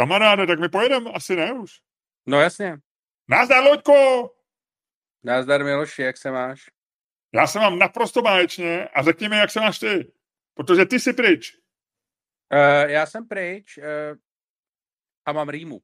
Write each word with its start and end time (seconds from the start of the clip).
Kamaráde, 0.00 0.46
tak 0.46 0.60
my 0.60 0.68
pojedeme, 0.68 1.10
asi 1.12 1.36
ne 1.36 1.52
už. 1.52 1.70
No 2.26 2.40
jasně. 2.40 2.76
Nazdar, 3.28 3.64
Loďko! 3.64 4.30
Nazdar, 5.24 5.64
Miloši, 5.64 6.02
jak 6.02 6.16
se 6.16 6.30
máš? 6.30 6.70
Já 7.34 7.46
se 7.46 7.58
mám 7.58 7.78
naprosto 7.78 8.22
báječně 8.22 8.88
a 8.88 9.02
řekni 9.02 9.28
mi, 9.28 9.36
jak 9.36 9.50
se 9.50 9.60
máš 9.60 9.78
ty. 9.78 10.12
Protože 10.54 10.86
ty 10.86 11.00
jsi 11.00 11.12
pryč. 11.12 11.56
Uh, 12.52 12.90
já 12.90 13.06
jsem 13.06 13.28
pryč 13.28 13.78
uh, 13.78 13.84
a 15.26 15.32
mám 15.32 15.48
rýmu. 15.48 15.80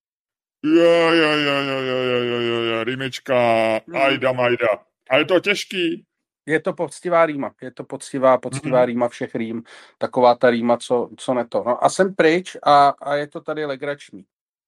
Jo, 0.64 1.10
jo, 1.12 1.30
jo, 1.30 1.54
jo, 1.62 1.80
jo, 1.80 2.02
jo, 2.02 2.22
jo, 2.22 2.40
jo, 2.40 2.60
jo, 2.62 2.84
rýmička, 2.84 3.34
Hmm. 3.86 3.96
ajda, 3.96 4.32
majda. 4.32 4.68
A 5.10 5.16
je 5.16 5.24
to 5.24 5.40
těžký. 5.40 6.06
Je 6.46 6.60
to 6.60 6.72
poctivá 6.72 7.26
rýma, 7.26 7.54
je 7.62 7.70
to 7.70 7.84
poctivá, 7.84 8.38
poctivá 8.38 8.78
Mhm. 8.78 8.86
rýma 8.86 9.08
všech 9.08 9.34
rým. 9.34 9.62
Taková 9.98 10.34
ta 10.34 10.50
rýma, 10.50 10.76
co, 10.76 11.08
co 11.16 11.34
ne 11.34 11.46
to. 11.46 11.62
No 11.66 11.84
a 11.84 11.88
jsem 11.88 12.14
pryč 12.14 12.56
a, 12.62 12.88
a 12.88 13.14
je 13.14 13.26
to 13.26 13.40
tady 13.40 13.64
legrační. 13.64 14.24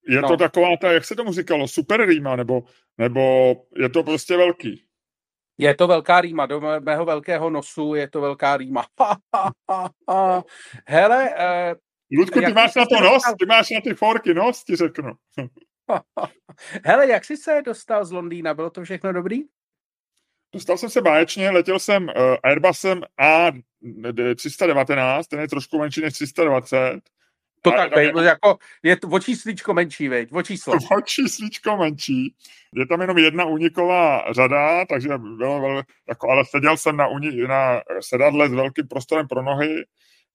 Je 0.08 0.20
No. 0.20 0.28
to 0.28 0.36
taková 0.36 0.68
ta, 0.80 0.92
jak 0.92 1.04
se 1.04 1.14
tomu 1.14 1.32
říkalo, 1.32 1.68
super 1.68 2.06
rýma, 2.06 2.36
nebo, 2.36 2.62
nebo 2.98 3.20
je 3.76 3.88
to 3.88 4.02
prostě 4.02 4.36
velký. 4.36 4.84
Je 5.58 5.74
to 5.74 5.86
velká 5.86 6.20
rýma, 6.20 6.46
do 6.46 6.60
mé- 6.60 6.80
mého 6.84 7.04
velkého 7.04 7.50
nosu 7.50 7.94
je 7.94 8.08
to 8.10 8.20
velká 8.20 8.56
rýma. 8.56 8.86
Hele, 10.88 11.30
uh, 11.30 12.18
Ludku, 12.18 12.40
ty 12.40 12.52
máš 12.52 12.74
na 12.74 12.84
to 12.86 13.00
nos, 13.00 13.22
ty 13.38 13.46
máš 13.46 13.70
na 13.70 13.80
ty 13.80 13.94
forky 13.94 14.34
nos, 14.34 14.64
ti 14.64 14.76
řeknu. 14.76 15.12
hele, 16.84 17.08
jak 17.08 17.24
jsi 17.24 17.36
se 17.36 17.62
dostal 17.64 18.04
z 18.04 18.10
Londýna? 18.12 18.54
Bylo 18.54 18.70
to 18.70 18.84
všechno 18.84 19.12
dobrý? 19.12 19.42
Dostal 20.54 20.78
jsem 20.78 20.90
se 20.90 21.00
báječně, 21.00 21.50
letěl 21.50 21.78
jsem 21.78 22.02
uh, 22.04 22.10
Airbusem 22.42 23.02
A319, 23.20 25.22
ten 25.30 25.40
je 25.40 25.48
trošku 25.48 25.78
menší 25.78 26.00
než 26.00 26.14
320. 26.14 27.00
To 27.62 27.74
A 27.74 27.76
tak 27.76 27.96
je- 27.96 28.24
jako, 28.24 28.58
je 28.82 28.96
to 28.96 29.08
o 29.08 29.20
čísličko 29.20 29.74
menší, 29.74 30.08
veď, 30.08 30.32
o 30.32 30.42
číslo. 30.42 30.74
O 30.98 31.00
čísličko 31.00 31.76
menší. 31.76 32.34
Je 32.74 32.86
tam 32.86 33.00
jenom 33.00 33.18
jedna 33.18 33.44
úniková 33.44 34.32
řada, 34.32 34.84
takže 34.84 35.08
bylo 35.18 35.60
vel, 35.60 35.82
jako, 36.08 36.30
ale 36.30 36.44
seděl 36.44 36.76
jsem 36.76 36.96
na, 36.96 37.08
uni, 37.08 37.46
na 37.46 37.82
sedadle 38.00 38.48
s 38.48 38.52
velkým 38.52 38.88
prostorem 38.88 39.28
pro 39.28 39.42
nohy. 39.42 39.84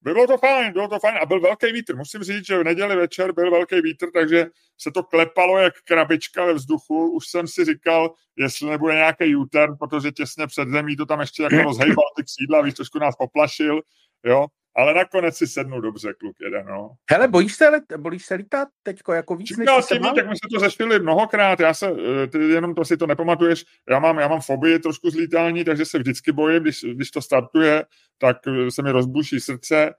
Bylo 0.03 0.27
to 0.27 0.37
fajn, 0.37 0.73
bylo 0.73 0.87
to 0.87 0.99
fajn 0.99 1.17
a 1.21 1.25
byl 1.25 1.41
velký 1.41 1.71
vítr. 1.71 1.95
Musím 1.95 2.23
říct, 2.23 2.45
že 2.45 2.59
v 2.59 2.63
neděli 2.63 2.95
večer 2.95 3.31
byl 3.31 3.51
velký 3.51 3.81
vítr, 3.81 4.07
takže 4.13 4.45
se 4.77 4.91
to 4.91 5.03
klepalo 5.03 5.57
jak 5.57 5.73
krabička 5.83 6.45
ve 6.45 6.53
vzduchu. 6.53 7.11
Už 7.11 7.27
jsem 7.27 7.47
si 7.47 7.65
říkal, 7.65 8.13
jestli 8.35 8.69
nebude 8.69 8.93
nějaký 8.93 9.35
U-turn, 9.35 9.75
protože 9.79 10.11
těsně 10.11 10.47
před 10.47 10.69
zemí 10.69 10.95
to 10.95 11.05
tam 11.05 11.19
ještě 11.19 11.43
jako 11.43 11.55
rozhejbal 11.55 12.05
ty 12.15 12.23
křídla, 12.23 12.61
víš, 12.61 12.73
trošku 12.73 12.99
nás 12.99 13.15
poplašil, 13.15 13.81
jo. 14.25 14.45
Ale 14.75 14.93
nakonec 14.93 15.37
si 15.37 15.47
sednu 15.47 15.81
dobře, 15.81 16.13
kluk 16.19 16.35
jeden, 16.41 16.65
no. 16.65 16.91
Hele, 17.11 17.27
bojíš 17.27 17.55
se, 17.55 17.69
let, 17.69 17.83
bojíš 17.97 18.25
se 18.25 18.35
lítat 18.35 18.67
teďko 18.83 19.13
jako 19.13 19.35
víc, 19.35 19.47
Čím 19.47 19.57
než 19.57 19.69
tím, 19.87 20.01
tak 20.01 20.29
my 20.29 20.35
jsme 20.35 20.49
to 20.53 20.59
řešili 20.59 20.99
mnohokrát, 20.99 21.59
já 21.59 21.73
se, 21.73 21.87
eh, 22.23 22.27
ty 22.27 22.37
jenom 22.37 22.75
to 22.75 22.85
si 22.85 22.97
to 22.97 23.07
nepamatuješ, 23.07 23.65
já 23.89 23.99
mám, 23.99 24.19
já 24.19 24.27
mám 24.27 24.41
fobii 24.41 24.79
trošku 24.79 25.09
z 25.09 25.15
lítání, 25.15 25.63
takže 25.63 25.85
se 25.85 25.99
vždycky 25.99 26.31
bojím, 26.31 26.63
když, 26.63 26.85
když 26.93 27.11
to 27.11 27.21
startuje, 27.21 27.85
tak 28.17 28.37
eh, 28.47 28.71
se 28.71 28.81
mi 28.81 28.91
rozbuší 28.91 29.39
srdce, 29.39 29.93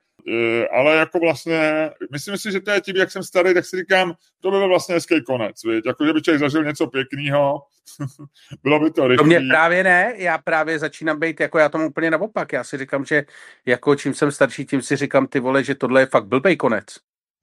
ale 0.72 0.96
jako 0.96 1.18
vlastně, 1.18 1.90
myslím 2.12 2.38
si, 2.38 2.52
že 2.52 2.60
to 2.60 2.70
je 2.70 2.80
tím, 2.80 2.96
jak 2.96 3.10
jsem 3.10 3.22
starý, 3.22 3.54
tak 3.54 3.64
si 3.64 3.76
říkám, 3.76 4.14
to 4.40 4.50
by 4.50 4.56
byl 4.56 4.68
vlastně 4.68 4.94
hezký 4.94 5.22
konec, 5.24 5.64
viď? 5.64 5.86
jako 5.86 6.06
že 6.06 6.12
by 6.12 6.22
člověk 6.22 6.40
zažil 6.40 6.64
něco 6.64 6.86
pěkného, 6.86 7.62
bylo 8.62 8.80
by 8.80 8.90
to 8.90 9.02
To 9.02 9.08
rychlý. 9.08 9.26
mě 9.26 9.40
právě 9.40 9.84
ne, 9.84 10.14
já 10.16 10.38
právě 10.38 10.78
začínám 10.78 11.20
být, 11.20 11.40
jako 11.40 11.58
já 11.58 11.68
tomu 11.68 11.86
úplně 11.86 12.10
naopak, 12.10 12.52
já 12.52 12.64
si 12.64 12.78
říkám, 12.78 13.04
že 13.04 13.24
jako 13.66 13.94
čím 13.96 14.14
jsem 14.14 14.30
starší, 14.32 14.66
tím 14.66 14.82
si 14.82 14.96
říkám, 14.96 15.26
ty 15.26 15.40
vole, 15.40 15.64
že 15.64 15.74
tohle 15.74 16.02
je 16.02 16.06
fakt 16.06 16.26
blbej 16.26 16.56
konec. 16.56 16.84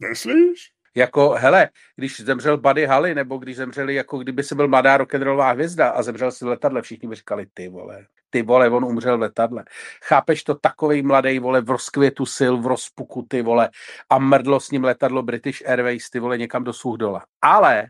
Myslíš? 0.09 0.71
Jako, 0.95 1.29
hele, 1.29 1.69
když 1.95 2.21
zemřel 2.21 2.57
Buddy 2.57 2.85
Holly, 2.85 3.15
nebo 3.15 3.37
když 3.37 3.57
zemřeli, 3.57 3.95
jako 3.95 4.17
kdyby 4.17 4.43
si 4.43 4.55
byl 4.55 4.67
mladá 4.67 4.97
rock'n'rollová 4.97 5.51
hvězda 5.51 5.89
a 5.89 6.03
zemřel 6.03 6.31
si 6.31 6.45
v 6.45 6.47
letadle, 6.47 6.81
všichni 6.81 7.09
by 7.09 7.15
říkali, 7.15 7.45
ty 7.53 7.69
vole, 7.69 8.05
ty 8.31 8.41
vole, 8.41 8.69
on 8.69 8.85
umřel 8.85 9.17
v 9.17 9.21
letadle. 9.21 9.63
Chápeš 10.03 10.43
to, 10.43 10.55
takovej 10.55 11.01
mladý 11.01 11.39
vole, 11.39 11.61
v 11.61 11.69
rozkvětu 11.69 12.25
sil, 12.37 12.53
v 12.57 12.67
rozpuku, 12.67 13.25
ty 13.29 13.41
vole, 13.41 13.69
a 14.09 14.19
mrdlo 14.19 14.59
s 14.59 14.71
ním 14.71 14.83
letadlo 14.83 15.23
British 15.23 15.69
Airways, 15.69 16.09
ty 16.09 16.19
vole, 16.19 16.37
někam 16.37 16.63
do 16.63 16.73
Suchdola. 16.73 17.25
Ale, 17.41 17.87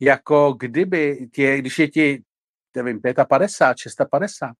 jako 0.00 0.52
kdyby 0.52 1.28
tě, 1.32 1.58
když 1.58 1.78
je 1.78 1.88
ti, 1.88 2.22
nevím, 2.76 3.00
55, 3.28 3.78
650, 3.78 4.52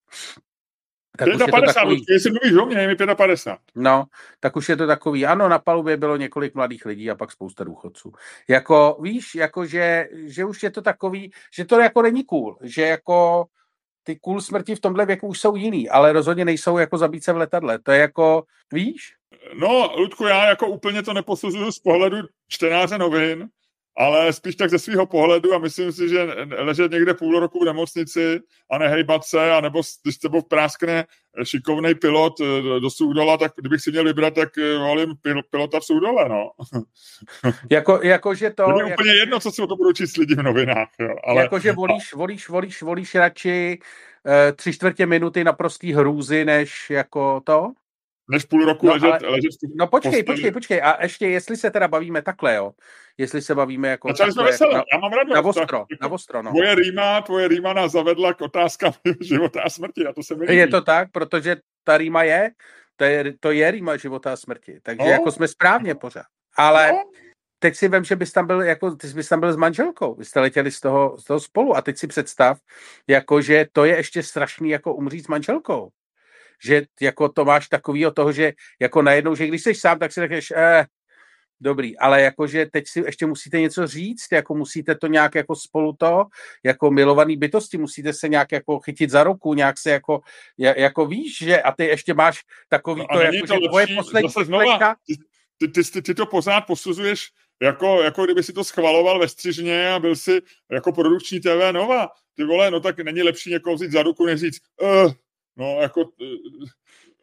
tak 1.18 1.28
už 1.28 1.32
je 1.32 1.38
to 1.38 1.46
55, 1.46 1.74
takový, 1.74 2.04
jestli 2.08 2.30
mluvíš 2.30 2.62
o 2.62 2.66
mě, 2.66 2.78
je 2.78 2.88
mi 2.88 2.96
55. 3.14 3.58
No, 3.74 4.04
tak 4.40 4.56
už 4.56 4.68
je 4.68 4.76
to 4.76 4.86
takový, 4.86 5.26
ano, 5.26 5.48
na 5.48 5.58
palubě 5.58 5.96
bylo 5.96 6.16
několik 6.16 6.54
mladých 6.54 6.86
lidí 6.86 7.10
a 7.10 7.14
pak 7.14 7.32
spousta 7.32 7.64
důchodců. 7.64 8.12
Jako, 8.48 8.98
víš, 9.02 9.34
jako 9.34 9.66
že, 9.66 10.08
že 10.12 10.44
už 10.44 10.62
je 10.62 10.70
to 10.70 10.82
takový, 10.82 11.32
že 11.54 11.64
to 11.64 11.80
jako 11.80 12.02
není 12.02 12.24
cool, 12.24 12.58
že 12.62 12.82
jako 12.82 13.46
ty 14.02 14.16
cool 14.16 14.40
smrti 14.40 14.74
v 14.74 14.80
tomhle 14.80 15.06
věku 15.06 15.26
už 15.28 15.40
jsou 15.40 15.56
jiný, 15.56 15.88
ale 15.88 16.12
rozhodně 16.12 16.44
nejsou 16.44 16.78
jako 16.78 16.98
zabít 16.98 17.24
se 17.24 17.32
v 17.32 17.36
letadle. 17.36 17.78
To 17.78 17.92
je 17.92 18.00
jako, 18.00 18.44
víš? 18.72 19.14
No, 19.54 19.92
Ludku, 19.96 20.24
já 20.24 20.48
jako 20.48 20.66
úplně 20.66 21.02
to 21.02 21.12
neposuzuju 21.12 21.72
z 21.72 21.78
pohledu 21.78 22.16
čtenáře 22.48 22.98
novin, 22.98 23.48
ale 23.96 24.32
spíš 24.32 24.56
tak 24.56 24.70
ze 24.70 24.78
svého 24.78 25.06
pohledu 25.06 25.54
a 25.54 25.58
myslím 25.58 25.92
si, 25.92 26.08
že 26.08 26.28
ležet 26.58 26.92
někde 26.92 27.14
půl 27.14 27.40
roku 27.40 27.60
v 27.62 27.64
nemocnici 27.64 28.40
a 28.70 28.78
nehejbat 28.78 29.24
se, 29.24 29.52
anebo 29.52 29.82
když 30.02 30.16
tebou 30.16 30.42
práskne 30.42 31.04
šikovný 31.44 31.94
pilot 31.94 32.40
eh, 32.40 32.62
do- 32.62 32.80
do 32.80 32.90
Soudola, 32.90 33.36
tak 33.36 33.52
kdybych 33.56 33.80
si 33.80 33.90
měl 33.90 34.04
vybrat, 34.04 34.34
tak 34.34 34.58
eh, 34.58 34.78
volím 34.78 35.10
pil- 35.22 35.42
pilota 35.50 35.80
v 35.80 35.84
Soudole, 35.84 36.28
no. 36.28 36.50
Jako, 37.70 38.00
jako 38.02 38.34
že 38.34 38.50
to... 38.50 38.62
Je 38.62 38.68
jako, 38.68 38.90
úplně 38.90 39.12
jedno, 39.14 39.40
co 39.40 39.50
si 39.50 39.62
o 39.62 39.66
to 39.66 39.76
budou 39.76 39.92
číst 39.92 40.16
lidi 40.16 40.34
v 40.34 40.42
novinách, 40.42 40.88
jo. 41.00 41.14
Ale 41.24 41.42
jako, 41.42 41.58
že 41.58 41.72
volíš, 41.72 42.14
volíš, 42.14 42.48
volíš, 42.48 42.82
volíš 42.82 43.14
radši 43.14 43.78
uh, 44.26 44.56
tři 44.56 44.72
čtvrtě 44.72 45.06
minuty 45.06 45.44
na 45.44 45.52
prostý 45.52 45.92
hrůzy, 45.92 46.44
než 46.44 46.90
jako 46.90 47.40
to? 47.44 47.72
Než 48.30 48.44
půl 48.44 48.64
roku 48.64 48.86
No, 48.86 48.92
ležet, 48.92 49.06
ale- 49.06 49.18
ležet 49.28 49.50
No 49.74 49.86
počkej, 49.86 50.10
posteli. 50.10 50.22
počkej, 50.24 50.50
počkej. 50.52 50.82
A 50.82 51.02
ještě, 51.02 51.28
jestli 51.28 51.56
se 51.56 51.70
teda 51.70 51.88
bavíme 51.88 52.22
takhle, 52.22 52.54
jo? 52.54 52.72
Jestli 53.18 53.42
se 53.42 53.54
bavíme 53.54 53.88
jako... 53.88 54.08
Začali 54.08 54.32
jsme 54.32 54.36
takhle, 54.42 54.52
veselé, 54.52 54.74
na, 54.74 54.84
já 54.92 54.98
mám 54.98 55.12
radost. 55.12 55.34
na 55.34 55.42
tak- 55.42 55.46
ostro, 55.46 55.84
na 56.02 56.08
ostro, 56.08 56.42
no. 56.42 56.50
Tvoje 56.50 56.74
rýma, 56.74 57.20
tvoje 57.20 57.48
rýma 57.48 57.72
nás 57.72 57.92
zavedla 57.92 58.34
k 58.34 58.40
otázkám 58.40 58.92
života 59.20 59.62
a 59.64 59.70
smrti 59.70 60.06
a 60.06 60.12
to 60.12 60.22
se 60.22 60.34
mi 60.34 60.40
líbí. 60.40 60.56
Je 60.56 60.66
to 60.68 60.80
tak, 60.80 61.08
protože 61.12 61.56
ta 61.84 61.98
rýma 61.98 62.22
je, 62.22 62.50
to 62.96 63.04
je, 63.04 63.34
to 63.40 63.50
je 63.50 63.70
rýma 63.70 63.96
života 63.96 64.32
a 64.32 64.36
smrti. 64.36 64.78
Takže 64.82 65.04
No. 65.04 65.10
jako 65.10 65.32
jsme 65.32 65.48
správně 65.48 65.94
pořád. 65.94 66.26
Ale 66.56 66.92
No, 66.92 66.98
teď 67.58 67.76
si 67.76 67.88
vem, 67.88 68.04
že 68.04 68.16
bys 68.16 68.32
tam 68.32 68.46
byl, 68.46 68.62
jako, 68.62 68.90
ty 68.96 69.06
bys 69.08 69.28
tam 69.28 69.40
byl 69.40 69.52
s 69.52 69.56
manželkou, 69.56 70.14
vy 70.14 70.24
jste 70.24 70.40
letěli 70.40 70.70
z 70.70 70.80
toho, 70.80 71.16
z 71.18 71.24
toho 71.24 71.40
spolu 71.40 71.76
a 71.76 71.82
teď 71.82 71.96
si 71.98 72.06
představ, 72.06 72.58
jako, 73.08 73.42
že 73.42 73.66
to 73.72 73.84
je 73.84 73.96
ještě 73.96 74.22
strašný, 74.22 74.70
jako 74.70 74.94
umřít 74.94 75.24
s 75.24 75.28
manželkou. 75.28 75.90
Že 76.64 76.82
jako 77.00 77.28
to 77.28 77.44
máš 77.44 77.68
takovýho 77.68 78.10
toho, 78.10 78.32
že 78.32 78.52
jako 78.80 79.02
najednou, 79.02 79.34
že 79.34 79.46
když 79.46 79.62
jsi 79.62 79.74
sám, 79.74 79.98
tak 79.98 80.12
si 80.12 80.20
řekneš, 80.20 80.50
eh, 80.56 80.86
dobrý, 81.60 81.98
ale 81.98 82.22
jakože 82.22 82.66
teď 82.72 82.84
si 82.88 83.00
ještě 83.00 83.26
musíte 83.26 83.60
něco 83.60 83.86
říct, 83.86 84.26
jako 84.32 84.54
musíte 84.54 84.94
to 84.94 85.06
nějak 85.06 85.34
jako 85.34 85.56
spolu 85.56 85.92
to, 85.98 86.24
jako 86.64 86.90
milovaný 86.90 87.36
bytosti, 87.36 87.78
musíte 87.78 88.12
se 88.12 88.28
nějak 88.28 88.52
jako 88.52 88.78
chytit 88.80 89.10
za 89.10 89.24
ruku, 89.24 89.54
nějak 89.54 89.78
se 89.78 89.90
jako, 89.90 90.20
ja- 90.60 90.78
jako 90.78 91.06
víš, 91.06 91.38
že 91.38 91.62
a 91.62 91.72
ty 91.72 91.84
ještě 91.84 92.14
máš 92.14 92.40
takový 92.68 93.00
No 93.00 93.06
to, 93.12 93.20
jako, 93.20 93.46
to 93.46 93.54
že 93.54 93.68
tvoje 93.68 93.86
poslední 93.96 94.28
znova- 94.28 94.94
ty, 95.58 95.68
ty, 95.68 95.82
ty, 95.84 96.02
ty 96.02 96.14
to 96.14 96.26
pořád 96.26 96.60
posuzuješ 96.60 97.28
jako, 97.62 98.02
jako 98.02 98.24
kdyby 98.24 98.42
si 98.42 98.52
to 98.52 98.64
schvaloval 98.64 99.18
ve 99.18 99.28
střižně 99.28 99.88
a 99.92 99.98
byl 99.98 100.16
si 100.16 100.40
jako 100.72 100.92
produkční 100.92 101.40
TV 101.40 101.72
Nova. 101.72 102.08
Ty 102.36 102.44
vole, 102.44 102.70
no 102.70 102.80
tak 102.80 102.98
není 102.98 103.22
lepší 103.22 103.50
někoho 103.50 103.76
vzít 103.76 103.92
za 103.92 104.02
ruku, 104.02 104.26
než 104.26 104.40
říct, 104.40 104.60
uh, 104.82 105.12
no 105.60 105.80
jako, 105.80 106.00
uh, 106.00 106.06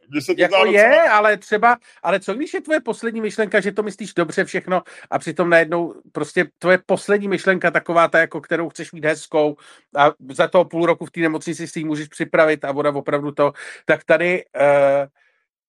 mně 0.10 0.22
se 0.22 0.36
to 0.36 0.42
Jako 0.42 0.66
je, 0.66 0.84
docela- 0.84 1.12
ale 1.12 1.38
třeba, 1.38 1.78
ale 2.04 2.20
co 2.20 2.34
když 2.34 2.54
je 2.54 2.62
tvoje 2.62 2.80
poslední 2.82 3.22
myšlenka, 3.22 3.60
že 3.60 3.72
to 3.72 3.84
myslíš 3.84 4.14
dobře 4.14 4.46
všechno 4.46 4.82
a 5.10 5.20
přitom 5.20 5.50
najednou 5.50 5.94
prostě 6.12 6.46
tvoje 6.60 6.80
poslední 6.86 7.28
myšlenka 7.28 7.72
taková 7.72 8.08
ta, 8.08 8.20
jako 8.20 8.42
kterou 8.42 8.70
chceš 8.70 8.92
mít 8.92 9.06
hezkou 9.06 9.58
a 9.98 10.12
za 10.32 10.48
toho 10.48 10.66
půl 10.66 10.86
roku 10.86 11.06
v 11.06 11.12
té 11.12 11.20
nemocnici 11.20 11.68
si 11.68 11.80
ji 11.80 11.86
můžeš 11.86 12.08
připravit 12.08 12.66
a 12.66 12.72
ona 12.72 12.90
opravdu 12.90 13.32
to, 13.32 13.54
tak 13.86 14.04
tady 14.04 14.46
uh, 14.56 15.08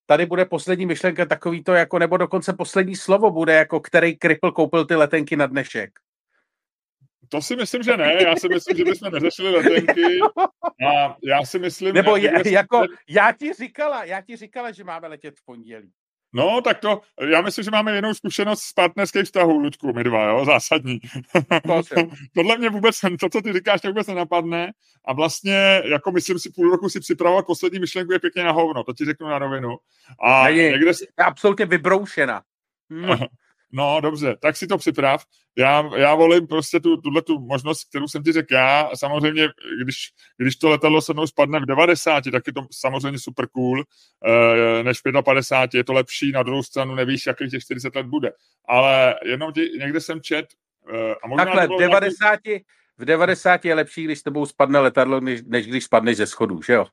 tady 0.06 0.26
bude 0.26 0.44
poslední 0.44 0.86
myšlenka 0.86 1.26
takový 1.26 1.64
to 1.64 1.72
jako, 1.72 1.98
nebo 1.98 2.16
dokonce 2.16 2.52
poslední 2.52 2.96
slovo 2.96 3.30
bude 3.30 3.54
jako, 3.54 3.80
který 3.80 4.16
kripl 4.16 4.52
koupil 4.52 4.84
ty 4.84 4.94
letenky 4.94 5.36
na 5.36 5.46
dnešek. 5.46 5.90
To 7.28 7.42
si 7.42 7.56
myslím, 7.56 7.82
že 7.82 7.96
ne. 7.96 8.22
Já 8.22 8.36
si 8.36 8.48
myslím, 8.48 8.76
že 8.76 8.84
bychom 8.84 9.12
neřešili 9.12 9.50
letenky. 9.50 10.18
A 10.88 11.16
já 11.24 11.44
si 11.44 11.58
myslím... 11.58 11.94
Nebo 11.94 12.18
že- 12.18 12.30
je, 12.44 12.52
jako, 12.52 12.84
já 13.08 13.32
ti 13.32 13.52
říkala, 13.52 14.04
já 14.04 14.20
ti 14.20 14.36
říkala, 14.36 14.70
že 14.70 14.84
máme 14.84 15.08
letět 15.08 15.36
v 15.38 15.44
pondělí. 15.44 15.90
No, 16.32 16.60
tak 16.60 16.78
to, 16.78 17.00
já 17.20 17.40
myslím, 17.40 17.64
že 17.64 17.70
máme 17.70 17.96
jinou 17.96 18.14
zkušenost 18.14 18.60
z 18.62 18.72
partnerských 18.72 19.22
vztahů, 19.22 19.58
Ludku, 19.58 19.92
my 19.92 20.04
dva, 20.04 20.24
jo, 20.24 20.44
zásadní. 20.44 21.00
To. 21.66 21.82
Tohle 22.34 22.58
mě 22.58 22.70
vůbec, 22.70 23.00
to, 23.20 23.28
co 23.28 23.40
ty 23.42 23.52
říkáš, 23.52 23.82
mě 23.82 23.90
vůbec 23.90 24.06
nenapadne. 24.06 24.72
A 25.04 25.12
vlastně, 25.12 25.82
jako 25.84 26.12
myslím 26.12 26.38
si, 26.38 26.50
půl 26.50 26.70
roku 26.70 26.88
si 26.88 27.00
připravovat 27.00 27.46
poslední 27.46 27.78
myšlenku 27.78 28.12
je 28.12 28.18
pěkně 28.18 28.44
na 28.44 28.52
hovno, 28.52 28.84
to 28.84 28.92
ti 28.92 29.04
řeknu 29.04 29.28
na 29.28 29.38
rovinu. 29.38 29.76
A 30.22 30.44
Není. 30.44 30.58
někde, 30.58 30.86
Je 31.18 31.24
absolutně 31.24 31.66
vybroušena. 31.66 32.42
No, 33.72 34.00
dobře, 34.00 34.36
tak 34.40 34.56
si 34.56 34.66
to 34.66 34.78
připrav. 34.78 35.24
Já, 35.58 35.90
já 35.96 36.14
volím 36.14 36.46
prostě 36.46 36.80
tu, 36.80 36.96
tuhle 36.96 37.22
tu 37.22 37.38
možnost, 37.38 37.84
kterou 37.88 38.08
jsem 38.08 38.22
ti 38.22 38.32
řekl 38.32 38.54
já. 38.54 38.90
Samozřejmě, 38.94 39.48
když, 39.84 39.96
když 40.36 40.56
to 40.56 40.68
letadlo 40.68 41.02
se 41.02 41.12
mnou 41.12 41.26
spadne 41.26 41.60
v 41.60 41.66
90, 41.66 42.24
tak 42.32 42.46
je 42.46 42.52
to 42.52 42.66
samozřejmě 42.72 43.18
super 43.18 43.46
cool. 43.46 43.84
E, 44.24 44.82
než 44.82 44.98
v 44.98 45.22
55 45.24 45.78
je 45.78 45.84
to 45.84 45.92
lepší, 45.92 46.32
na 46.32 46.42
druhou 46.42 46.62
stranu 46.62 46.94
nevíš, 46.94 47.26
jaký 47.26 47.48
těch 47.48 47.62
40 47.62 47.94
let 47.94 48.06
bude. 48.06 48.32
Ale 48.68 49.14
jenom 49.24 49.52
ti, 49.52 49.70
někde 49.78 50.00
jsem 50.00 50.20
čet, 50.20 50.46
e, 50.92 51.14
a 51.14 51.28
možná 51.28 51.44
Takhle, 51.44 51.66
v 51.76 51.80
90, 51.80 52.24
nějaký... 52.44 52.64
v 52.98 53.04
90 53.04 53.64
je 53.64 53.74
lepší, 53.74 54.04
když 54.04 54.18
s 54.18 54.22
tebou 54.22 54.46
spadne 54.46 54.78
letadlo, 54.78 55.20
než, 55.20 55.40
než 55.46 55.66
když 55.66 55.84
spadneš 55.84 56.16
ze 56.16 56.26
schodů, 56.26 56.62
že 56.62 56.72
jo? 56.72 56.86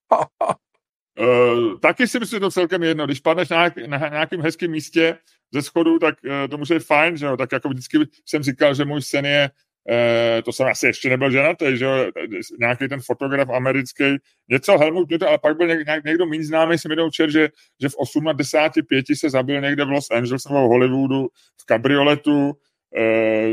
Uh, 1.19 1.79
taky 1.81 2.07
si 2.07 2.19
myslím, 2.19 2.37
že 2.37 2.39
to 2.39 2.51
celkem 2.51 2.83
jedno. 2.83 3.05
Když 3.05 3.19
padneš 3.19 3.49
na, 3.49 3.69
na 3.87 3.97
nějakém 3.97 4.41
hezkém 4.41 4.71
místě 4.71 5.17
ze 5.53 5.61
schodu, 5.61 5.99
tak 5.99 6.15
uh, 6.25 6.31
to 6.49 6.57
může 6.57 6.73
být 6.73 6.85
fajn, 6.85 7.17
že 7.17 7.25
jo? 7.25 7.37
Tak 7.37 7.51
jako 7.51 7.69
vždycky 7.69 7.97
jsem 8.25 8.43
říkal, 8.43 8.75
že 8.75 8.85
můj 8.85 9.01
sen 9.01 9.25
je, 9.25 9.49
uh, 9.89 10.41
to 10.41 10.53
jsem 10.53 10.67
asi 10.67 10.85
ještě 10.87 11.09
nebyl 11.09 11.31
ženatý, 11.31 11.77
že 11.77 11.85
jo? 11.85 12.11
Nějaký 12.59 12.87
ten 12.87 13.01
fotograf 13.01 13.49
americký, 13.49 14.03
něco 14.49 14.77
Helmut 14.77 15.09
Newton, 15.09 15.27
ale 15.27 15.37
pak 15.37 15.57
byl 15.57 15.67
něk, 15.67 15.87
něk, 15.87 16.03
někdo 16.05 16.25
méně 16.25 16.45
známý, 16.45 16.77
jsem 16.77 16.91
jednou 16.91 17.09
čer, 17.09 17.31
že, 17.31 17.49
že 17.81 17.89
v 17.89 17.95
8 17.97 18.23
na 18.23 18.33
10 18.33 18.59
pěti 18.87 19.15
se 19.15 19.29
zabil 19.29 19.61
někde 19.61 19.85
v 19.85 19.89
Los 19.89 20.11
Angeles 20.11 20.45
nebo 20.45 20.65
v 20.65 20.69
Hollywoodu 20.69 21.27
v 21.61 21.65
kabrioletu 21.65 22.53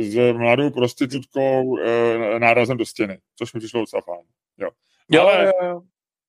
s 0.01 0.33
mladou 0.33 0.71
prostitutkou 0.71 1.79
nárazem 2.39 2.77
do 2.77 2.87
stěny, 2.87 3.19
což 3.39 3.53
mi 3.53 3.61
přišlo 3.61 3.81
docela 3.81 4.03
fajn. 4.03 4.27
Jo. 4.59 4.69
Jo, 5.11 5.23
ale, 5.23 5.45
jo, 5.45 5.69
jo 5.69 5.83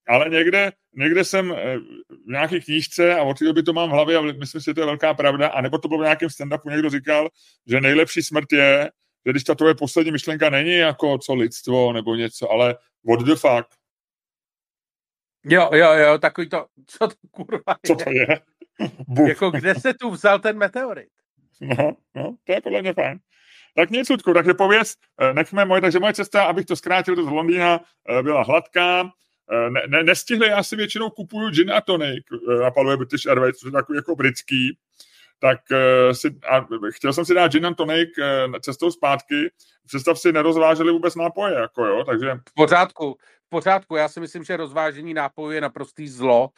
ale 0.08 0.30
někde, 0.30 0.72
někde 0.96 1.24
jsem 1.24 1.52
eh, 1.52 1.78
v 2.10 2.28
nějaké 2.28 2.60
knížce 2.60 3.16
a 3.16 3.24
od 3.24 3.40
té 3.40 3.46
doby 3.46 3.64
to 3.64 3.74
mám 3.74 3.90
v 3.90 3.92
hlavě 3.92 4.18
a 4.18 4.22
myslím 4.22 4.62
si, 4.62 4.66
že 4.66 4.74
to 4.74 4.82
je 4.82 4.86
velká 4.86 5.14
pravda, 5.14 5.48
a 5.48 5.62
nebo 5.62 5.78
to 5.78 5.88
bylo 5.88 6.00
v 6.00 6.04
nějakém 6.04 6.30
stand-upu, 6.30 6.72
někdo 6.72 6.90
říkal, 6.90 7.30
že 7.68 7.82
nejlepší 7.82 8.22
smrt 8.22 8.52
je, 8.52 8.92
že 9.26 9.32
když 9.32 9.44
ta 9.44 9.56
tvoje 9.56 9.76
poslední 9.76 10.12
myšlenka 10.12 10.50
není 10.50 10.76
jako 10.76 11.18
co 11.18 11.34
lidstvo 11.34 11.94
nebo 11.94 12.16
něco, 12.16 12.52
ale 12.52 12.78
what 13.10 13.20
the 13.20 13.36
fuck. 13.36 13.68
Jo, 15.46 15.70
jo, 15.74 15.94
jo, 15.94 16.18
takový 16.18 16.50
to, 16.50 16.66
co 16.88 17.08
to 17.08 17.16
kurva 17.32 17.76
je? 17.84 17.96
Co 17.96 18.04
to 18.04 18.10
je? 18.12 18.28
Jako 19.28 19.52
kde 19.52 19.76
se 19.76 19.94
tu 19.94 20.12
vzal 20.12 20.40
ten 20.40 20.58
meteorit? 20.58 21.10
No, 21.62 21.98
no, 22.16 22.36
to 22.44 22.54
je 22.54 22.62
podle 22.62 22.82
mě 22.82 22.94
fajn. 22.94 23.20
Tak 23.76 23.90
nic, 23.90 24.10
Ludku, 24.10 24.34
takže 24.34 24.54
pověz, 24.54 24.96
eh, 25.22 25.34
nechme 25.34 25.66
moje, 25.66 25.82
takže 25.82 26.00
moje 26.00 26.14
cesta, 26.14 26.44
abych 26.44 26.66
to 26.66 26.76
zkrátil 26.76 27.16
do 27.16 27.22
Londýna, 27.22 27.80
eh, 28.10 28.24
byla 28.24 28.44
hladká, 28.44 29.10
ne, 29.70 29.82
ne, 29.88 30.04
nestihli, 30.04 30.48
já 30.48 30.64
si 30.64 30.76
většinou 30.76 31.10
kupuju 31.10 31.50
gin 31.50 31.72
a 31.72 31.82
tonic 31.82 32.26
eh, 32.34 32.56
na 32.56 32.72
palubě 32.72 32.98
British 32.98 33.26
Airways, 33.26 33.58
což 33.58 33.68
je 33.68 33.72
takový 33.72 33.96
jako 33.96 34.16
britský, 34.16 34.78
tak 35.40 35.60
uh, 35.72 36.14
si, 36.14 36.36
a 36.50 36.68
chtěl 36.90 37.14
jsem 37.14 37.26
si 37.26 37.34
dát 37.34 37.52
gin 37.52 37.66
and 37.66 37.76
tonic 37.76 38.10
cestou 38.62 38.92
zpátky, 38.92 39.52
představ 39.88 40.20
si, 40.20 40.32
nerozváželi 40.32 40.92
vůbec 40.92 41.16
nápoje, 41.16 41.54
jako 41.54 41.86
jo, 41.86 42.04
takže... 42.04 42.36
V 42.50 42.54
pořádku, 42.54 43.18
v 43.46 43.50
pořádku, 43.50 43.96
já 43.96 44.10
si 44.10 44.20
myslím, 44.20 44.44
že 44.44 44.58
rozvážení 44.58 45.14
nápojů 45.14 45.52
je 45.52 45.62
naprostý 45.62 46.08
zlo 46.08 46.50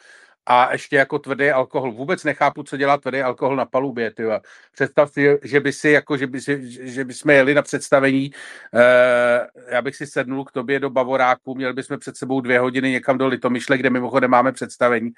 a 0.46 0.72
ještě 0.72 0.96
jako 0.96 1.18
tvrdý 1.18 1.50
alkohol. 1.50 1.92
Vůbec 1.92 2.24
nechápu, 2.24 2.62
co 2.62 2.76
dělá 2.76 2.96
tvrdý 2.96 3.20
alkohol 3.20 3.56
na 3.56 3.64
palubě. 3.64 4.10
Tyva. 4.10 4.40
Představ 4.72 5.12
si, 5.12 5.38
že 5.42 5.60
by 5.60 5.72
si, 5.72 5.90
jako, 5.90 6.16
že 6.16 6.26
by, 6.26 6.40
si, 6.40 6.60
že 6.88 7.04
by 7.04 7.14
jsme 7.14 7.34
jeli 7.34 7.54
na 7.54 7.62
představení, 7.62 8.30
eh, 8.74 9.46
já 9.70 9.82
bych 9.82 9.96
si 9.96 10.06
sednul 10.06 10.44
k 10.44 10.52
tobě 10.52 10.80
do 10.80 10.90
Bavoráku, 10.90 11.54
měli 11.54 11.72
bychom 11.72 11.98
před 11.98 12.16
sebou 12.16 12.40
dvě 12.40 12.58
hodiny 12.58 12.90
někam 12.90 13.18
do 13.18 13.26
Litomyšle, 13.26 13.78
kde 13.78 13.90
mimochodem 13.90 14.30
máme 14.30 14.52
představení 14.52 15.10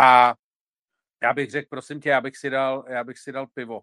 a 0.00 0.34
já 1.22 1.32
bych 1.32 1.50
řekl, 1.50 1.66
prosím 1.70 2.00
tě, 2.00 2.08
já 2.08 2.20
bych 2.20 2.36
si 2.36 2.50
dal, 2.50 2.84
já 2.88 3.04
bych 3.04 3.18
si 3.18 3.32
dal 3.32 3.46
pivo. 3.54 3.80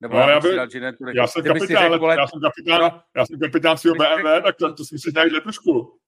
Nebo 0.00 0.14
no, 0.14 0.20
já, 0.20 0.40
bych, 0.40 0.52
já, 0.52 0.66
by, 0.66 1.16
já, 1.16 1.26
jsem 1.26 1.44
kapitán, 1.44 1.92
řekl, 1.92 2.06
já 2.06 2.26
jsem 2.26 2.40
kapitán, 2.40 2.80
no, 2.80 3.02
já 3.16 3.26
jsem 3.26 3.38
kapitán 3.40 3.78
svého 3.78 3.96
BMW, 3.96 4.42
tak 4.42 4.56
to, 4.56 4.74
to 4.74 4.84
si 4.84 4.94
musíš 4.94 5.14
najít 5.14 5.32
letušku. 5.32 5.98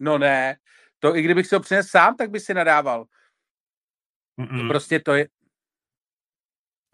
No 0.00 0.18
ne, 0.18 0.56
to 0.98 1.16
i 1.16 1.22
kdybych 1.22 1.46
si 1.46 1.54
ho 1.54 1.60
přinesl 1.60 1.88
sám, 1.88 2.16
tak 2.16 2.30
by 2.30 2.40
si 2.40 2.54
nadával. 2.54 3.04
Mm-mm. 4.40 4.68
Prostě 4.68 5.00
to 5.00 5.14
je... 5.14 5.28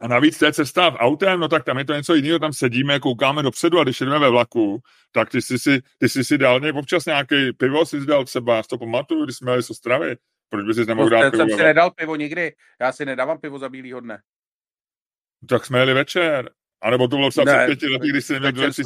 A 0.01 0.09
navíc 0.09 0.39
to 0.39 0.45
je 0.45 0.53
cesta 0.53 0.91
v 0.91 0.97
autem, 0.99 1.41
no 1.41 1.49
tak 1.49 1.65
tam 1.65 1.79
je 1.79 1.85
to 1.85 1.95
něco 1.95 2.15
jiného, 2.15 2.39
tam 2.39 2.53
sedíme, 2.53 3.01
koukáme 3.01 3.43
dopředu 3.43 3.81
a 3.81 3.85
když 3.85 4.01
jdeme 4.01 4.19
ve 4.19 4.31
vlaku, 4.31 4.83
tak 5.13 5.31
ty 5.31 5.43
jsi 5.43 5.59
si, 5.59 5.83
ty 5.99 6.09
jsi 6.09 6.25
si 6.25 6.39
dal 6.39 6.61
nějak 6.61 6.77
občas 6.77 7.07
nějaký 7.07 7.53
pivo, 7.53 7.87
si 7.87 8.07
dal 8.07 8.25
třeba, 8.25 8.57
já 8.57 8.63
to 8.63 8.79
pamatuju, 8.79 9.25
když 9.25 9.37
jsme 9.37 9.53
jeli 9.53 9.63
z 9.63 9.71
Ostravy. 9.71 10.17
Proč 10.49 10.67
bys 10.67 10.77
si 10.77 10.85
nemohl 10.87 11.09
dát 11.09 11.31
pivo? 11.31 11.37
jsem 11.37 11.59
si 11.59 11.63
nedal 11.65 11.91
pivo 11.91 12.17
nikdy, 12.17 12.55
já 12.81 12.93
si 12.93 13.05
nedávám 13.05 13.39
pivo 13.39 13.59
za 13.59 13.69
bílýho 13.69 14.01
dne. 14.01 14.23
Tak 15.49 15.67
jsme 15.67 15.79
jeli 15.79 15.95
večer. 15.95 16.51
A 16.83 16.91
nebo 16.91 17.09
to 17.09 17.17
bylo 17.17 17.31
třeba 17.31 17.45
před 17.45 17.67
pěti 17.67 17.87
lety, 17.87 18.09
když 18.09 18.25
jsi 18.25 18.41
neměl 18.41 18.73
si 18.73 18.83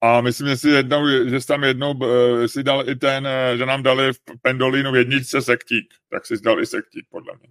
a 0.00 0.20
myslím, 0.20 0.48
že 0.48 0.56
si 0.56 0.68
jednou, 0.68 1.08
že 1.28 1.40
jsi 1.40 1.46
tam 1.46 1.64
jednou 1.64 1.94
uh, 1.94 2.46
si 2.46 2.62
dal 2.62 2.88
i 2.88 2.96
ten, 2.96 3.26
uh, 3.26 3.56
že 3.58 3.66
nám 3.66 3.82
dali 3.82 4.12
v 4.12 4.20
Pendolínu 4.42 4.92
v 4.92 4.96
jedničce 4.96 5.42
sektík. 5.42 5.94
Tak 6.10 6.26
si 6.26 6.40
dal 6.40 6.60
i 6.60 6.66
sektík, 6.66 7.06
podle 7.08 7.36
mě. 7.38 7.48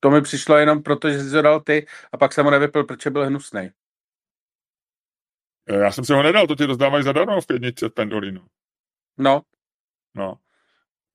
To 0.00 0.10
mi 0.10 0.22
přišlo 0.22 0.56
jenom 0.56 0.82
proto, 0.82 1.10
že 1.10 1.18
jsi 1.18 1.36
ho 1.36 1.42
dal 1.42 1.60
ty 1.60 1.86
a 2.12 2.16
pak 2.16 2.32
jsem 2.32 2.44
ho 2.44 2.50
nevypil, 2.50 2.84
protože 2.84 3.10
byl 3.10 3.26
hnusný. 3.26 3.70
Eh, 5.68 5.78
já 5.78 5.92
jsem 5.92 6.04
si 6.04 6.12
ho 6.12 6.22
nedal, 6.22 6.46
to 6.46 6.54
ti 6.54 6.64
rozdávají 6.64 7.04
zadarmo 7.04 7.40
v 7.40 7.46
pětničce 7.46 7.88
v 7.88 7.92
Pendolínu. 7.92 8.46
No. 9.18 9.42
No 10.14 10.38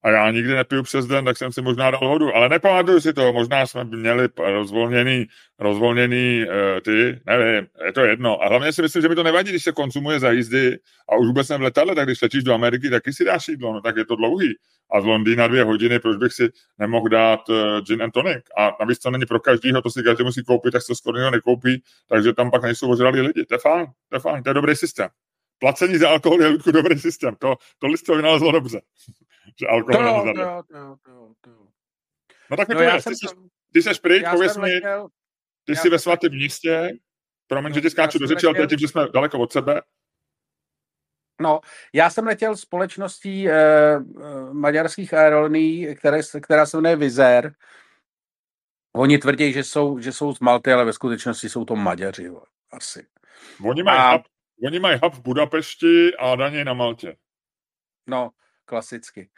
a 0.04 0.10
já 0.10 0.32
nikdy 0.32 0.54
nepiju 0.54 0.84
přes 0.84 1.06
den, 1.06 1.26
tak 1.26 1.38
jsem 1.38 1.52
si 1.52 1.62
možná 1.62 1.92
dal 1.92 2.00
vodu, 2.10 2.36
ale 2.36 2.50
nepamatuju 2.50 3.02
si 3.02 3.14
to, 3.14 3.34
možná 3.34 3.68
jsme 3.68 3.84
měli 3.84 4.30
rozvolněný, 4.38 5.28
rozvolněný 5.60 6.46
uh, 6.48 6.80
ty, 6.80 7.20
nevím, 7.26 7.68
je 7.86 7.94
to 7.94 8.02
jedno. 8.02 8.44
A 8.44 8.48
hlavně 8.48 8.74
si 8.74 8.82
myslím, 8.82 9.02
že 9.02 9.10
mi 9.10 9.16
to 9.16 9.24
nevadí, 9.24 9.50
když 9.50 9.64
se 9.64 9.72
konzumuje 9.72 10.20
za 10.20 10.32
jízdy 10.32 10.78
a 11.10 11.16
už 11.16 11.28
vůbec 11.28 11.48
jsem 11.48 11.60
v 11.60 11.64
letadle, 11.64 11.96
tak 11.96 12.06
když 12.06 12.22
letíš 12.22 12.44
do 12.44 12.54
Ameriky, 12.54 12.90
taky 12.90 13.14
si 13.14 13.26
dáš 13.26 13.48
jídlo, 13.48 13.74
no 13.74 13.82
tak 13.82 13.98
je 13.98 14.06
to 14.06 14.16
dlouhý. 14.16 14.56
A 14.92 15.02
z 15.02 15.06
Londýna 15.06 15.48
dvě 15.48 15.64
hodiny, 15.64 16.00
proč 16.00 16.18
bych 16.18 16.34
si 16.34 16.50
nemohl 16.78 17.10
dát 17.10 17.50
uh, 17.50 17.80
gin 17.82 18.02
and 18.04 18.12
tonic? 18.12 18.44
A 18.58 18.72
navíc 18.80 19.00
to 19.00 19.12
není 19.12 19.26
pro 19.26 19.40
každýho, 19.40 19.82
to 19.82 19.90
si 19.90 20.04
každý 20.04 20.24
musí 20.24 20.44
koupit, 20.44 20.72
tak 20.72 20.82
se 20.82 20.88
to 20.88 20.96
skoro 20.96 21.32
nekoupí, 21.32 21.84
takže 22.10 22.34
tam 22.34 22.52
pak 22.52 22.64
nejsou 22.64 22.92
ožralí 22.92 23.22
lidi. 23.22 23.46
To 23.46 23.54
je 23.54 23.60
fajn, 23.60 23.86
to 24.10 24.16
je 24.16 24.20
fajn, 24.20 24.44
to 24.44 24.50
je 24.50 24.54
dobrý 24.54 24.76
systém. 24.76 25.10
Placení 25.60 25.98
za 25.98 26.10
alkohol 26.10 26.42
je 26.42 26.58
dobrý 26.72 27.00
systém, 27.00 27.36
to, 27.36 27.56
to 27.80 27.88
listo 27.88 28.16
vynalezlo 28.16 28.52
dobře 28.52 28.82
že 29.60 29.68
alkohol 29.68 30.24
to, 30.24 30.34
to, 30.34 30.34
to, 30.34 30.64
to, 30.74 30.98
to, 31.04 31.34
to. 31.42 31.68
No 32.52 32.58
tak 32.58 32.68
mi 32.68 32.76
no, 32.76 32.82
povědět, 32.82 33.04
ty, 33.04 33.16
jsi, 33.16 33.28
ty 33.74 33.82
jsi 33.82 33.90
pryč, 34.02 34.26
pověz 34.32 34.58
mi, 34.58 34.74
letěl, 34.74 35.10
ty 35.66 35.76
jsi 35.76 35.90
ve 35.90 36.00
svatém 36.00 36.32
městě, 36.32 36.92
promiň, 37.48 37.70
no, 37.72 37.76
že 37.76 37.82
ti 37.82 37.90
skáču 37.90 38.20
do 38.20 38.28
řeči, 38.28 38.48
ale 38.48 38.68
tím, 38.68 38.80
že 38.80 38.88
jsme 38.88 39.08
daleko 39.14 39.40
od 39.40 39.52
sebe. 39.52 39.82
No, 41.42 41.60
já 41.94 42.10
jsem 42.10 42.26
letěl 42.26 42.58
společností 42.58 43.50
eh, 43.50 44.00
maďarských 44.52 45.14
aerolíní, 45.14 45.96
které, 45.96 46.20
která 46.42 46.66
se 46.66 46.78
jmenuje 46.78 46.96
Vizer. 46.96 47.54
Oni 48.96 49.18
tvrdí, 49.18 49.54
že 49.54 49.64
jsou, 49.64 50.00
že 50.00 50.12
jsou 50.12 50.36
z 50.36 50.40
Malty, 50.40 50.74
ale 50.74 50.86
ve 50.86 50.94
skutečnosti 50.94 51.50
jsou 51.50 51.66
to 51.66 51.76
Maďaři, 51.76 52.32
asi. 52.72 53.06
Oni 53.64 53.84
mají, 53.84 54.00
a... 54.00 54.12
hub, 54.12 54.22
oni 54.66 54.80
mají 54.80 55.00
hub 55.04 55.14
v 55.14 55.22
Budapešti 55.22 56.12
a 56.20 56.36
daně 56.36 56.66
na 56.66 56.74
Maltě. 56.74 57.16
No, 58.08 58.30
klasicky. 58.66 59.30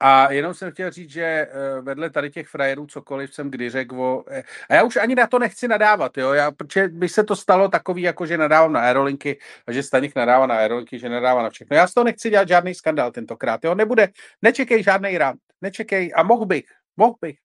A 0.00 0.32
jenom 0.32 0.54
jsem 0.54 0.72
chtěl 0.72 0.90
říct, 0.90 1.10
že 1.10 1.22
eh, 1.22 1.80
vedle 1.80 2.10
tady 2.10 2.30
těch 2.30 2.48
frajerů 2.48 2.86
cokoliv 2.86 3.34
jsem 3.34 3.50
kdy 3.50 3.70
řekl 3.70 4.00
o... 4.00 4.24
Eh, 4.30 4.42
a 4.70 4.74
já 4.74 4.82
už 4.82 4.96
ani 4.96 5.14
na 5.14 5.26
to 5.26 5.38
nechci 5.38 5.68
nadávat, 5.68 6.18
jo, 6.18 6.32
já, 6.32 6.50
protože 6.50 6.88
by 6.88 7.08
se 7.08 7.24
to 7.24 7.36
stalo 7.36 7.68
takový, 7.68 8.02
jako 8.02 8.26
že 8.26 8.38
nadávám 8.38 8.72
na 8.72 8.80
aerolinky 8.80 9.38
a 9.66 9.72
že 9.72 9.82
Staněk 9.82 10.16
nadává 10.16 10.46
na 10.46 10.54
aerolinky, 10.54 10.98
že 10.98 11.08
nadává 11.08 11.42
na 11.42 11.50
všechno. 11.50 11.76
Já 11.76 11.86
z 11.86 11.94
toho 11.94 12.04
nechci 12.04 12.30
dělat 12.30 12.48
žádný 12.48 12.74
skandál 12.74 13.12
tentokrát, 13.12 13.64
jo, 13.64 13.74
nebude, 13.74 14.08
nečekej 14.42 14.82
žádný 14.82 15.18
rant, 15.18 15.40
nečekej 15.60 16.12
a 16.16 16.22
mohl 16.22 16.46
bych, 16.46 16.64
mohl 16.96 17.14
bych. 17.20 17.38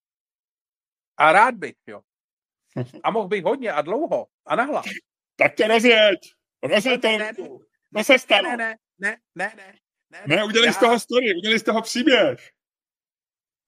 A 1.17 1.31
rád 1.31 1.55
bych, 1.55 1.75
jo. 1.87 2.01
A 3.03 3.11
mohl 3.11 3.27
bych 3.27 3.43
hodně 3.43 3.71
a 3.71 3.81
dlouho 3.81 4.27
a 4.45 4.55
nahlas. 4.55 4.85
Tak 5.35 5.55
tě 5.55 5.67
rozjeď, 5.67 6.19
rozjeď 6.63 7.01
to, 7.01 7.59
no 7.91 8.03
se 8.03 8.19
stalo. 8.19 8.43
Ne, 8.43 8.57
ne, 8.57 8.75
ne, 8.99 9.17
ne, 9.35 9.53
ne, 9.55 9.73
ne, 10.27 10.35
ne 10.35 10.43
udělej 10.43 10.67
já... 10.67 10.73
z 10.73 10.77
toho 10.77 10.99
story, 10.99 11.35
udělej 11.35 11.59
z 11.59 11.63
toho 11.63 11.81
příběh. 11.81 12.49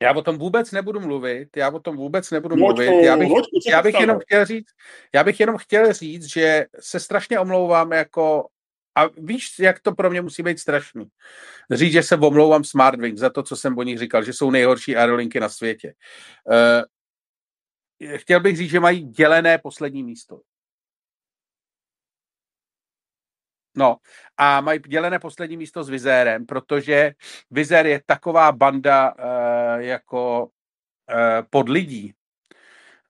Já 0.01 0.15
o 0.15 0.21
tom 0.21 0.37
vůbec 0.37 0.71
nebudu 0.71 0.99
mluvit, 0.99 1.57
já 1.57 1.69
o 1.69 1.79
tom 1.79 1.95
vůbec 1.97 2.31
nebudu 2.31 2.55
Loďko, 2.55 2.83
mluvit. 2.83 3.05
Já 3.05 3.17
bych, 3.17 3.29
Loďko, 3.29 3.49
já 3.69 3.81
bych 3.81 3.99
jenom 3.99 4.19
chtěl 4.19 4.45
říct, 4.45 4.69
já 5.13 5.23
bych 5.23 5.39
jenom 5.39 5.57
chtěl 5.57 5.93
říct, 5.93 6.25
že 6.25 6.65
se 6.79 6.99
strašně 6.99 7.39
omlouvám 7.39 7.91
jako 7.91 8.47
a 8.95 9.07
víš, 9.17 9.59
jak 9.59 9.79
to 9.79 9.91
pro 9.91 10.09
mě 10.09 10.21
musí 10.21 10.43
být 10.43 10.59
strašný. 10.59 11.05
Říct, 11.71 11.93
že 11.93 12.03
se 12.03 12.15
omlouvám 12.15 12.63
Smartwing 12.63 13.17
za 13.17 13.29
to, 13.29 13.43
co 13.43 13.55
jsem 13.55 13.77
o 13.77 13.83
nich 13.83 13.99
říkal, 13.99 14.23
že 14.23 14.33
jsou 14.33 14.51
nejhorší 14.51 14.95
aerolinky 14.95 15.39
na 15.39 15.49
světě. 15.49 15.93
Uh, 16.43 18.17
chtěl 18.17 18.39
bych 18.39 18.57
říct, 18.57 18.71
že 18.71 18.79
mají 18.79 19.03
dělené 19.03 19.57
poslední 19.57 20.03
místo. 20.03 20.41
No 23.75 23.97
a 24.37 24.61
mají 24.61 24.79
dělené 24.79 25.19
poslední 25.19 25.57
místo 25.57 25.83
s 25.83 25.89
Vizérem, 25.89 26.45
protože 26.45 27.11
Vizér 27.51 27.85
je 27.85 28.01
taková 28.05 28.51
banda 28.51 29.13
uh, 29.13 29.81
jako 29.81 30.43
uh, 30.43 31.47
pod 31.49 31.69
lidí 31.69 32.13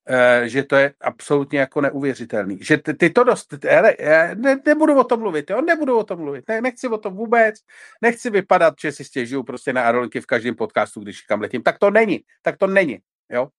Uh, 0.09 0.47
že 0.47 0.63
to 0.63 0.75
je 0.75 0.93
absolutně 1.01 1.59
jako 1.59 1.81
neuvěřitelný. 1.81 2.57
Že 2.61 2.77
ty, 2.77 2.93
ty 2.93 3.09
to 3.09 3.23
dost, 3.23 3.63
hele, 3.63 3.95
ne, 4.33 4.59
nebudu 4.65 4.99
o 4.99 5.03
tom 5.03 5.19
mluvit, 5.19 5.49
jo, 5.49 5.61
nebudu 5.61 5.97
o 5.97 6.03
tom 6.03 6.19
mluvit, 6.19 6.47
ne, 6.47 6.61
nechci 6.61 6.87
o 6.87 6.97
tom 6.97 7.15
vůbec, 7.15 7.55
nechci 8.01 8.29
vypadat, 8.29 8.73
že 8.81 8.91
si 8.91 9.03
stěžuju 9.03 9.43
prostě 9.43 9.73
na 9.73 9.83
aerolinky 9.83 10.21
v 10.21 10.25
každém 10.25 10.55
podcastu, 10.55 10.99
když 10.99 11.21
kam 11.21 11.41
letím, 11.41 11.63
tak 11.63 11.79
to 11.79 11.91
není, 11.91 12.19
tak 12.41 12.57
to 12.57 12.67
není, 12.67 12.99
jo. 13.29 13.49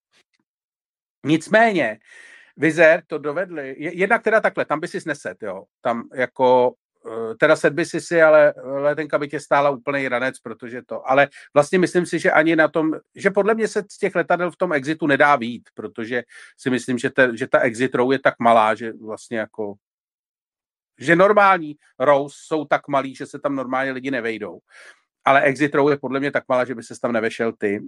Nicméně, 1.27 1.99
Vizer 2.57 3.03
to 3.07 3.19
dovedli, 3.19 3.75
jednak 3.79 4.23
teda 4.23 4.41
takhle, 4.41 4.65
tam 4.65 4.81
by 4.81 4.89
si 4.89 5.01
sneset, 5.01 5.43
jo, 5.43 5.65
tam 5.81 6.09
jako 6.15 6.75
teda 7.41 7.57
sedby 7.57 7.87
si 7.87 8.01
si, 8.01 8.23
ale 8.23 8.55
letenka 8.63 9.19
by 9.19 9.29
tě 9.29 9.41
stála 9.41 9.71
úplný 9.71 10.09
ranec, 10.09 10.39
protože 10.39 10.83
to, 10.83 11.11
ale 11.11 11.29
vlastně 11.55 11.79
myslím 11.79 12.07
si, 12.07 12.19
že 12.19 12.31
ani 12.31 12.57
na 12.57 12.69
tom, 12.69 12.93
že 13.15 13.31
podle 13.31 13.55
mě 13.55 13.69
se 13.69 13.83
z 13.91 13.99
těch 13.99 14.15
letadel 14.15 14.51
v 14.51 14.57
tom 14.57 14.73
exitu 14.73 15.07
nedá 15.07 15.37
vít, 15.37 15.69
protože 15.75 16.23
si 16.59 16.71
myslím, 16.71 16.99
že, 16.99 17.11
te, 17.11 17.37
že 17.37 17.47
ta 17.47 17.61
exit 17.61 17.95
row 17.95 18.13
je 18.13 18.19
tak 18.19 18.35
malá, 18.39 18.75
že 18.75 18.93
vlastně 18.93 19.39
jako 19.39 19.75
že 20.99 21.17
normální 21.17 21.77
rows 21.99 22.35
jsou 22.35 22.65
tak 22.65 22.89
malý, 22.89 23.15
že 23.15 23.27
se 23.27 23.39
tam 23.39 23.57
normálně 23.57 23.93
lidi 23.93 24.11
nevejdou. 24.11 24.59
Ale 25.25 25.43
exit 25.43 25.75
row 25.75 25.91
je 25.91 25.99
podle 25.99 26.21
mě 26.21 26.31
tak 26.31 26.45
malá, 26.49 26.65
že 26.65 26.75
by 26.75 26.83
se 26.83 27.01
tam 27.01 27.13
nevešel 27.13 27.53
ty. 27.53 27.81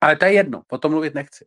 Ale 0.00 0.16
to 0.16 0.24
je 0.24 0.32
jedno, 0.32 0.62
o 0.70 0.78
tom 0.78 0.92
mluvit 0.92 1.14
nechci. 1.14 1.44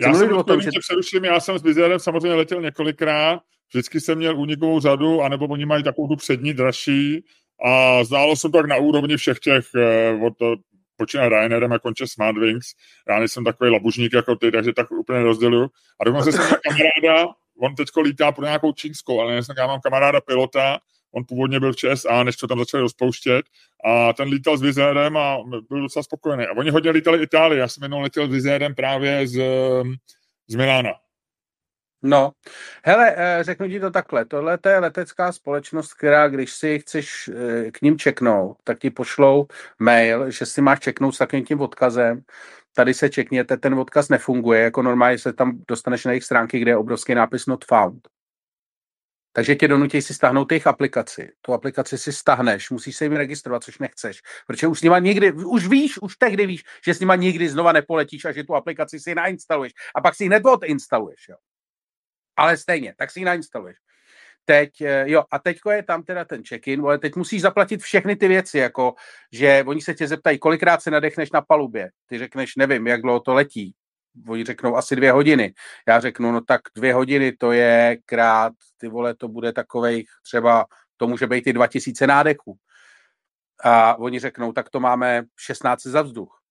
Chci 0.00 0.08
já 0.08 0.14
jsem 0.14 0.32
o 0.32 0.44
tom, 0.44 0.60
že... 0.60 0.70
přeruším, 0.80 1.24
já 1.24 1.40
jsem 1.40 1.58
s 1.58 1.62
Vizierem 1.62 1.98
samozřejmě 1.98 2.34
letěl 2.34 2.62
několikrát, 2.62 3.40
vždycky 3.68 4.00
jsem 4.00 4.18
měl 4.18 4.38
únikovou 4.38 4.80
řadu, 4.80 5.22
anebo 5.22 5.46
oni 5.46 5.66
mají 5.66 5.82
takovou 5.82 6.08
tu 6.08 6.16
přední 6.16 6.54
dražší 6.54 7.24
a 7.64 8.04
zdálo 8.04 8.36
se 8.36 8.48
tak 8.50 8.66
na 8.66 8.76
úrovni 8.76 9.16
všech 9.16 9.38
těch 9.38 9.64
eh, 9.76 10.20
od 10.26 10.34
eh, 10.42 10.56
počíná 10.96 11.28
Ryanerem 11.28 11.72
a 11.72 11.78
konče 11.78 12.06
Smartwings. 12.06 12.66
Já 13.08 13.18
nejsem 13.18 13.44
takový 13.44 13.70
labužník 13.70 14.12
jako 14.12 14.36
ty, 14.36 14.50
takže 14.50 14.72
tak 14.72 14.90
úplně 14.90 15.22
rozděluju. 15.22 15.68
A 16.00 16.04
dokonce 16.04 16.32
jsem 16.32 16.44
měl 16.46 16.58
kamaráda, 16.62 17.28
on 17.60 17.74
teď 17.74 17.88
lítá 18.02 18.32
pro 18.32 18.44
nějakou 18.44 18.72
čínskou, 18.72 19.20
ale 19.20 19.40
já 19.58 19.66
mám 19.66 19.80
kamaráda 19.80 20.20
pilota, 20.20 20.78
on 21.14 21.24
původně 21.24 21.60
byl 21.60 21.72
v 21.72 21.76
ČSA, 21.76 22.22
než 22.22 22.36
to 22.36 22.46
tam 22.46 22.58
začali 22.58 22.80
rozpouštět 22.80 23.46
a 23.84 24.12
ten 24.12 24.28
lítal 24.28 24.56
s 24.56 24.62
Vizérem 24.62 25.16
a 25.16 25.38
byl 25.68 25.82
docela 25.82 26.02
spokojený. 26.02 26.44
A 26.44 26.56
oni 26.56 26.70
hodně 26.70 26.90
lítali 26.90 27.22
Itálii, 27.22 27.58
já 27.58 27.68
jsem 27.68 27.82
jenom 27.82 28.02
letěl 28.02 28.26
s 28.26 28.30
Vizérem 28.30 28.74
právě 28.74 29.26
z, 29.26 29.42
z 30.48 30.54
Milána. 30.54 30.90
No, 32.06 32.32
hele, 32.84 33.14
eh, 33.16 33.44
řeknu 33.44 33.68
ti 33.68 33.80
to 33.80 33.90
takhle. 33.90 34.24
Tohle 34.24 34.58
je 34.66 34.78
letecká 34.78 35.32
společnost, 35.32 35.94
která, 35.94 36.28
když 36.28 36.52
si 36.52 36.78
chceš 36.78 37.28
eh, 37.28 37.70
k 37.70 37.82
ním 37.82 37.98
čeknout, 37.98 38.56
tak 38.64 38.78
ti 38.78 38.90
pošlou 38.90 39.46
mail, 39.78 40.30
že 40.30 40.46
si 40.46 40.62
máš 40.62 40.80
čeknout 40.80 41.14
s 41.14 41.18
takovým 41.18 41.44
tím 41.44 41.60
odkazem. 41.60 42.22
Tady 42.74 42.94
se 42.94 43.08
čekněte, 43.08 43.56
ten 43.56 43.74
odkaz 43.74 44.08
nefunguje, 44.08 44.60
jako 44.60 44.82
normálně 44.82 45.18
se 45.18 45.32
tam 45.32 45.58
dostaneš 45.68 46.04
na 46.04 46.12
jejich 46.12 46.24
stránky, 46.24 46.58
kde 46.58 46.70
je 46.70 46.76
obrovský 46.76 47.14
nápis 47.14 47.46
not 47.46 47.64
found. 47.64 48.08
Takže 49.32 49.54
tě 49.54 49.68
donutí 49.68 50.02
si 50.02 50.14
stáhnout 50.14 50.52
jejich 50.52 50.66
aplikaci. 50.66 51.32
Tu 51.40 51.52
aplikaci 51.52 51.98
si 51.98 52.12
stáhneš, 52.12 52.70
musíš 52.70 52.96
se 52.96 53.04
jim 53.04 53.12
registrovat, 53.12 53.64
což 53.64 53.78
nechceš. 53.78 54.20
Protože 54.46 54.66
už 54.66 54.78
s 54.78 54.82
nima 54.82 54.98
nikdy, 54.98 55.32
už 55.32 55.68
víš, 55.68 55.98
už 56.02 56.16
tehdy 56.16 56.46
víš, 56.46 56.64
že 56.86 56.94
s 56.94 57.00
nima 57.00 57.16
nikdy 57.16 57.48
znova 57.48 57.72
nepoletíš 57.72 58.24
a 58.24 58.32
že 58.32 58.44
tu 58.44 58.54
aplikaci 58.54 59.00
si 59.00 59.14
nainstaluješ. 59.14 59.72
A 59.94 60.00
pak 60.00 60.14
si 60.14 60.24
ji 60.24 60.28
hned 60.28 60.46
odinstaluješ. 60.46 61.28
Jo 61.28 61.36
ale 62.36 62.56
stejně, 62.56 62.94
tak 62.98 63.10
si 63.10 63.20
ji 63.20 63.24
nainstaluješ. 63.24 63.76
Teď, 64.44 64.80
eh, 64.80 65.04
jo, 65.10 65.24
a 65.30 65.38
teďko 65.38 65.70
je 65.70 65.82
tam 65.82 66.02
teda 66.02 66.24
ten 66.24 66.42
check-in, 66.44 66.80
ale 66.80 66.98
teď 66.98 67.16
musíš 67.16 67.42
zaplatit 67.42 67.82
všechny 67.82 68.16
ty 68.16 68.28
věci, 68.28 68.58
jako, 68.58 68.94
že 69.32 69.64
oni 69.66 69.80
se 69.80 69.94
tě 69.94 70.06
zeptají, 70.08 70.38
kolikrát 70.38 70.82
se 70.82 70.90
nadechneš 70.90 71.30
na 71.30 71.40
palubě. 71.40 71.90
Ty 72.06 72.18
řekneš, 72.18 72.56
nevím, 72.56 72.86
jak 72.86 73.02
dlouho 73.02 73.20
to 73.20 73.34
letí. 73.34 73.74
Oni 74.28 74.44
řeknou 74.44 74.76
asi 74.76 74.96
dvě 74.96 75.12
hodiny. 75.12 75.54
Já 75.88 76.00
řeknu, 76.00 76.32
no 76.32 76.40
tak 76.40 76.60
dvě 76.76 76.94
hodiny 76.94 77.32
to 77.32 77.52
je 77.52 77.96
krát, 78.06 78.52
ty 78.76 78.88
vole, 78.88 79.14
to 79.14 79.28
bude 79.28 79.52
takovej, 79.52 80.04
třeba, 80.22 80.66
to 80.96 81.08
může 81.08 81.26
být 81.26 81.46
i 81.46 81.52
2000 81.52 82.06
nádechů. 82.06 82.56
A 83.64 83.98
oni 83.98 84.18
řeknou, 84.18 84.52
tak 84.52 84.70
to 84.70 84.80
máme 84.80 85.24
16 85.36 85.82
za 85.82 86.02
vzduch 86.02 86.45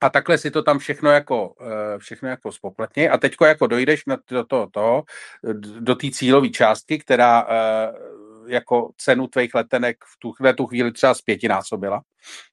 a 0.00 0.10
takhle 0.10 0.38
si 0.38 0.50
to 0.50 0.62
tam 0.62 0.78
všechno 0.78 1.10
jako, 1.10 1.54
eh, 1.60 1.98
všechno 1.98 2.28
jako 2.28 2.52
spopletně 2.52 3.10
a 3.10 3.18
teďko 3.18 3.44
jako 3.44 3.66
dojdeš 3.66 4.06
na 4.06 4.16
to, 4.24 4.44
to, 4.44 4.68
to 4.72 5.02
do 5.80 5.94
té 5.94 6.10
cílové 6.10 6.48
částky, 6.48 6.98
která 6.98 7.46
eh, 7.48 7.92
jako 8.48 8.90
cenu 8.96 9.26
tvých 9.26 9.54
letenek 9.54 9.96
v 10.04 10.18
tu, 10.18 10.32
v 10.32 10.52
tu 10.52 10.66
chvíli 10.66 10.92
třeba 10.92 11.14
zpětinásobila. 11.14 12.02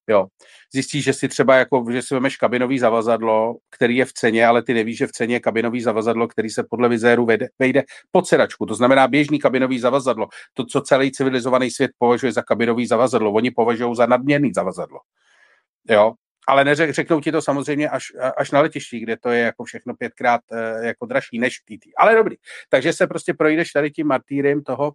Jo. 0.07 0.25
Zjistíš, 0.73 1.03
že 1.03 1.13
si 1.13 1.27
třeba 1.27 1.55
jako, 1.55 1.85
že 1.91 2.01
si 2.01 2.13
vemeš 2.13 2.37
kabinový 2.37 2.79
zavazadlo, 2.79 3.55
který 3.69 3.95
je 3.95 4.05
v 4.05 4.13
ceně, 4.13 4.47
ale 4.47 4.63
ty 4.63 4.73
nevíš, 4.73 4.97
že 4.97 5.07
v 5.07 5.11
ceně 5.11 5.35
je 5.35 5.39
kabinový 5.39 5.81
zavazadlo, 5.81 6.27
který 6.27 6.49
se 6.49 6.63
podle 6.69 6.89
vizéru 6.89 7.25
vejde, 7.25 7.47
vejde 7.59 7.83
pod 8.11 8.27
sedačku. 8.27 8.65
To 8.65 8.75
znamená 8.75 9.07
běžný 9.07 9.39
kabinový 9.39 9.79
zavazadlo. 9.79 10.27
To, 10.53 10.65
co 10.65 10.81
celý 10.81 11.11
civilizovaný 11.11 11.71
svět 11.71 11.91
považuje 11.97 12.31
za 12.31 12.41
kabinový 12.41 12.87
zavazadlo, 12.87 13.31
oni 13.31 13.51
považují 13.51 13.95
za 13.95 14.05
nadměrný 14.05 14.51
zavazadlo. 14.53 14.99
Jo, 15.89 16.13
ale 16.47 16.65
neřek, 16.65 16.93
řeknou 16.93 17.21
ti 17.21 17.31
to 17.31 17.41
samozřejmě 17.41 17.89
až, 17.89 18.05
až 18.37 18.51
na 18.51 18.61
letišti, 18.61 18.99
kde 18.99 19.17
to 19.17 19.29
je 19.29 19.39
jako 19.39 19.63
všechno 19.63 19.95
pětkrát 19.95 20.41
uh, 20.51 20.85
jako 20.85 21.05
dražší 21.05 21.39
než 21.39 21.59
TT. 21.59 21.85
Ale 21.97 22.15
dobrý. 22.15 22.35
Takže 22.69 22.93
se 22.93 23.07
prostě 23.07 23.33
projdeš 23.33 23.71
tady 23.71 23.91
tím 23.91 24.07
martýrem 24.07 24.63
toho, 24.63 24.93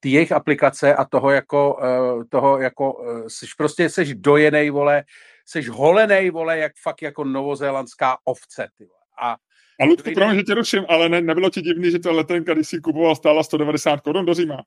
ty 0.00 0.08
jejich 0.08 0.32
aplikace 0.32 0.94
a 0.94 1.04
toho 1.04 1.30
jako, 1.30 1.74
uh, 2.16 2.24
toho 2.28 2.60
jako, 2.60 2.92
uh, 2.92 3.26
seš 3.28 3.54
prostě 3.54 3.88
seš 3.88 4.14
dojenej, 4.14 4.70
vole, 4.70 5.04
seš 5.46 5.68
holenej, 5.68 6.30
vole, 6.30 6.58
jak 6.58 6.72
fakt 6.82 7.02
jako 7.02 7.24
novozélandská 7.24 8.16
ovce, 8.24 8.68
ty 8.78 8.84
vole. 8.84 9.00
A 9.22 9.36
a 9.80 9.84
Ludku, 9.84 10.10
promiň, 10.14 10.36
že 10.36 10.42
tě 10.42 10.54
ruším, 10.54 10.84
ale 10.88 11.08
ne, 11.08 11.20
nebylo 11.20 11.50
ti 11.50 11.62
divný, 11.62 11.90
že 11.90 11.98
ta 11.98 12.10
letenka, 12.10 12.54
když 12.54 12.68
si 12.68 12.80
kupoval, 12.80 13.16
stála 13.16 13.42
190 13.42 14.00
korun 14.00 14.26
do 14.26 14.34
Říma? 14.34 14.62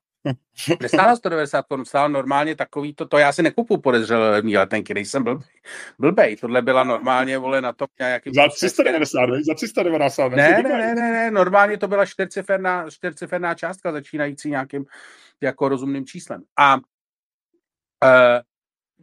Nestála 0.81 1.15
190 1.15 1.65
korun, 1.67 1.85
stála 1.85 2.07
normálně 2.07 2.55
takový 2.55 2.93
to, 2.93 3.07
to 3.07 3.17
já 3.17 3.31
si 3.31 3.43
nekupu 3.43 3.77
podezřelé 3.77 4.29
levný 4.29 4.57
letenky, 4.57 4.93
nejsem 4.93 5.23
blbý. 5.23 5.45
blbej. 5.99 6.35
Tohle 6.35 6.61
byla 6.61 6.83
normálně, 6.83 7.37
vole, 7.37 7.61
na 7.61 7.73
to 7.73 7.85
nějaký... 7.99 8.31
Za 8.33 8.47
390, 8.47 9.25
ne? 9.25 9.43
za 9.43 9.53
390. 9.53 10.31
Ne, 10.31 10.35
ne, 10.35 10.63
ne, 10.63 10.95
ne, 10.95 11.11
ne, 11.11 11.31
normálně 11.31 11.77
to 11.77 11.87
byla 11.87 12.05
čtyřciferná, 12.05 12.89
čtyřciferná 12.89 13.55
částka, 13.55 13.91
začínající 13.91 14.49
nějakým 14.49 14.85
jako 15.41 15.69
rozumným 15.69 16.05
číslem. 16.05 16.43
A 16.59 16.75
uh, 16.75 16.81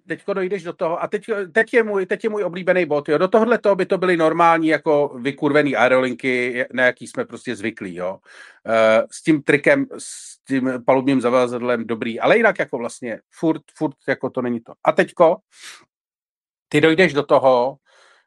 teďko 0.08 0.34
dojdeš 0.34 0.62
do 0.62 0.72
toho, 0.72 1.02
a 1.02 1.08
teď, 1.08 1.24
teď, 1.52 1.74
je 1.74 1.82
můj, 1.82 2.06
teď 2.06 2.24
je 2.24 2.30
můj 2.30 2.44
oblíbený 2.44 2.86
bod, 2.86 3.08
jo. 3.08 3.18
Do 3.18 3.28
tohohle 3.28 3.58
toho 3.58 3.76
by 3.76 3.86
to 3.86 3.98
byly 3.98 4.16
normální 4.16 4.68
jako 4.68 5.08
vykurvený 5.08 5.76
aerolinky, 5.76 6.64
na 6.72 6.84
jaký 6.84 7.06
jsme 7.06 7.24
prostě 7.24 7.56
zvyklí, 7.56 7.94
jo. 7.94 8.18
Uh, 8.66 9.06
s 9.10 9.22
tím 9.22 9.42
trikem, 9.42 9.86
s 9.98 10.44
tím 10.44 10.72
palubním 10.86 11.20
zavazadlem 11.20 11.86
dobrý, 11.86 12.20
ale 12.20 12.36
jinak 12.36 12.58
jako 12.58 12.78
vlastně 12.78 13.20
furt, 13.30 13.62
furt 13.76 13.96
jako 14.08 14.30
to 14.30 14.42
není 14.42 14.60
to. 14.60 14.72
A 14.84 14.92
teďko 14.92 15.36
ty 16.68 16.80
dojdeš 16.80 17.12
do 17.12 17.22
toho, 17.22 17.76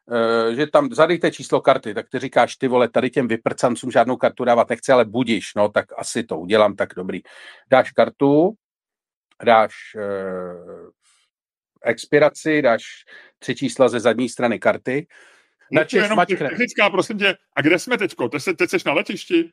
uh, 0.06 0.54
že 0.54 0.66
tam 0.66 0.88
zadejte 0.92 1.30
číslo 1.30 1.60
karty, 1.60 1.94
tak 1.94 2.06
ty 2.10 2.18
říkáš, 2.18 2.56
ty 2.56 2.68
vole, 2.68 2.88
tady 2.88 3.10
těm 3.10 3.28
vyprcancům 3.28 3.90
žádnou 3.90 4.16
kartu 4.16 4.44
dávat 4.44 4.68
nechci, 4.68 4.92
ale 4.92 5.04
budíš, 5.04 5.54
no 5.56 5.68
tak 5.68 5.86
asi 5.96 6.24
to 6.24 6.38
udělám, 6.38 6.76
tak 6.76 6.88
dobrý. 6.96 7.20
Dáš 7.70 7.90
kartu, 7.90 8.54
dáš 9.44 9.74
uh, 9.96 10.90
expiraci, 11.84 12.62
dáš 12.62 12.84
tři 13.38 13.54
čísla 13.54 13.88
ze 13.88 14.00
zadní 14.00 14.28
strany 14.28 14.58
karty, 14.58 15.06
načeš 15.72 16.02
jenom 16.02 16.26
technická, 16.26 16.90
prosím 16.90 17.18
tě, 17.18 17.36
a 17.56 17.62
kde 17.62 17.78
jsme 17.78 17.98
teďko? 17.98 18.28
Teď, 18.28 18.42
se, 18.42 18.54
teď 18.54 18.70
jsi 18.70 18.76
na 18.86 18.92
letišti? 18.92 19.50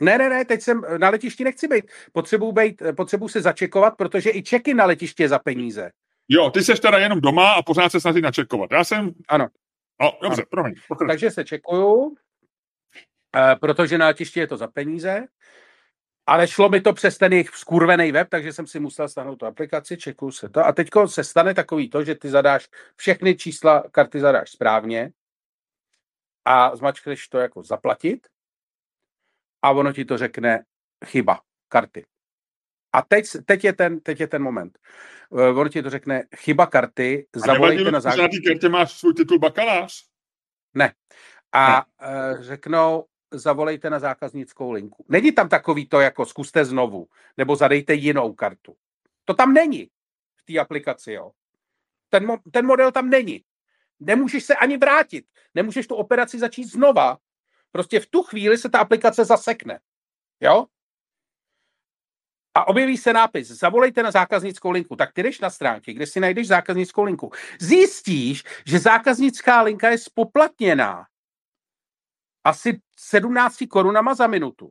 Ne, 0.00 0.18
ne, 0.18 0.28
ne, 0.28 0.44
teď 0.44 0.60
jsem 0.60 0.82
na 0.98 1.10
letišti 1.10 1.44
nechci 1.44 1.68
být. 1.68 1.84
Potřebuji, 2.12 2.52
být, 2.52 2.82
potřebuji 2.96 3.28
se 3.28 3.40
začekovat, 3.40 3.96
protože 3.96 4.30
i 4.30 4.42
čeky 4.42 4.74
na 4.74 4.84
letišti 4.84 5.22
je 5.22 5.28
za 5.28 5.38
peníze. 5.38 5.90
Jo, 6.28 6.50
ty 6.50 6.64
jsi 6.64 6.74
teda 6.74 6.98
jenom 6.98 7.20
doma 7.20 7.52
a 7.52 7.62
pořád 7.62 7.92
se 7.92 8.00
snaží 8.00 8.20
načekovat. 8.20 8.72
Já 8.72 8.84
jsem... 8.84 9.10
Ano. 9.28 9.48
No, 10.00 10.12
dobře, 10.22 10.42
ano. 10.42 10.48
promiň. 10.50 10.74
Pokrač. 10.88 11.08
Takže 11.08 11.30
se 11.30 11.44
čekuju, 11.44 12.16
eh, 13.36 13.56
protože 13.60 13.98
na 13.98 14.06
letišti 14.06 14.40
je 14.40 14.46
to 14.46 14.56
za 14.56 14.68
peníze. 14.68 15.26
Ale 16.26 16.48
šlo 16.48 16.68
mi 16.68 16.80
to 16.80 16.92
přes 16.92 17.18
ten 17.18 17.32
jejich 17.32 17.50
skurvený 17.50 18.12
web, 18.12 18.28
takže 18.28 18.52
jsem 18.52 18.66
si 18.66 18.80
musel 18.80 19.08
stáhnout 19.08 19.36
tu 19.36 19.46
aplikaci, 19.46 19.96
čekuju 19.96 20.32
se 20.32 20.48
to. 20.48 20.66
A 20.66 20.72
teď 20.72 20.88
se 21.06 21.24
stane 21.24 21.54
takový 21.54 21.90
to, 21.90 22.04
že 22.04 22.14
ty 22.14 22.30
zadáš 22.30 22.68
všechny 22.96 23.36
čísla 23.36 23.84
karty 23.90 24.20
zadáš 24.20 24.50
správně 24.50 25.12
a 26.44 26.76
zmačkneš 26.76 27.28
to 27.28 27.38
jako 27.38 27.62
zaplatit 27.62 28.26
a 29.62 29.70
ono 29.70 29.92
ti 29.92 30.04
to 30.04 30.18
řekne 30.18 30.64
chyba 31.04 31.40
karty. 31.68 32.06
A 32.92 33.02
teď, 33.02 33.24
teď, 33.46 33.64
je, 33.64 33.72
ten, 33.72 34.00
teď 34.00 34.20
je 34.20 34.26
ten 34.26 34.42
moment. 34.42 34.78
Uh, 35.30 35.58
ono 35.58 35.68
ti 35.68 35.82
to 35.82 35.90
řekne 35.90 36.22
chyba 36.36 36.66
karty, 36.66 37.26
zavolejte 37.36 37.90
na 37.90 38.00
základě. 38.00 38.38
Na 38.38 38.52
kartě 38.52 38.68
máš 38.68 38.92
svůj 38.92 39.14
titul 39.14 39.38
bakalář? 39.38 40.04
Ne. 40.74 40.92
A 41.52 41.86
ne. 42.00 42.34
Uh, 42.34 42.42
řeknou, 42.42 43.04
zavolejte 43.38 43.90
na 43.90 43.98
zákaznickou 43.98 44.70
linku. 44.70 45.04
Není 45.08 45.32
tam 45.32 45.48
takový 45.48 45.86
to, 45.86 46.00
jako 46.00 46.26
zkuste 46.26 46.64
znovu, 46.64 47.06
nebo 47.36 47.56
zadejte 47.56 47.94
jinou 47.94 48.32
kartu. 48.32 48.76
To 49.24 49.34
tam 49.34 49.54
není 49.54 49.90
v 50.36 50.44
té 50.44 50.58
aplikaci, 50.58 51.12
jo. 51.12 51.30
Ten, 52.08 52.26
mo- 52.26 52.40
ten 52.50 52.66
model 52.66 52.92
tam 52.92 53.10
není. 53.10 53.44
Nemůžeš 54.00 54.44
se 54.44 54.54
ani 54.54 54.76
vrátit. 54.76 55.26
Nemůžeš 55.54 55.86
tu 55.86 55.94
operaci 55.94 56.38
začít 56.38 56.64
znova. 56.64 57.18
Prostě 57.72 58.00
v 58.00 58.06
tu 58.06 58.22
chvíli 58.22 58.58
se 58.58 58.68
ta 58.68 58.78
aplikace 58.78 59.24
zasekne. 59.24 59.80
Jo? 60.40 60.66
A 62.54 62.68
objeví 62.68 62.96
se 62.96 63.12
nápis, 63.12 63.48
zavolejte 63.48 64.02
na 64.02 64.10
zákaznickou 64.10 64.70
linku. 64.70 64.96
Tak 64.96 65.12
ty 65.12 65.22
jdeš 65.22 65.40
na 65.40 65.50
stránky, 65.50 65.92
kde 65.92 66.06
si 66.06 66.20
najdeš 66.20 66.46
zákaznickou 66.48 67.02
linku. 67.04 67.32
Zjistíš, 67.60 68.44
že 68.66 68.78
zákaznická 68.78 69.62
linka 69.62 69.90
je 69.90 69.98
spoplatněná 69.98 71.06
asi 72.44 72.80
17 72.96 73.56
korunama 73.70 74.14
za 74.14 74.26
minutu. 74.26 74.70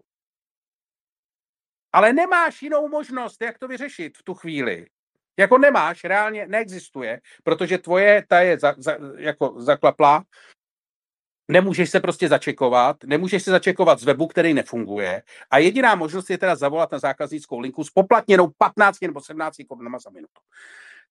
Ale 1.93 2.13
nemáš 2.13 2.61
jinou 2.61 2.87
možnost, 2.87 3.41
jak 3.41 3.59
to 3.59 3.67
vyřešit 3.67 4.17
v 4.17 4.23
tu 4.23 4.33
chvíli. 4.33 4.85
Jako 5.37 5.57
nemáš, 5.57 6.03
reálně 6.03 6.47
neexistuje, 6.47 7.21
protože 7.43 7.77
tvoje 7.77 8.25
ta 8.27 8.39
je 8.39 8.59
za, 8.59 8.75
za, 8.77 8.97
jako 9.17 9.61
zaklaplá, 9.61 10.23
nemůžeš 11.47 11.89
se 11.89 11.99
prostě 11.99 12.27
začekovat, 12.27 13.03
nemůžeš 13.03 13.43
se 13.43 13.51
začekovat 13.51 13.99
z 13.99 14.03
webu, 14.03 14.27
který 14.27 14.53
nefunguje 14.53 15.23
a 15.51 15.57
jediná 15.57 15.95
možnost 15.95 16.29
je 16.29 16.37
teda 16.37 16.55
zavolat 16.55 16.91
na 16.91 16.99
zákaznickou 16.99 17.59
linku 17.59 17.83
s 17.83 17.89
poplatněnou 17.89 18.51
15 18.57 19.01
nebo 19.01 19.21
17 19.21 19.55
korunama 19.67 19.99
za 19.99 20.09
minutu. 20.09 20.41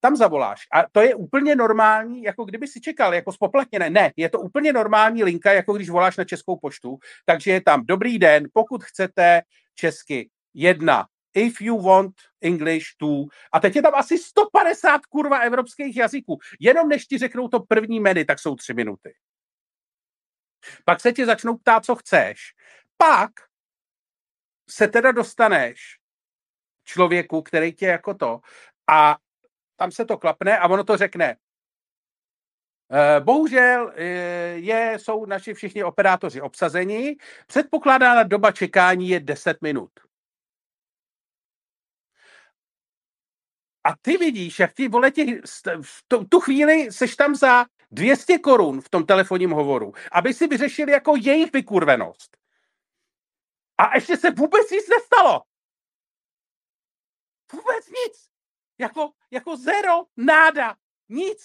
Tam 0.03 0.17
zavoláš. 0.17 0.67
A 0.73 0.89
to 0.93 1.01
je 1.01 1.15
úplně 1.15 1.57
normální, 1.57 2.23
jako 2.23 2.45
kdyby 2.45 2.67
si 2.67 2.81
čekal, 2.81 3.15
jako 3.15 3.33
spoplatněné. 3.33 3.91
Ne, 3.91 4.13
je 4.17 4.29
to 4.29 4.41
úplně 4.41 4.73
normální 4.73 5.25
linka, 5.25 5.53
jako 5.53 5.73
když 5.73 5.91
voláš 5.91 6.17
na 6.17 6.25
Českou 6.25 6.57
poštu. 6.57 6.99
Takže 7.25 7.51
je 7.51 7.61
tam 7.61 7.87
dobrý 7.87 8.19
den, 8.19 8.49
pokud 8.53 8.85
chcete 8.85 9.43
česky 9.75 10.31
jedna, 10.55 11.07
if 11.35 11.61
you 11.61 11.83
want 11.83 12.15
English 12.41 12.87
to. 12.97 13.25
A 13.53 13.61
teď 13.61 13.77
je 13.77 13.83
tam 13.83 13.95
asi 13.95 14.19
150 14.19 15.07
kurva 15.07 15.39
evropských 15.39 15.97
jazyků. 15.97 16.39
Jenom 16.61 16.89
než 16.89 17.07
ti 17.07 17.19
řeknou 17.19 17.49
to 17.49 17.61
první 17.61 18.01
menu, 18.01 18.25
tak 18.25 18.39
jsou 18.39 18.55
tři 18.55 18.75
minuty. 18.75 19.15
Pak 20.85 21.01
se 21.01 21.13
ti 21.13 21.27
začnou 21.27 21.57
ptát, 21.57 21.85
co 21.85 21.95
chceš. 21.95 22.39
Pak 22.97 23.31
se 24.71 24.89
teda 24.89 25.13
dostaneš 25.13 25.99
člověku, 26.85 27.43
který 27.43 27.73
tě 27.73 27.87
jako 27.87 28.15
to 28.15 28.41
a 28.91 29.17
tam 29.83 29.93
se 29.93 30.05
to 30.05 30.19
klapne 30.19 30.59
a 30.59 30.69
ono 30.69 30.85
to 30.85 30.97
řekne. 30.97 31.37
Eh, 32.93 33.21
bohužel 33.21 33.93
eh, 33.97 34.05
je, 34.55 34.99
jsou 34.99 35.27
naši 35.27 35.55
všichni 35.55 35.85
operátoři 35.85 36.41
obsazeni. 36.41 37.17
Předpokládána 37.47 38.23
doba 38.23 38.53
čekání 38.53 39.09
je 39.09 39.21
10 39.21 39.63
minut. 39.63 39.91
A 43.85 43.97
ty 44.03 44.17
vidíš, 44.17 44.59
jak 44.59 44.73
ty 44.73 44.89
vole 44.89 45.11
těch, 45.11 45.29
v 45.83 46.05
tu, 46.29 46.41
chvíli 46.41 46.93
seš 46.93 47.17
tam 47.17 47.35
za 47.35 47.67
200 47.91 48.39
korun 48.39 48.81
v 48.81 48.89
tom 48.89 49.07
telefonním 49.07 49.51
hovoru, 49.51 49.93
aby 50.13 50.35
si 50.35 50.47
vyřešil 50.47 50.89
jako 50.89 51.17
jejich 51.17 51.53
vykurvenost. 51.53 52.37
A 53.79 53.95
ještě 53.95 54.17
se 54.17 54.31
vůbec 54.31 54.71
nic 54.71 54.89
nestalo. 54.89 55.43
Vůbec 57.53 57.89
nic. 57.89 58.32
Jako, 58.83 59.11
jako 59.31 59.57
zero, 59.57 60.05
náda, 60.17 60.75
nic. 61.09 61.39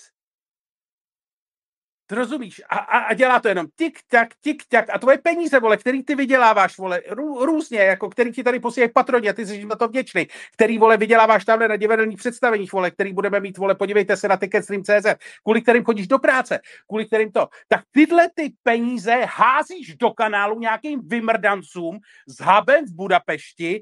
To 2.10 2.16
rozumíš? 2.16 2.62
A, 2.70 2.78
a, 2.78 2.98
a 2.98 3.14
dělá 3.14 3.40
to 3.40 3.48
jenom 3.48 3.68
tik 3.76 4.00
tak, 4.08 4.28
tik 4.42 4.64
tak. 4.70 4.90
A 4.90 5.00
tvoje 5.00 5.18
peníze, 5.18 5.60
vole, 5.60 5.78
který 5.78 6.04
ty 6.04 6.16
vyděláváš, 6.16 6.78
vole, 6.78 7.02
rů, 7.10 7.46
různě, 7.46 7.80
jako 7.80 8.10
který 8.10 8.32
ti 8.32 8.44
tady 8.44 8.60
posílají 8.60 8.92
patroni 8.92 9.30
a 9.30 9.34
ty 9.34 9.46
jsi 9.46 9.66
na 9.66 9.76
to 9.76 9.88
vděčný, 9.88 10.28
který, 10.54 10.78
vole, 10.78 10.98
vyděláváš 10.98 11.46
tamhle 11.46 11.68
na 11.68 11.76
divadelních 11.76 12.18
představeních, 12.18 12.74
vole, 12.74 12.92
který 12.92 13.14
budeme 13.14 13.40
mít, 13.40 13.58
vole, 13.58 13.76
podívejte 13.76 14.18
se 14.18 14.28
na 14.28 14.38
Ticketstream.cz, 14.38 15.06
kvůli 15.44 15.62
kterým 15.62 15.84
chodíš 15.84 16.08
do 16.08 16.20
práce, 16.20 16.60
kvůli 16.88 17.06
kterým 17.06 17.32
to. 17.32 17.48
Tak 17.68 17.82
tyhle 17.92 18.30
ty 18.36 18.54
peníze 18.64 19.26
házíš 19.28 19.96
do 19.96 20.12
kanálu 20.12 20.60
nějakým 20.60 21.08
vymrdancům 21.08 22.00
s 22.28 22.40
hubem 22.40 22.86
v 22.86 22.96
Budapešti 22.96 23.82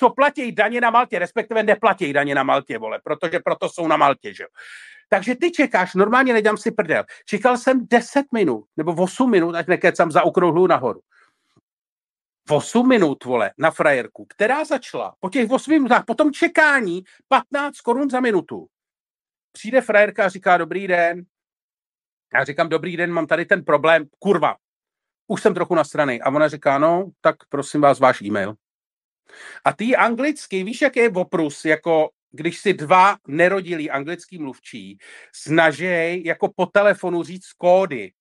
co 0.00 0.10
platí 0.10 0.52
daně 0.52 0.80
na 0.80 0.90
Maltě, 0.90 1.18
respektive 1.18 1.62
neplatí 1.62 2.12
daně 2.12 2.34
na 2.34 2.42
Maltě, 2.42 2.78
vole, 2.78 3.00
protože 3.04 3.40
proto 3.44 3.68
jsou 3.68 3.88
na 3.88 3.96
Maltě, 3.96 4.34
že 4.34 4.42
jo. 4.42 4.48
Takže 5.08 5.34
ty 5.34 5.50
čekáš, 5.50 5.94
normálně 5.94 6.32
nedělám 6.32 6.56
si 6.56 6.70
prdel. 6.70 7.04
Čekal 7.26 7.58
jsem 7.58 7.86
10 7.90 8.26
minut, 8.32 8.64
nebo 8.76 9.02
8 9.02 9.30
minut, 9.30 9.54
ať 9.54 9.66
nekecám 9.66 10.10
za 10.10 10.22
okrouhlu 10.22 10.66
nahoru. 10.66 11.00
8 12.50 12.88
minut, 12.88 13.24
vole, 13.24 13.50
na 13.58 13.70
frajerku, 13.70 14.24
která 14.24 14.64
začala 14.64 15.14
po 15.20 15.30
těch 15.30 15.50
8 15.50 15.70
minutách, 15.70 16.04
po 16.04 16.14
tom 16.14 16.32
čekání 16.32 17.02
15 17.28 17.80
korun 17.80 18.10
za 18.10 18.20
minutu. 18.20 18.66
Přijde 19.52 19.80
frajerka 19.80 20.24
a 20.24 20.28
říká, 20.28 20.56
dobrý 20.56 20.86
den. 20.86 21.22
Já 22.34 22.44
říkám, 22.44 22.68
dobrý 22.68 22.96
den, 22.96 23.12
mám 23.12 23.26
tady 23.26 23.44
ten 23.44 23.64
problém, 23.64 24.04
kurva, 24.18 24.56
už 25.26 25.42
jsem 25.42 25.54
trochu 25.54 25.74
na 25.74 25.84
strany. 25.84 26.20
A 26.20 26.30
ona 26.30 26.48
říká, 26.48 26.78
no, 26.78 27.10
tak 27.20 27.36
prosím 27.48 27.80
vás, 27.80 28.00
váš 28.00 28.22
e-mail. 28.22 28.54
A 29.64 29.72
ty 29.72 29.96
anglicky, 29.96 30.64
víš, 30.64 30.82
jak 30.82 30.96
je 30.96 31.10
oprus, 31.10 31.64
jako 31.64 32.10
když 32.30 32.58
si 32.58 32.74
dva 32.74 33.16
nerodilí 33.28 33.90
anglický 33.90 34.38
mluvčí 34.38 34.98
snaží 35.34 36.24
jako 36.24 36.52
po 36.56 36.66
telefonu 36.66 37.22
říct 37.22 37.52
kódy, 37.52 38.12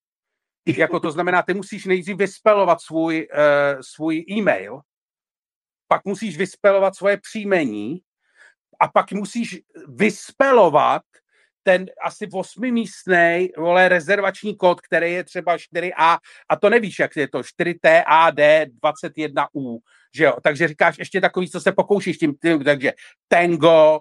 jako 0.77 0.99
to 0.99 1.11
znamená, 1.11 1.41
ty 1.41 1.53
musíš 1.53 1.85
nejdřív 1.85 2.17
vyspelovat 2.17 2.81
svůj, 2.81 3.27
uh, 3.33 3.81
svůj 3.81 4.25
e-mail, 4.29 4.79
pak 5.87 6.05
musíš 6.05 6.37
vyspelovat 6.37 6.95
svoje 6.95 7.17
příjmení 7.17 8.01
a 8.79 8.87
pak 8.87 9.11
musíš 9.11 9.59
vyspelovat 9.87 11.01
ten 11.63 11.85
asi 12.01 12.27
osmimístný 12.33 13.49
vole 13.57 13.89
rezervační 13.89 14.57
kód, 14.57 14.81
který 14.81 15.13
je 15.13 15.23
třeba 15.23 15.57
4A 15.57 16.17
a. 16.49 16.55
To 16.55 16.69
nevíš, 16.69 16.99
jak 16.99 17.15
je 17.15 17.27
to 17.27 17.39
4TAD21U, 17.39 19.79
že 20.15 20.23
jo? 20.23 20.33
Takže 20.43 20.67
říkáš 20.67 20.97
ještě 20.97 21.21
takový, 21.21 21.49
co 21.49 21.61
se 21.61 21.71
pokoušíš 21.71 22.17
tím, 22.17 22.37
tím 22.41 22.63
takže 22.63 22.93
Tango, 23.27 23.99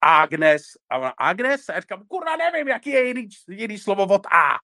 Agnes, 0.00 0.62
a 0.90 0.98
ona, 0.98 1.08
Agnes? 1.08 1.68
A 1.68 1.72
já 1.72 1.80
říkám, 1.80 2.04
kurva, 2.08 2.36
nevím, 2.36 2.68
jaký 2.68 2.90
je 2.90 3.06
jiný, 3.06 3.28
jiný 3.48 3.78
slovo 3.78 4.14
od 4.14 4.26
A 4.26 4.58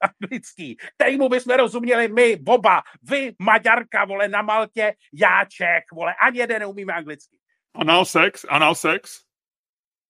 anglický, 0.00 0.76
kterýmu 0.94 1.28
bychom 1.28 1.56
rozuměli 1.56 2.08
my, 2.08 2.38
oba, 2.46 2.82
vy, 3.02 3.34
Maďarka, 3.38 4.04
vole, 4.04 4.28
na 4.28 4.42
Maltě, 4.42 4.94
já 5.12 5.44
Čech, 5.44 5.84
vole, 5.92 6.14
ani 6.22 6.38
jeden 6.38 6.60
neumíme 6.60 6.92
anglicky. 6.92 7.38
Anal 7.74 8.04
sex, 8.04 8.46
anal 8.48 8.74
sex? 8.74 9.20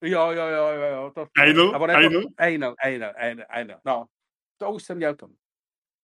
Jo, 0.03 0.31
jo, 0.31 0.47
jo, 0.47 0.69
jo, 0.69 0.83
jo. 0.83 1.13
To, 1.15 1.27
anal, 1.37 1.75
anal, 1.75 1.91
anal, 1.91 2.25
anal, 2.39 2.75
anal, 2.85 3.15
anal, 3.19 3.47
anal, 3.51 3.81
no. 3.85 4.07
To 4.59 4.71
už 4.71 4.83
jsem 4.83 4.97
měl 4.97 5.15
to. 5.15 5.29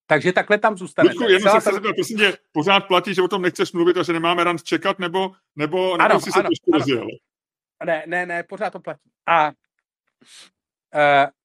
Takže 0.06 0.32
takhle 0.32 0.58
tam 0.58 0.76
zůstane. 0.78 1.08
Luďku, 1.08 1.22
jenom 1.22 1.60
se 1.60 1.70
zeptat, 1.70 1.94
prosím 1.94 2.18
tě, 2.18 2.38
pořád 2.52 2.80
platí, 2.80 3.14
že 3.14 3.22
o 3.22 3.28
tom 3.28 3.42
nechceš 3.42 3.72
mluvit 3.72 3.96
a 3.96 4.02
že 4.02 4.12
nemáme 4.12 4.44
rant 4.44 4.62
čekat, 4.62 4.98
nebo, 4.98 5.32
nebo, 5.56 5.96
nebo 5.96 6.04
ano, 6.04 6.20
jsi 6.20 6.32
se 6.32 6.40
ano, 6.40 6.48
trošku 6.48 6.74
ano. 6.74 6.78
rozjel? 6.78 7.06
Ne, 7.84 8.04
ne, 8.06 8.26
ne, 8.26 8.42
pořád 8.42 8.70
to 8.70 8.80
platí. 8.80 9.10
A 9.26 9.48
uh, 9.48 9.52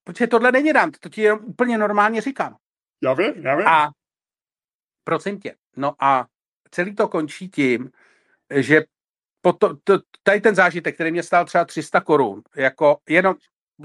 protože 0.04 0.28
tohle 0.28 0.52
není 0.52 0.72
rant, 0.72 1.00
to 1.00 1.10
ti 1.10 1.22
jenom 1.22 1.40
úplně 1.46 1.78
normálně 1.78 2.22
říkám. 2.22 2.56
Já 3.04 3.14
vím, 3.14 3.34
já 3.36 3.56
vím. 3.56 3.68
A 3.68 3.90
prosím 5.04 5.40
tě, 5.40 5.56
no 5.78 5.96
a 6.00 6.28
celý 6.72 6.96
to 6.96 7.08
končí 7.08 7.50
tím, 7.50 7.92
že 8.56 8.84
po 9.42 9.54
to, 9.54 9.78
to, 9.84 10.00
tady 10.24 10.42
ten 10.42 10.56
zážitek, 10.56 10.96
který 10.96 11.12
mě 11.12 11.24
stál 11.24 11.46
třeba 11.46 11.66
300 11.66 12.02
korun, 12.02 12.42
jako 12.56 12.98
jenom 13.10 13.36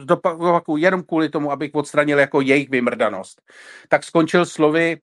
zopakuju, 0.08 0.76
jenom 0.76 1.02
kvůli 1.02 1.28
tomu, 1.28 1.52
abych 1.52 1.74
odstranil 1.74 2.18
jako 2.18 2.40
jejich 2.40 2.70
vymrdanost, 2.70 3.42
tak 3.88 4.04
skončil 4.04 4.46
slovy 4.46 5.00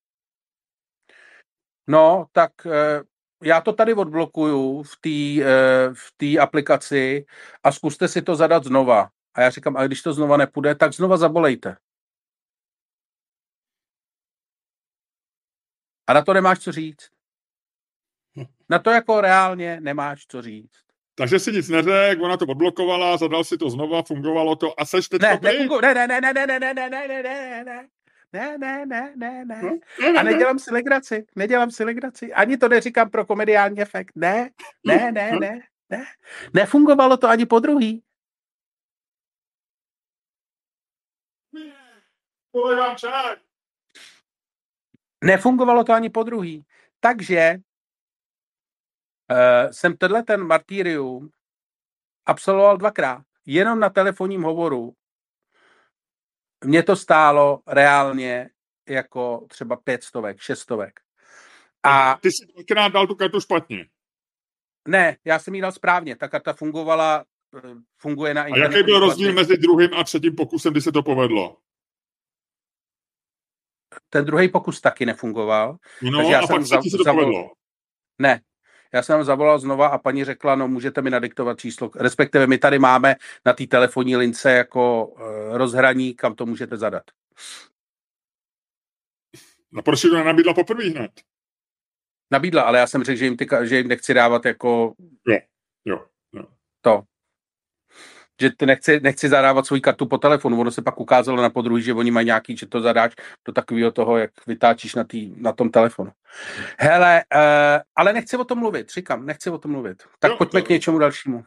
no, 1.88 2.26
tak 2.32 2.66
eh, 2.66 3.02
já 3.44 3.62
to 3.62 3.74
tady 3.74 3.94
odblokuju 3.94 4.84
v 4.84 4.98
té 5.02 5.44
eh, 5.46 5.94
v 5.94 6.14
té 6.18 6.40
aplikaci 6.40 7.26
a 7.64 7.72
zkuste 7.72 8.08
si 8.08 8.22
to 8.22 8.36
zadat 8.36 8.64
znova. 8.64 9.10
A 9.34 9.42
já 9.42 9.50
říkám, 9.50 9.78
a 9.78 9.88
když 9.88 10.02
to 10.02 10.14
znova 10.14 10.38
nepůjde, 10.38 10.76
tak 10.76 10.94
znova 10.94 11.18
zabolejte. 11.18 11.78
A 16.08 16.14
na 16.14 16.22
to 16.22 16.34
nemáš 16.34 16.60
co 16.60 16.72
říct. 16.72 17.10
Na 18.70 18.80
to 18.80 18.90
jako 18.90 19.22
reálně 19.22 19.82
nemáš 19.82 20.26
co 20.28 20.42
říct. 20.42 20.91
Takže 21.22 21.40
si 21.40 21.52
nic 21.52 21.70
neřekl, 21.70 22.26
ona 22.26 22.38
to 22.38 22.46
odblokovala, 22.46 23.18
zadal 23.18 23.44
si 23.44 23.58
to 23.58 23.70
znova, 23.70 24.04
fungovalo 24.04 24.56
to 24.56 24.80
a 24.80 24.86
seš 24.86 25.10
teď 25.10 25.22
Ne, 25.22 25.40
nefungu, 25.42 25.82
ne, 25.82 25.94
ne, 25.94 26.08
ne, 26.08 26.22
ne, 26.22 26.34
ne, 26.34 26.46
ne, 26.48 26.74
ne, 26.74 26.74
ne, 26.74 27.08
ne, 27.08 27.08
ne, 27.08 27.24
ne, 27.24 27.64
ne. 27.64 27.88
Ne, 28.34 28.58
ne, 28.58 28.86
ne, 28.86 29.14
ne, 29.16 29.46
ne. 29.46 29.62
No, 29.62 30.20
A 30.20 30.24
nedělám 30.24 30.60
si 30.60 30.74
legraci, 30.74 31.26
nedělám 31.36 31.72
si 31.72 31.84
legraci. 31.84 32.34
Ani 32.34 32.58
to 32.58 32.70
neříkám 32.70 33.10
pro 33.10 33.26
komediální 33.26 33.82
efekt. 33.82 34.12
Ne, 34.16 34.50
ne, 34.86 35.12
ne, 35.12 35.32
ne, 35.40 35.60
ne. 35.90 36.06
Nefungovalo 36.54 37.18
to 37.18 37.28
ani 37.28 37.46
po 37.46 37.60
druhý. 37.60 38.04
Nefungovalo 45.24 45.84
to 45.84 45.94
ani 45.94 46.10
po 46.10 46.24
druhý. 46.24 46.66
Takže 47.00 47.56
uh, 49.32 49.72
jsem 49.72 49.98
tenhle 49.98 50.24
ten 50.24 50.44
martýrium 50.44 51.30
absolvoval 52.26 52.78
dvakrát. 52.78 53.24
Jenom 53.46 53.80
na 53.80 53.90
telefonním 53.90 54.42
hovoru 54.44 54.94
mě 56.66 56.84
to 56.84 56.96
stálo 56.96 57.62
reálně 57.68 58.50
jako 58.90 59.46
třeba 59.50 59.76
pětstovek, 59.76 60.40
šestovek. 60.40 61.00
A 61.84 62.18
ty 62.22 62.32
jsi 62.32 62.46
dvakrát 62.54 62.88
dal 62.88 63.08
tu 63.08 63.16
kartu 63.16 63.40
špatně. 63.40 63.86
Ne, 64.88 65.18
já 65.26 65.40
jsem 65.40 65.56
jí 65.56 65.62
dal 65.62 65.72
správně. 65.72 66.16
Ta 66.16 66.28
karta 66.28 66.54
fungovala, 66.54 67.26
eh, 67.58 67.76
funguje 67.98 68.34
na 68.34 68.48
internetu. 68.48 68.74
A 68.74 68.78
jaký 68.78 68.86
byl 68.86 69.00
rozdíl 69.00 69.34
mezi 69.34 69.58
druhým 69.58 69.94
a 69.94 70.04
třetím 70.04 70.36
pokusem, 70.36 70.72
kdy 70.72 70.82
se 70.82 70.92
to 70.92 71.04
povedlo? 71.04 71.58
Ten 74.10 74.26
druhý 74.26 74.50
pokus 74.50 74.82
taky 74.82 75.06
nefungoval. 75.06 75.78
No, 76.02 76.18
takže 76.18 76.32
já 76.32 76.40
a 76.40 76.48
jsem 76.48 76.56
pak 76.56 76.66
za, 76.66 76.82
se 76.82 76.98
to 76.98 77.04
zavolal, 77.04 77.26
povedlo. 77.26 77.52
Ne, 78.20 78.42
já 78.94 79.04
jsem 79.04 79.24
zavolal 79.24 79.60
znova 79.60 79.88
a 79.88 79.98
paní 79.98 80.24
řekla, 80.24 80.56
no 80.56 80.68
můžete 80.68 81.02
mi 81.02 81.10
nadiktovat 81.10 81.60
číslo, 81.60 81.92
respektive 81.96 82.48
my 82.48 82.58
tady 82.58 82.80
máme 82.80 83.16
na 83.46 83.54
té 83.54 83.68
telefonní 83.68 84.16
lince 84.16 84.52
jako 84.52 85.06
uh, 85.06 85.22
rozhraní, 85.58 86.14
kam 86.14 86.36
to 86.36 86.46
můžete 86.46 86.78
zadat. 86.78 87.04
No 89.72 89.82
proč 89.82 90.02
to 90.02 90.14
nenabídla 90.14 90.54
poprvé 90.54 90.84
hned? 90.84 91.12
Nabídla, 92.32 92.62
ale 92.62 92.80
já 92.80 92.88
jsem 92.88 93.04
řekl, 93.04 93.20
že 93.20 93.26
jim, 93.26 93.38
ty, 93.38 93.48
že 93.64 93.78
jim 93.78 93.88
nechci 93.88 94.14
dávat 94.14 94.46
jako... 94.46 94.94
Jo, 95.28 95.38
jo, 95.86 96.06
jo. 96.34 96.44
To. 96.82 97.04
Že 98.42 98.50
ty 98.58 98.66
nechci, 98.66 99.00
nechci 99.00 99.30
zadávat 99.30 99.66
svou 99.66 99.80
kartu 99.80 100.06
po 100.06 100.18
telefonu. 100.18 100.60
Ono 100.60 100.72
se 100.72 100.82
pak 100.82 101.00
ukázalo 101.00 101.42
na 101.42 101.50
podruhý, 101.50 101.84
že 101.84 101.94
oni 101.94 102.12
mají 102.12 102.26
nějaký, 102.26 102.58
že 102.58 102.66
to 102.66 102.82
zadáš 102.82 103.14
do 103.48 103.54
takového 103.54 103.92
toho, 103.92 104.18
jak 104.18 104.32
vytáčíš 104.48 104.96
na, 104.96 105.04
tý, 105.04 105.34
na 105.38 105.52
tom 105.52 105.70
telefonu. 105.70 106.12
Hele, 106.80 107.24
uh, 107.36 107.82
ale 107.96 108.14
nechci 108.14 108.38
o 108.38 108.44
tom 108.44 108.60
mluvit, 108.60 108.90
říkám, 108.90 109.26
nechci 109.26 109.50
o 109.50 109.58
tom 109.58 109.72
mluvit. 109.72 110.04
Tak 110.20 110.32
jo, 110.32 110.38
pojďme 110.38 110.62
to... 110.62 110.66
k 110.66 110.70
něčemu 110.70 111.00
dalšímu. 111.00 111.44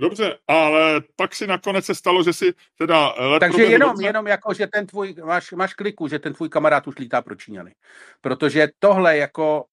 Dobře, 0.00 0.38
ale 0.48 1.00
pak 1.16 1.34
si 1.34 1.46
nakonec 1.46 1.84
se 1.84 1.94
stalo, 1.94 2.22
že 2.22 2.32
si 2.32 2.54
teda... 2.78 3.14
Takže 3.40 3.62
jenom, 3.62 3.90
dobře. 3.90 4.06
jenom 4.06 4.26
jako, 4.26 4.54
že 4.54 4.66
ten 4.66 4.86
tvůj, 4.86 5.14
máš, 5.24 5.52
máš 5.52 5.74
kliku, 5.74 6.08
že 6.08 6.18
ten 6.18 6.32
tvůj 6.32 6.48
kamarád 6.48 6.86
už 6.86 6.98
lítá 6.98 7.22
pro 7.22 7.34
Číňany. 7.34 7.74
Protože 8.20 8.68
tohle 8.78 9.16
jako 9.16 9.64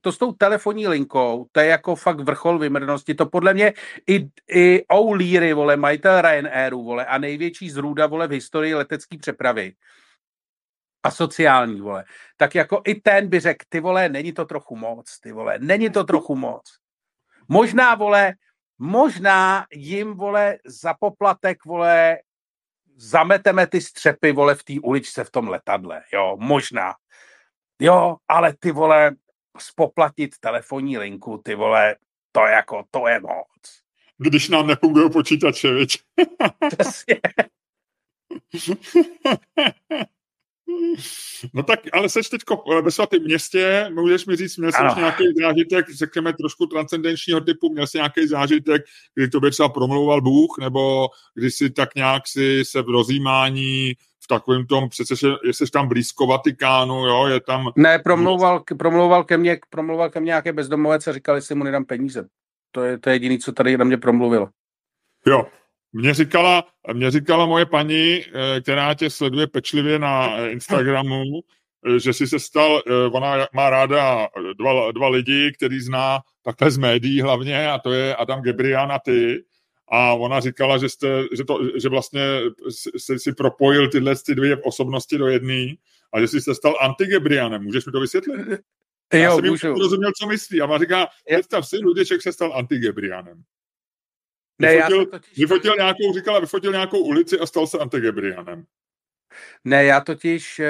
to 0.00 0.12
s 0.12 0.18
tou 0.18 0.32
telefonní 0.32 0.88
linkou, 0.88 1.46
to 1.52 1.60
je 1.60 1.66
jako 1.66 1.96
fakt 1.96 2.20
vrchol 2.20 2.58
vymrnosti. 2.58 3.14
To 3.14 3.26
podle 3.26 3.54
mě 3.54 3.72
i, 4.06 4.28
i 4.50 4.84
O'Leary, 4.88 5.52
vole, 5.52 5.76
majitel 5.76 6.20
Ryanairu, 6.20 6.84
vole, 6.84 7.06
a 7.06 7.18
největší 7.18 7.70
zrůda, 7.70 8.06
vole, 8.06 8.28
v 8.28 8.30
historii 8.30 8.74
letecké 8.74 9.18
přepravy 9.18 9.72
a 11.02 11.10
sociální, 11.10 11.80
vole, 11.80 12.04
tak 12.36 12.54
jako 12.54 12.82
i 12.84 12.94
ten 12.94 13.28
by 13.28 13.40
řekl, 13.40 13.64
ty 13.68 13.80
vole, 13.80 14.08
není 14.08 14.32
to 14.32 14.44
trochu 14.44 14.76
moc, 14.76 15.18
ty 15.20 15.32
vole, 15.32 15.58
není 15.58 15.90
to 15.90 16.04
trochu 16.04 16.36
moc. 16.36 16.62
Možná, 17.48 17.94
vole, 17.94 18.32
možná 18.78 19.66
jim, 19.72 20.14
vole, 20.14 20.58
za 20.66 20.94
poplatek, 20.94 21.64
vole, 21.64 22.18
zameteme 22.96 23.66
ty 23.66 23.80
střepy, 23.80 24.32
vole, 24.32 24.54
v 24.54 24.64
té 24.64 24.74
uličce 24.82 25.24
v 25.24 25.30
tom 25.30 25.48
letadle, 25.48 26.02
jo, 26.12 26.36
možná. 26.40 26.94
Jo, 27.80 28.16
ale 28.28 28.54
ty 28.58 28.72
vole, 28.72 29.12
spoplatit 29.62 30.38
telefonní 30.40 30.98
linku, 30.98 31.40
ty 31.44 31.54
vole, 31.54 31.96
to 32.32 32.40
jako, 32.40 32.84
to 32.90 33.08
je 33.08 33.20
moc. 33.20 33.82
Když 34.18 34.48
nám 34.48 34.66
nefungují 34.66 35.10
počítače, 35.10 35.72
viď? 35.72 36.02
Přesně. 36.68 37.20
No 41.54 41.62
tak, 41.62 41.80
ale 41.92 42.08
seš 42.08 42.28
teď 42.28 42.40
ve 42.82 42.90
svatém 42.90 43.22
městě, 43.22 43.90
můžeš 43.94 44.26
mi 44.26 44.36
říct, 44.36 44.56
měl 44.56 44.72
jsi 44.72 44.82
nějaký 44.96 45.24
zážitek, 45.42 45.90
řekněme, 45.90 46.32
trošku 46.32 46.66
transcendenčního 46.66 47.40
typu, 47.40 47.72
měl 47.72 47.86
jsi 47.86 47.98
nějaký 47.98 48.26
zážitek, 48.26 48.82
kdy 49.14 49.28
to 49.28 49.40
by 49.40 49.50
třeba 49.50 49.68
promlouval 49.68 50.20
Bůh, 50.20 50.58
nebo 50.60 51.08
když 51.34 51.54
si 51.54 51.70
tak 51.70 51.94
nějak 51.94 52.22
si 52.28 52.64
se 52.64 52.82
v 52.82 52.88
rozjímání 52.88 53.94
takovým 54.28 54.66
tom, 54.66 54.88
přece, 54.88 55.16
že 55.16 55.28
jsi 55.52 55.70
tam 55.72 55.88
blízko 55.88 56.26
Vatikánu, 56.26 57.06
jo, 57.06 57.26
je 57.26 57.40
tam... 57.40 57.72
Ne, 57.76 57.98
promlouval, 57.98 58.64
promlouval, 58.78 59.24
ke 59.24 59.38
mně, 59.38 59.58
promlouval 59.70 60.10
ke 60.10 60.20
mně 60.20 60.26
nějaké 60.26 60.52
bezdomovec 60.52 61.06
a 61.06 61.12
říkali, 61.12 61.42
si 61.42 61.54
mu 61.54 61.64
nedám 61.64 61.84
peníze. 61.84 62.28
To 62.70 62.82
je, 62.82 62.98
to 62.98 63.10
je 63.10 63.14
jediné, 63.14 63.38
co 63.38 63.52
tady 63.52 63.78
na 63.78 63.84
mě 63.84 63.96
promluvilo. 63.96 64.48
Jo, 65.26 65.46
mě 65.92 66.14
říkala, 66.14 66.64
mě 66.92 67.10
říkala 67.10 67.46
moje 67.46 67.66
paní, 67.66 68.24
eh, 68.24 68.60
která 68.60 68.94
tě 68.94 69.10
sleduje 69.10 69.46
pečlivě 69.46 69.98
na 69.98 70.36
eh, 70.36 70.50
Instagramu, 70.50 71.22
eh, 71.86 72.00
že 72.00 72.12
si 72.12 72.26
se 72.26 72.38
stal, 72.38 72.82
ona 73.12 73.46
má 73.52 73.70
ráda 73.70 74.28
dva, 74.58 74.92
dva 74.92 75.08
lidi, 75.08 75.52
který 75.56 75.80
zná 75.80 76.20
takhle 76.42 76.70
z 76.70 76.78
médií 76.78 77.20
hlavně, 77.20 77.70
a 77.70 77.78
to 77.78 77.92
je 77.92 78.16
Adam 78.16 78.42
Gebrian 78.42 78.92
a 78.92 78.98
ty 78.98 79.44
a 79.90 80.14
ona 80.14 80.40
říkala, 80.40 80.78
že, 80.78 80.88
jste, 80.88 81.24
že, 81.32 81.44
to, 81.44 81.60
že 81.76 81.88
vlastně 81.88 82.40
si, 82.96 83.18
si 83.18 83.32
propojil 83.32 83.88
tyhle 83.88 84.14
ty 84.26 84.34
dvě 84.34 84.56
osobnosti 84.56 85.18
do 85.18 85.26
jedné 85.26 85.74
a 86.12 86.20
že 86.20 86.28
jsi 86.28 86.40
se 86.40 86.54
stal 86.54 86.76
antigebrianem. 86.80 87.62
Můžeš 87.62 87.86
mi 87.86 87.92
to 87.92 88.00
vysvětlit? 88.00 88.40
Já 89.12 89.24
jo, 89.24 89.36
jsem 89.36 89.50
můžu. 89.50 89.74
rozuměl, 89.74 90.12
co 90.20 90.26
myslí. 90.26 90.60
A 90.60 90.64
ona 90.64 90.78
říká, 90.78 91.08
představ 91.26 91.68
si, 91.68 91.76
Luděček 91.76 92.22
se 92.22 92.32
stal 92.32 92.52
antigebrianem. 92.54 93.42
Ne, 94.58 94.76
vyfotil, 94.76 95.00
já 95.00 95.06
totiž... 95.06 95.38
vyfotil 95.38 95.74
nějakou, 95.76 96.14
říkala, 96.14 96.40
vyfotil 96.40 96.72
nějakou 96.72 96.98
ulici 96.98 97.38
a 97.38 97.46
stal 97.46 97.66
se 97.66 97.78
antigebrianem. 97.78 98.64
Ne, 99.64 99.84
já 99.84 100.00
totiž 100.00 100.58
uh, 100.58 100.66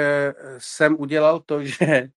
jsem 0.57 0.95
udělal 0.99 1.39
to, 1.39 1.63
že 1.65 2.09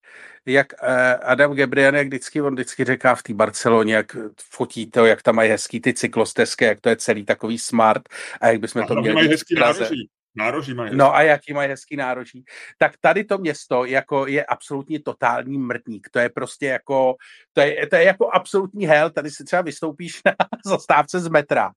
jak 0.47 0.73
uh, 0.83 0.89
Adam 1.23 1.55
Gebrian, 1.55 1.95
jak 1.95 2.07
vždycky, 2.07 2.43
on 2.43 2.55
vždycky 2.55 2.85
říká 2.85 3.15
v 3.15 3.23
té 3.23 3.35
Barceloně, 3.35 3.95
jak 3.95 4.17
fotí 4.51 4.91
to, 4.91 5.07
jak 5.07 5.23
tam 5.23 5.35
mají 5.35 5.51
hezký 5.51 5.81
ty 5.81 5.95
cyklostezky, 5.95 6.65
jak 6.65 6.81
to 6.81 6.89
je 6.89 6.97
celý 6.97 7.25
takový 7.25 7.59
smart 7.59 8.03
a 8.41 8.49
jak 8.49 8.61
bychom 8.61 8.83
a 8.83 8.87
to 8.87 8.95
měli 8.95 9.15
mají 9.15 9.29
hezký 9.29 9.55
nároží. 9.55 10.09
Nároží 10.35 10.75
mají. 10.75 10.97
No 10.97 11.15
a 11.15 11.23
jaký 11.23 11.53
mají 11.53 11.69
hezký 11.69 11.97
nároží. 11.97 12.45
Tak 12.79 12.93
tady 13.01 13.25
to 13.25 13.39
město 13.39 13.85
jako 13.85 14.27
je 14.27 14.45
absolutně 14.45 15.01
totální 15.01 15.59
mrtník. 15.59 16.09
To 16.11 16.19
je 16.19 16.29
prostě 16.29 16.67
jako, 16.67 17.15
to 17.53 17.61
je, 17.61 17.87
to 17.87 17.97
je 17.97 18.05
jako 18.05 18.31
absolutní 18.31 18.87
hell. 18.87 19.11
Tady 19.11 19.31
si 19.31 19.45
třeba 19.45 19.63
vystoupíš 19.63 20.21
na 20.27 20.33
zastávce 20.67 21.21
z 21.21 21.29
metra, 21.29 21.73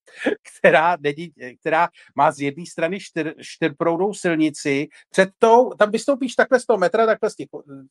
která, 0.57 0.97
není, 0.99 1.33
která 1.59 1.87
má 2.15 2.31
z 2.31 2.39
jedné 2.39 2.65
strany 2.65 2.99
čtyř, 2.99 3.27
čtyřproudou 3.41 4.13
silnici. 4.13 4.87
Před 5.09 5.29
tou, 5.39 5.69
tam 5.69 5.91
vystoupíš 5.91 6.35
takhle 6.35 6.59
z 6.59 6.65
toho 6.65 6.77
metra, 6.77 7.05
takhle 7.05 7.29
z 7.29 7.35
těch, 7.35 7.47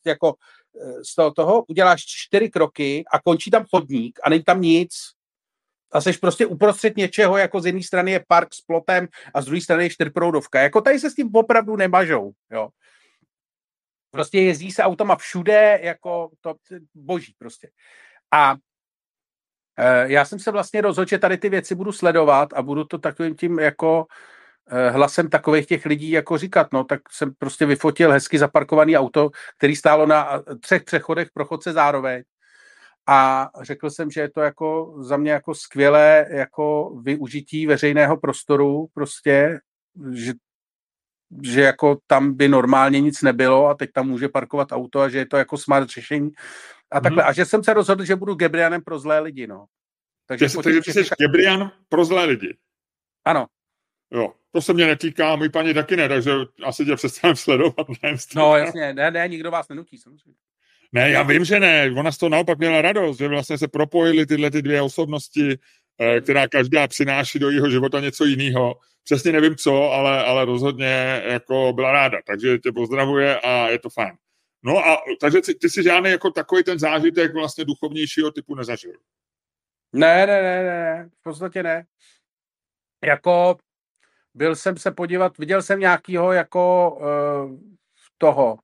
jako 0.07 0.35
z 1.11 1.15
toho, 1.15 1.33
toho, 1.33 1.65
uděláš 1.69 2.05
čtyři 2.07 2.51
kroky 2.51 3.05
a 3.13 3.19
končí 3.19 3.51
tam 3.51 3.65
chodník 3.71 4.19
a 4.23 4.31
není 4.31 4.43
tam 4.43 4.61
nic 4.61 4.91
a 5.95 6.01
seš 6.01 6.17
prostě 6.17 6.47
uprostřed 6.47 6.97
něčeho, 6.97 7.37
jako 7.37 7.61
z 7.61 7.67
jedné 7.67 7.83
strany 7.83 8.11
je 8.11 8.25
park 8.29 8.55
s 8.55 8.61
plotem 8.61 9.09
a 9.35 9.41
z 9.41 9.45
druhé 9.45 9.61
strany 9.61 9.85
je 9.85 9.91
čtyřproudovka. 9.91 10.61
Jako 10.61 10.81
tady 10.81 10.99
se 10.99 11.11
s 11.11 11.15
tím 11.15 11.31
opravdu 11.35 11.77
nemažou, 11.77 12.33
jo. 12.51 12.69
Prostě 14.11 14.41
jezdí 14.41 14.73
se 14.73 14.83
automa 14.83 15.17
všude, 15.17 15.81
jako 15.83 16.31
to 16.41 16.55
boží 16.95 17.35
prostě. 17.39 17.71
A 18.33 18.57
e, 19.77 20.13
já 20.13 20.25
jsem 20.25 20.39
se 20.39 20.51
vlastně 20.51 20.81
rozhodl, 20.81 21.09
že 21.09 21.19
tady 21.19 21.39
ty 21.39 21.49
věci 21.49 21.75
budu 21.75 21.93
sledovat 21.93 22.53
a 22.53 22.63
budu 22.63 22.85
to 22.85 22.99
takovým 22.99 23.37
tím 23.37 23.59
jako 23.59 24.07
e, 24.71 24.91
hlasem 24.91 25.31
takových 25.31 25.67
těch 25.67 25.87
lidí 25.87 26.11
jako 26.11 26.39
říkat, 26.39 26.73
no, 26.73 26.85
tak 26.85 27.01
jsem 27.11 27.35
prostě 27.39 27.67
vyfotil 27.67 28.13
hezky 28.13 28.39
zaparkovaný 28.39 28.97
auto, 28.97 29.31
který 29.59 29.77
stálo 29.77 30.07
na 30.07 30.43
třech 30.61 30.85
přechodech 30.85 31.29
pro 31.35 31.45
chodce 31.45 31.73
zároveň 31.73 32.23
a 33.07 33.51
řekl 33.63 33.91
jsem, 33.91 34.11
že 34.11 34.21
je 34.21 34.31
to 34.31 34.41
jako 34.41 34.95
za 34.99 35.17
mě 35.17 35.31
jako 35.31 35.55
skvělé 35.55 36.27
jako 36.31 36.97
využití 37.03 37.67
veřejného 37.67 38.17
prostoru 38.17 38.87
prostě, 38.95 39.61
že, 40.13 40.33
že 41.43 41.61
jako 41.61 41.99
tam 42.07 42.35
by 42.35 42.49
normálně 42.49 43.01
nic 43.01 43.23
nebylo 43.23 43.67
a 43.67 43.75
teď 43.75 43.91
tam 43.93 44.09
může 44.09 44.29
parkovat 44.29 44.73
auto 44.73 45.01
a 45.01 45.09
že 45.09 45.19
je 45.19 45.27
to 45.27 45.37
jako 45.37 45.59
smart 45.59 45.89
řešení 45.89 46.31
a 46.91 47.01
takhle. 47.01 47.23
Hmm. 47.23 47.31
A 47.31 47.33
že 47.33 47.45
jsem 47.45 47.65
se 47.65 47.75
rozhodl, 47.75 48.05
že 48.05 48.17
budu 48.17 48.35
Gebrianem 48.35 48.83
pro 48.83 48.99
zlé 48.99 49.21
lidi, 49.21 49.47
no. 49.47 49.67
Takže 50.27 50.47
ty 50.85 50.93
jsi 50.93 51.05
Gebrian 51.19 51.73
pro 51.89 52.05
zlé 52.05 52.25
lidi. 52.25 52.57
Ano. 53.25 53.47
Jo, 54.11 54.33
to 54.53 54.63
se 54.63 54.73
mě 54.73 54.87
netýká, 54.87 55.37
můj 55.37 55.49
paní 55.49 55.75
taky 55.75 55.97
ne, 55.97 56.09
takže 56.09 56.33
asi 56.65 56.85
tě 56.85 56.97
přestaneme 56.97 57.37
sledovat. 57.37 57.87
No 58.37 58.57
jasně, 58.57 58.95
ne, 58.95 59.11
ne, 59.11 59.29
nikdo 59.29 59.51
vás 59.51 59.69
nenutí, 59.69 59.99
samozřejmě. 59.99 60.39
Ne, 60.95 61.11
já 61.11 61.23
vím, 61.23 61.45
že 61.45 61.61
ne. 61.61 61.91
Ona 61.99 62.13
z 62.13 62.19
toho 62.19 62.31
naopak 62.31 62.59
měla 62.59 62.83
radost, 62.83 63.19
že 63.19 63.29
vlastně 63.29 63.59
se 63.59 63.69
propojily 63.69 64.27
tyhle 64.27 64.51
ty 64.51 64.63
dvě 64.63 64.83
osobnosti, 64.83 65.59
eh, 65.99 66.21
která 66.21 66.49
každá 66.49 66.89
přináší 66.89 67.39
do 67.39 67.51
jeho 67.51 67.71
života 67.71 68.01
něco 68.01 68.25
jiného. 68.25 68.75
Přesně 69.05 69.33
nevím 69.33 69.57
co, 69.57 69.93
ale, 69.93 70.25
ale 70.25 70.45
rozhodně 70.45 71.23
jako 71.25 71.73
byla 71.73 71.93
ráda. 71.93 72.19
Takže 72.27 72.59
tě 72.59 72.73
pozdravuje 72.73 73.41
a 73.41 73.69
je 73.69 73.79
to 73.79 73.91
fajn. 73.91 74.13
No 74.63 74.79
a 74.79 74.99
takže 75.21 75.41
ty, 75.41 75.55
ty 75.55 75.71
si 75.71 75.83
žádný 75.83 76.11
jako 76.11 76.31
takový 76.31 76.65
ten 76.65 76.79
zážitek 76.79 77.35
vlastně 77.35 77.65
duchovnějšího 77.65 78.31
typu 78.31 78.55
nezažil. 78.55 78.93
Ne, 79.93 80.27
ne, 80.27 80.43
ne, 80.43 80.63
ne, 80.65 81.11
v 81.21 81.23
podstatě 81.23 81.63
ne. 81.63 81.87
Jako 83.05 83.59
byl 84.35 84.57
jsem 84.57 84.77
se 84.77 84.91
podívat, 84.91 85.39
viděl 85.39 85.63
jsem 85.63 85.81
nějakýho 85.81 86.33
jako 86.33 86.91
uh, 86.91 87.59
toho 88.19 88.59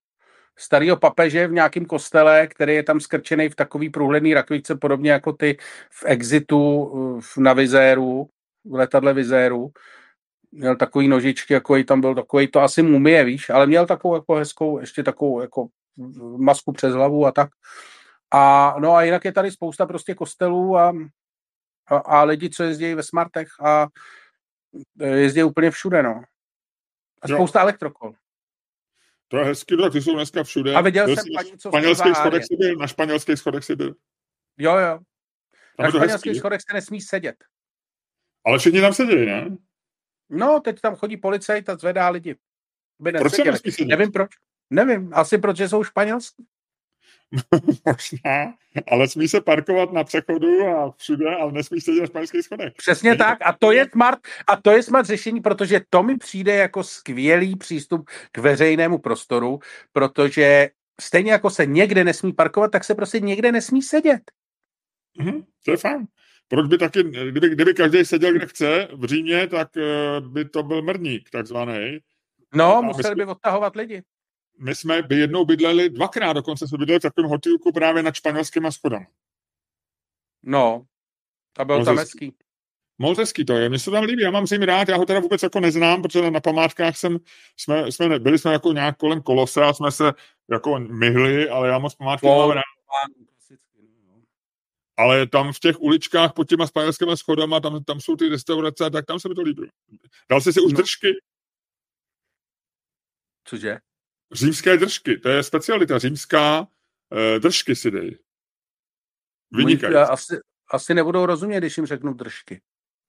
starého 0.60 0.96
papeže 0.96 1.46
v 1.46 1.52
nějakém 1.52 1.84
kostele, 1.84 2.46
který 2.46 2.74
je 2.74 2.82
tam 2.82 3.00
skrčený 3.00 3.48
v 3.48 3.56
takový 3.56 3.90
průhledný 3.90 4.34
rakvičce, 4.34 4.74
podobně 4.74 5.10
jako 5.10 5.32
ty 5.32 5.56
v 5.90 6.04
Exitu 6.06 7.20
na 7.38 7.52
Vizéru, 7.52 8.28
v 8.64 8.74
letadle 8.74 9.14
Vizéru. 9.14 9.70
Měl 10.52 10.76
takový 10.76 11.08
nožičky, 11.08 11.54
jako 11.54 11.82
tam 11.84 12.00
byl 12.00 12.14
takový, 12.14 12.48
to 12.48 12.60
asi 12.60 12.82
mumie, 12.82 13.24
víš, 13.24 13.50
ale 13.50 13.66
měl 13.66 13.86
takovou 13.86 14.14
jako 14.14 14.34
hezkou, 14.34 14.78
ještě 14.78 15.02
takovou 15.02 15.40
jako 15.40 15.66
masku 16.36 16.72
přes 16.72 16.94
hlavu 16.94 17.26
a 17.26 17.32
tak. 17.32 17.50
A 18.30 18.74
no 18.78 18.94
a 18.94 19.02
jinak 19.02 19.24
je 19.24 19.32
tady 19.32 19.50
spousta 19.50 19.86
prostě 19.86 20.14
kostelů 20.14 20.76
a, 20.76 20.92
a, 21.86 21.96
a 21.96 22.22
lidi, 22.22 22.50
co 22.50 22.62
jezdí 22.62 22.94
ve 22.94 23.02
smartech 23.02 23.48
a 23.62 23.86
jezdí 25.04 25.42
úplně 25.42 25.70
všude, 25.70 26.02
no. 26.02 26.22
A 27.22 27.28
spousta 27.28 27.60
jo. 27.60 27.62
elektrokol. 27.62 28.12
To 29.30 29.36
je 29.36 29.44
hezky, 29.44 29.76
tak 29.76 29.92
ty 29.92 30.02
jsou 30.02 30.14
dneska 30.14 30.44
všude. 30.44 30.74
A 30.74 30.80
viděl 30.80 31.06
jsem 31.06 31.24
paní, 31.36 31.58
co 31.58 31.68
španělských 31.68 32.16
schodech 32.16 32.44
si 32.44 32.56
byl, 32.56 32.76
na 32.76 32.86
španělských 32.86 33.38
schodech 33.38 33.64
si 33.64 33.76
byl. 33.76 33.94
Jo, 34.58 34.76
jo. 34.76 34.98
Na 35.78 35.90
španělských 35.90 36.36
schodech 36.36 36.60
se 36.60 36.74
nesmí 36.74 37.00
sedět. 37.00 37.36
Ale 38.46 38.58
všichni 38.58 38.80
tam 38.80 38.94
sedí, 38.94 39.26
ne? 39.26 39.56
No, 40.28 40.60
teď 40.60 40.80
tam 40.80 40.96
chodí 40.96 41.16
policajt 41.16 41.68
a 41.68 41.76
zvedá 41.76 42.08
lidi. 42.08 42.36
Proč 43.18 43.32
se 43.32 43.84
Nevím 43.84 44.12
proč. 44.12 44.30
Nevím, 44.70 45.10
asi 45.14 45.38
protože 45.38 45.68
jsou 45.68 45.84
španělský. 45.84 46.46
Možná, 47.86 48.54
ale 48.92 49.08
smí 49.08 49.28
se 49.28 49.40
parkovat 49.40 49.92
na 49.92 50.04
přechodu 50.04 50.66
a 50.66 50.94
všude, 50.96 51.36
ale 51.36 51.52
nesmí 51.52 51.80
sedět 51.80 52.00
na 52.00 52.06
španělských 52.06 52.42
schodech. 52.42 52.72
Přesně 52.76 53.16
tak 53.16 53.38
a 53.44 53.52
to 53.52 53.72
je 53.72 53.88
smart, 53.92 54.18
a 54.46 54.56
to 54.56 54.70
je 54.70 54.82
smart 54.82 55.06
řešení, 55.06 55.40
protože 55.40 55.80
to 55.90 56.02
mi 56.02 56.16
přijde 56.16 56.54
jako 56.54 56.84
skvělý 56.84 57.56
přístup 57.56 58.10
k 58.32 58.38
veřejnému 58.38 58.98
prostoru, 58.98 59.58
protože 59.92 60.68
stejně 61.00 61.32
jako 61.32 61.50
se 61.50 61.66
někde 61.66 62.04
nesmí 62.04 62.32
parkovat, 62.32 62.70
tak 62.70 62.84
se 62.84 62.94
prostě 62.94 63.20
někde 63.20 63.52
nesmí 63.52 63.82
sedět. 63.82 64.22
Mm-hmm, 65.20 65.44
to 65.64 65.70
je 65.70 65.76
fajn. 65.76 66.06
Proč 66.48 66.66
by 66.66 66.78
taky, 66.78 67.02
kdyby, 67.02 67.48
kdyby 67.48 67.74
každý 67.74 68.04
seděl, 68.04 68.32
kde 68.32 68.46
chce 68.46 68.88
v 68.92 69.04
Římě, 69.04 69.46
tak 69.46 69.68
uh, 69.76 70.28
by 70.28 70.44
to 70.44 70.62
byl 70.62 70.82
mrník 70.82 71.30
takzvaný. 71.30 71.98
No, 72.54 72.76
a 72.76 72.80
museli 72.80 73.14
by 73.14 73.24
odtahovat 73.24 73.76
lidi 73.76 74.02
my 74.60 74.74
jsme 74.74 75.02
by 75.02 75.16
jednou 75.16 75.44
bydleli, 75.44 75.90
dvakrát 75.90 76.32
dokonce 76.32 76.68
jsme 76.68 76.78
bydleli 76.78 76.98
v 76.98 77.02
takovém 77.02 77.30
hotelku 77.30 77.72
právě 77.72 78.02
nad 78.02 78.14
španělskými 78.14 78.72
schodami. 78.72 79.06
No, 80.42 80.86
a 81.58 81.64
byl 81.64 81.84
tam 81.84 81.98
hezký. 81.98 82.34
Moc 82.98 83.18
hezký 83.18 83.44
to 83.44 83.56
je, 83.56 83.68
mně 83.68 83.78
se 83.78 83.90
tam 83.90 84.04
líbí, 84.04 84.22
já 84.22 84.30
mám 84.30 84.46
si 84.46 84.56
rád, 84.56 84.88
já 84.88 84.96
ho 84.96 85.06
teda 85.06 85.20
vůbec 85.20 85.42
jako 85.42 85.60
neznám, 85.60 86.02
protože 86.02 86.30
na 86.30 86.40
památkách 86.40 86.96
jsem, 86.96 87.18
jsme, 87.56 87.92
jsme 87.92 88.18
byli 88.18 88.38
jsme 88.38 88.52
jako 88.52 88.72
nějak 88.72 88.96
kolem 88.96 89.22
kolose 89.22 89.62
a 89.64 89.72
jsme 89.72 89.92
se 89.92 90.12
jako 90.50 90.78
myhli, 90.78 91.48
ale 91.48 91.68
já 91.68 91.78
moc 91.78 91.94
památky 91.94 92.26
no, 92.26 92.38
mám 92.38 92.50
rád. 92.50 92.62
Ale 94.96 95.26
tam 95.26 95.52
v 95.52 95.58
těch 95.58 95.80
uličkách 95.80 96.32
pod 96.32 96.48
těma 96.48 96.66
španělskými 96.66 97.16
schodama, 97.16 97.60
tam, 97.60 97.84
tam 97.84 98.00
jsou 98.00 98.16
ty 98.16 98.28
restaurace, 98.28 98.90
tak 98.90 99.06
tam 99.06 99.20
se 99.20 99.28
mi 99.28 99.34
to 99.34 99.42
líbí. 99.42 99.70
Dal 100.30 100.40
jsi 100.40 100.52
si 100.52 100.60
už 100.60 100.72
no. 100.72 100.76
držky? 100.76 101.08
Cože? 103.44 103.78
Římské 104.32 104.76
držky, 104.76 105.18
to 105.18 105.28
je 105.28 105.42
specialita. 105.42 105.98
Římská 105.98 106.60
uh, 106.60 107.38
držky 107.38 107.76
si 107.76 107.90
dej. 107.90 108.18
Vynikají. 109.52 109.94
Asi, 109.94 110.40
asi 110.70 110.94
nebudou 110.94 111.26
rozumět, 111.26 111.58
když 111.58 111.76
jim 111.76 111.86
řeknu 111.86 112.14
držky. 112.14 112.60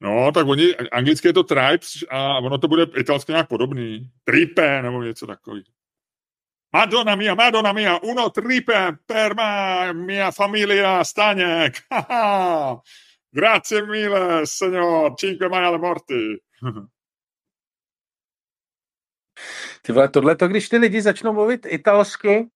No, 0.01 0.31
tak 0.31 0.47
oni, 0.47 0.75
anglicky 0.75 1.27
je 1.27 1.33
to 1.33 1.43
tribes 1.43 2.03
a 2.09 2.37
ono 2.37 2.57
to 2.57 2.67
bude 2.67 2.83
italsky 2.97 3.31
nějak 3.31 3.47
podobný. 3.47 4.11
Tripe 4.23 4.81
nebo 4.81 5.03
něco 5.03 5.27
takový. 5.27 5.63
Madonna 6.73 7.15
mia, 7.15 7.35
Madonna 7.35 7.73
mia, 7.73 7.97
uno 7.97 8.29
tripe 8.29 8.97
per 9.05 9.35
ma, 9.35 9.93
mia 9.93 10.31
familia 10.31 11.03
Staněk. 11.03 11.73
Grazie 13.31 13.85
mille, 13.85 14.47
signor, 14.47 15.15
cinque 15.15 15.49
maiale 15.49 15.77
morti. 15.77 16.37
Ty 19.81 19.93
vole, 19.93 20.09
tohle 20.09 20.35
to, 20.35 20.47
když 20.47 20.69
ty 20.69 20.77
lidi 20.77 21.01
začnou 21.01 21.33
mluvit 21.33 21.67
italsky, 21.69 22.47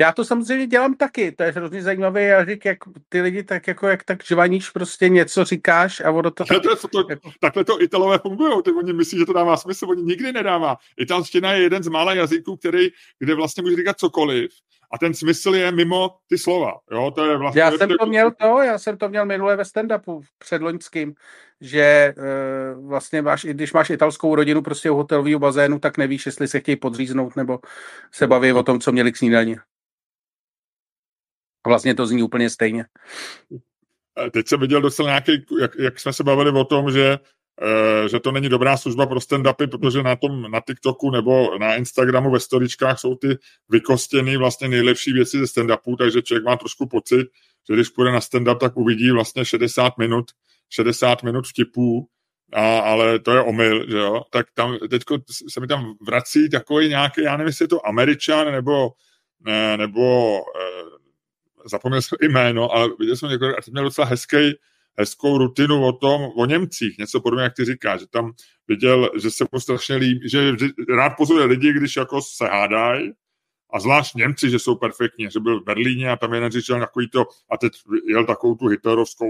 já 0.00 0.12
to 0.12 0.24
samozřejmě 0.24 0.66
dělám 0.66 0.94
taky, 0.94 1.32
to 1.32 1.42
je 1.42 1.50
hrozně 1.52 1.82
zajímavý 1.82 2.24
jazyk, 2.24 2.64
jak 2.64 2.78
ty 3.08 3.20
lidi 3.20 3.42
tak 3.42 3.66
jako, 3.66 3.88
jak 3.88 4.04
tak 4.04 4.24
žvaníš, 4.24 4.70
prostě 4.70 5.08
něco 5.08 5.44
říkáš 5.44 6.00
a 6.00 6.10
ono 6.10 6.30
to... 6.30 6.44
Tak, 6.44 6.62
to, 6.62 6.88
to, 6.88 7.06
jako... 7.10 7.30
Takhle 7.40 7.64
to 7.64 7.82
Italové 7.82 8.18
fungují, 8.18 8.62
ty 8.62 8.70
oni 8.72 8.92
myslí, 8.92 9.18
že 9.18 9.26
to 9.26 9.32
dává 9.32 9.56
smysl, 9.56 9.86
oni 9.90 10.02
nikdy 10.02 10.32
nedává. 10.32 10.76
Italština 10.98 11.52
je 11.52 11.62
jeden 11.62 11.82
z 11.82 11.88
mála 11.88 12.14
jazyků, 12.14 12.56
který, 12.56 12.88
kde 13.18 13.34
vlastně 13.34 13.62
může 13.62 13.76
říkat 13.76 13.98
cokoliv 13.98 14.50
a 14.92 14.98
ten 14.98 15.14
smysl 15.14 15.54
je 15.54 15.72
mimo 15.72 16.16
ty 16.28 16.38
slova. 16.38 16.72
Jo, 16.90 17.10
to 17.10 17.30
je 17.30 17.36
vlastně, 17.36 17.60
já 17.60 17.70
jsem 17.70 17.88
to 18.00 18.06
měl 18.06 18.30
to, 18.30 18.62
já 18.62 18.78
jsem 18.78 18.98
to 18.98 19.08
měl 19.08 19.26
minule 19.26 19.56
ve 19.56 19.62
stand-upu 19.62 20.20
předloňským, 20.38 21.14
že 21.60 22.14
uh, 22.16 22.88
vlastně 22.88 23.22
máš, 23.22 23.44
i 23.44 23.54
když 23.54 23.72
máš 23.72 23.90
italskou 23.90 24.34
rodinu 24.34 24.62
prostě 24.62 24.90
u 24.90 24.96
hotelového 24.96 25.38
bazénu, 25.38 25.78
tak 25.78 25.98
nevíš, 25.98 26.26
jestli 26.26 26.48
se 26.48 26.60
chtějí 26.60 26.76
podříznout 26.76 27.36
nebo 27.36 27.58
se 28.12 28.26
baví 28.26 28.52
o 28.52 28.62
tom, 28.62 28.80
co 28.80 28.92
měli 28.92 29.12
k 29.12 29.16
snídani. 29.16 29.56
Vlastně 31.66 31.94
to 31.94 32.06
zní 32.06 32.22
úplně 32.22 32.50
stejně. 32.50 32.84
Teď 34.30 34.48
jsem 34.48 34.60
viděl 34.60 34.80
docela 34.80 35.08
nějaký, 35.08 35.46
jak, 35.60 35.70
jak 35.78 36.00
jsme 36.00 36.12
se 36.12 36.24
bavili 36.24 36.50
o 36.60 36.64
tom, 36.64 36.90
že 36.90 37.18
Eh, 37.18 37.18
že 38.06 38.20
to 38.20 38.32
není 38.32 38.48
dobrá 38.48 38.76
služba 38.76 39.06
pro 39.06 39.18
stand-upy, 39.18 39.66
protože 39.66 40.02
na 40.02 40.16
tom, 40.16 40.50
na 40.50 40.60
TikToku 40.60 41.10
nebo 41.10 41.58
na 41.58 41.74
Instagramu 41.74 42.30
ve 42.30 42.40
storičkách 42.40 43.00
jsou 43.00 43.14
ty 43.14 43.38
vykostěny 43.68 44.36
vlastně 44.36 44.68
nejlepší 44.68 45.12
věci 45.12 45.38
ze 45.38 45.44
stand-upu, 45.44 45.96
takže 45.96 46.22
člověk 46.22 46.44
má 46.44 46.56
trošku 46.56 46.86
pocit, 46.86 47.26
že 47.68 47.74
když 47.74 47.88
půjde 47.88 48.12
na 48.12 48.20
stand-up, 48.20 48.58
tak 48.58 48.76
uvidí 48.76 49.10
vlastně 49.10 49.44
60 49.44 49.98
minut, 49.98 50.24
60 50.70 51.22
minut 51.22 51.46
vtipů, 51.46 52.08
a, 52.52 52.78
ale 52.78 53.18
to 53.18 53.32
je 53.32 53.40
omyl, 53.40 53.90
že 53.90 53.98
jo, 53.98 54.22
tak 54.30 54.46
tam 54.54 54.78
teďko 54.90 55.18
se 55.48 55.60
mi 55.60 55.66
tam 55.66 55.94
vrací 56.06 56.50
takový 56.50 56.88
nějaký, 56.88 57.22
já 57.22 57.36
nevím, 57.36 57.46
jestli 57.46 57.62
je 57.62 57.68
to 57.68 57.86
Američan 57.86 58.52
nebo, 58.52 58.90
ne, 59.40 59.76
nebo 59.76 60.36
eh, 60.38 60.84
zapomněl 61.70 62.02
jsem 62.02 62.18
jméno, 62.22 62.70
ale 62.70 62.88
viděl 62.98 63.16
jsem 63.16 63.30
několik, 63.30 63.58
a 63.58 63.62
teď 63.62 63.72
měl 63.72 63.84
docela 63.84 64.06
hezký, 64.06 64.52
hezkou 64.98 65.38
rutinu 65.38 65.86
o 65.86 65.92
tom, 65.92 66.30
o 66.36 66.46
Němcích, 66.46 66.98
něco 66.98 67.20
podobně, 67.20 67.42
jak 67.42 67.54
ty 67.56 67.64
říkáš, 67.64 68.00
že 68.00 68.06
tam 68.06 68.32
viděl, 68.68 69.10
že 69.22 69.30
se 69.30 69.44
mu 69.52 69.60
strašně 69.60 69.96
líbí, 69.96 70.28
že 70.28 70.52
rád 70.96 71.10
pozoruje 71.10 71.46
lidi, 71.46 71.72
když 71.72 71.96
jako 71.96 72.22
se 72.22 72.46
hádají, 72.46 73.12
a 73.74 73.80
zvlášť 73.80 74.14
Němci, 74.14 74.50
že 74.50 74.58
jsou 74.58 74.74
perfektní, 74.74 75.30
že 75.30 75.40
byl 75.40 75.60
v 75.60 75.64
Berlíně 75.64 76.10
a 76.10 76.16
tam 76.16 76.34
jeden 76.34 76.52
říkal 76.52 76.80
takový 76.80 77.10
to, 77.10 77.24
a 77.50 77.56
teď 77.56 77.72
jel 78.08 78.26
takovou 78.26 78.54
tu 78.54 78.66
hitlerovskou 78.66 79.26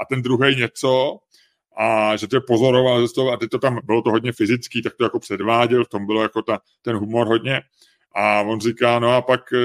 a 0.00 0.04
ten 0.08 0.22
druhý 0.22 0.56
něco, 0.56 1.18
a 1.76 2.16
že 2.16 2.28
to 2.28 2.36
je 2.36 2.40
pozoroval, 2.40 3.02
že 3.02 3.12
to, 3.14 3.28
a 3.30 3.36
teď 3.36 3.50
to 3.50 3.58
tam 3.58 3.78
bylo 3.84 4.02
to 4.02 4.10
hodně 4.10 4.32
fyzický, 4.32 4.82
tak 4.82 4.94
to 4.94 5.04
jako 5.04 5.18
předváděl, 5.18 5.84
v 5.84 5.88
tom 5.88 6.06
bylo 6.06 6.22
jako 6.22 6.42
ta, 6.42 6.58
ten 6.82 6.96
humor 6.96 7.26
hodně. 7.26 7.62
A 8.16 8.40
on 8.40 8.60
říká, 8.60 8.98
no 8.98 9.16
a 9.16 9.22
pak 9.22 9.52
eh, 9.52 9.58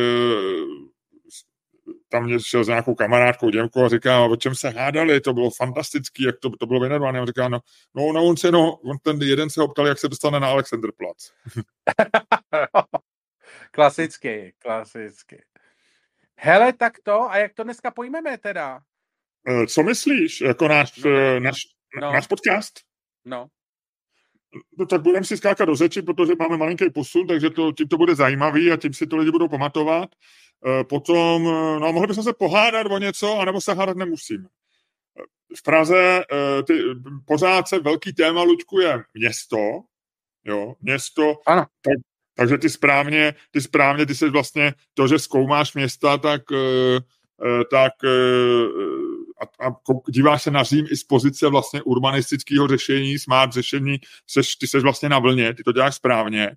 tam 2.09 2.23
mě 2.23 2.39
šel 2.39 2.63
s 2.63 2.67
nějakou 2.67 2.95
kamarádkou 2.95 3.49
Děmkou 3.49 3.85
a 3.85 3.89
říká, 3.89 4.25
o 4.25 4.35
čem 4.35 4.55
se 4.55 4.69
hádali, 4.69 5.21
to 5.21 5.33
bylo 5.33 5.49
fantastický, 5.51 6.23
jak 6.23 6.35
to, 6.39 6.49
to 6.49 6.65
bylo 6.65 6.79
věnované. 6.79 7.19
A 7.19 7.25
říká, 7.25 7.47
no, 7.47 7.59
no, 7.95 8.13
no, 8.13 8.25
on 8.25 8.37
se, 8.37 8.51
no, 8.51 8.75
on 8.75 8.97
ten 8.97 9.21
jeden 9.21 9.49
se 9.49 9.61
ho 9.61 9.67
ptal, 9.67 9.87
jak 9.87 9.99
se 9.99 10.07
dostane 10.07 10.39
na 10.39 10.47
Alexanderplatz. 10.47 11.31
klasicky, 13.71 14.53
klasicky. 14.59 15.43
Hele, 16.35 16.73
tak 16.73 16.93
to, 17.03 17.31
a 17.31 17.37
jak 17.37 17.53
to 17.53 17.63
dneska 17.63 17.91
pojmeme 17.91 18.37
teda? 18.37 18.79
Eh, 19.47 19.67
co 19.67 19.83
myslíš, 19.83 20.41
jako 20.41 20.67
náš, 20.67 20.97
no, 20.97 21.11
eh, 21.11 21.39
náš, 21.39 21.57
no. 22.01 22.13
náš 22.13 22.27
podcast? 22.27 22.79
No. 23.25 23.47
No 24.79 24.85
tak 24.85 25.01
budeme 25.01 25.25
si 25.25 25.37
skákat 25.37 25.67
do 25.67 25.75
řeči, 25.75 26.01
protože 26.01 26.33
máme 26.39 26.57
malinký 26.57 26.89
posun, 26.89 27.27
takže 27.27 27.49
to, 27.49 27.71
tím 27.71 27.87
to 27.87 27.97
bude 27.97 28.15
zajímavý 28.15 28.71
a 28.71 28.77
tím 28.77 28.93
si 28.93 29.07
to 29.07 29.17
lidi 29.17 29.31
budou 29.31 29.47
pamatovat. 29.47 30.09
Eh, 30.65 30.83
potom, 30.83 31.47
eh, 31.47 31.79
no 31.79 31.93
mohli 31.93 32.07
bychom 32.07 32.23
se 32.23 32.33
pohádat 32.33 32.87
o 32.91 32.97
něco, 32.97 33.39
anebo 33.39 33.61
se 33.61 33.73
hádat 33.73 33.97
nemusíme. 33.97 34.47
Eh, 35.19 35.23
v 35.57 35.63
Praze 35.63 36.23
ty, 36.67 36.73
pořád 37.25 37.67
se 37.67 37.79
velký 37.79 38.13
téma, 38.13 38.43
Luďku, 38.43 38.79
je 38.79 39.03
město, 39.13 39.57
jo, 40.45 40.73
město, 40.81 41.35
ano. 41.47 41.65
Tak, 41.81 41.93
takže 42.35 42.57
ty 42.57 42.69
správně, 42.69 43.35
ty 43.51 43.61
správně, 43.61 44.05
ty 44.05 44.15
se 44.15 44.29
vlastně, 44.29 44.73
to, 44.93 45.07
že 45.07 45.19
zkoumáš 45.19 45.73
města, 45.73 46.17
tak, 46.17 46.41
tak 47.71 47.93
a, 49.41 49.67
a 49.67 49.71
díváš 50.09 50.43
se 50.43 50.51
na 50.51 50.63
Řím 50.63 50.85
i 50.91 50.97
z 50.97 51.03
pozice 51.03 51.47
vlastně 51.47 51.81
urbanistického 51.81 52.67
řešení, 52.67 53.19
smart 53.19 53.53
řešení, 53.53 53.97
seš, 54.27 54.55
ty 54.55 54.67
jsi 54.67 54.79
vlastně 54.79 55.09
na 55.09 55.19
vlně, 55.19 55.53
ty 55.53 55.63
to 55.63 55.71
děláš 55.71 55.95
správně. 55.95 56.55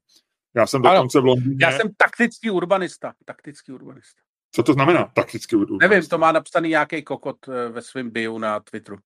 Já 0.54 0.66
jsem 0.66 0.82
dokonce 0.82 1.20
v 1.20 1.24
Londýně. 1.24 1.56
Já 1.60 1.72
jsem 1.72 1.90
taktický 1.96 2.50
urbanista. 2.50 3.12
Taktický 3.24 3.72
urbanista. 3.72 4.20
Co 4.54 4.62
to 4.62 4.72
znamená 4.72 5.04
taktický 5.14 5.56
urbanista? 5.56 5.88
Nevím, 5.88 6.08
to 6.08 6.18
má 6.18 6.32
napsaný 6.32 6.68
nějaký 6.68 7.02
kokot 7.02 7.36
eh, 7.48 7.68
ve 7.68 7.82
svém 7.82 8.10
bio 8.10 8.38
na 8.38 8.60
Twitteru. 8.60 8.98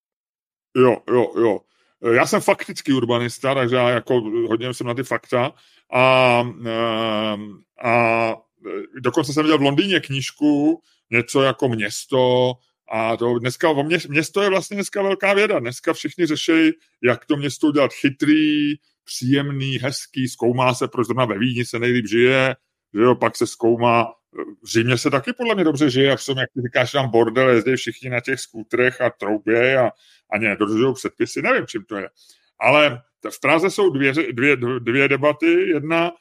Jo, 0.77 0.97
jo, 1.09 1.31
jo. 1.39 1.59
Eh, 2.03 2.15
já 2.15 2.25
jsem 2.25 2.41
faktický 2.41 2.93
urbanista, 2.93 3.55
takže 3.55 3.75
já 3.75 3.89
jako 3.89 4.21
hodně 4.21 4.73
jsem 4.73 4.87
na 4.87 4.93
ty 4.93 5.03
fakta. 5.03 5.53
A, 5.93 6.43
eh, 6.65 7.37
a 7.87 8.35
dokonce 9.01 9.33
jsem 9.33 9.43
viděl 9.43 9.57
v 9.57 9.61
Londýně 9.61 9.99
knížku, 9.99 10.81
něco 11.11 11.41
jako 11.41 11.69
město, 11.69 12.53
A 12.91 13.17
to 13.17 13.39
dneska 13.39 13.67
město 14.09 14.41
je 14.41 14.49
vlastně 14.49 14.75
dneska 14.75 15.01
velká 15.01 15.33
věda. 15.33 15.59
Dneska 15.59 15.93
všichni 15.93 16.25
řeší, 16.25 16.71
jak 17.03 17.25
to 17.25 17.35
město 17.35 17.67
udělat 17.67 17.93
chytrý, 17.93 18.75
příjemný, 19.07 19.77
hezký, 19.77 20.27
zkoumá 20.27 20.73
se, 20.73 20.87
proč 20.87 21.07
zrovna 21.07 21.25
ve 21.25 21.39
Vídni 21.39 21.65
se 21.65 21.79
nejlíp 21.79 22.07
žije, 22.07 22.55
že 22.93 23.01
jo, 23.01 23.15
pak 23.15 23.35
se 23.35 23.47
zkoumá, 23.47 24.13
v 24.63 24.67
Římě 24.67 24.97
se 24.97 25.09
taky 25.09 25.33
podle 25.33 25.55
mě 25.55 25.63
dobře 25.63 25.89
žije, 25.89 26.07
jak 26.07 26.19
jsem, 26.19 26.37
jak 26.37 26.49
ty 26.53 26.61
říkáš, 26.61 26.91
tam 26.91 27.09
bordel, 27.09 27.49
jezdí 27.49 27.75
všichni 27.75 28.09
na 28.09 28.19
těch 28.19 28.39
skútrech 28.39 29.01
a 29.01 29.09
troubě 29.09 29.77
a, 29.77 29.91
a 30.31 30.37
nedodržují 30.37 30.93
předpisy, 30.93 31.41
nevím, 31.41 31.67
čím 31.67 31.83
to 31.83 31.95
je. 31.95 32.09
Ale 32.59 33.01
v 33.29 33.39
Praze 33.41 33.69
jsou 33.69 33.89
dvě, 33.89 34.13
dvě, 34.31 34.57
dvě 34.79 35.07
debaty. 35.07 35.69
Jedna, 35.69 36.11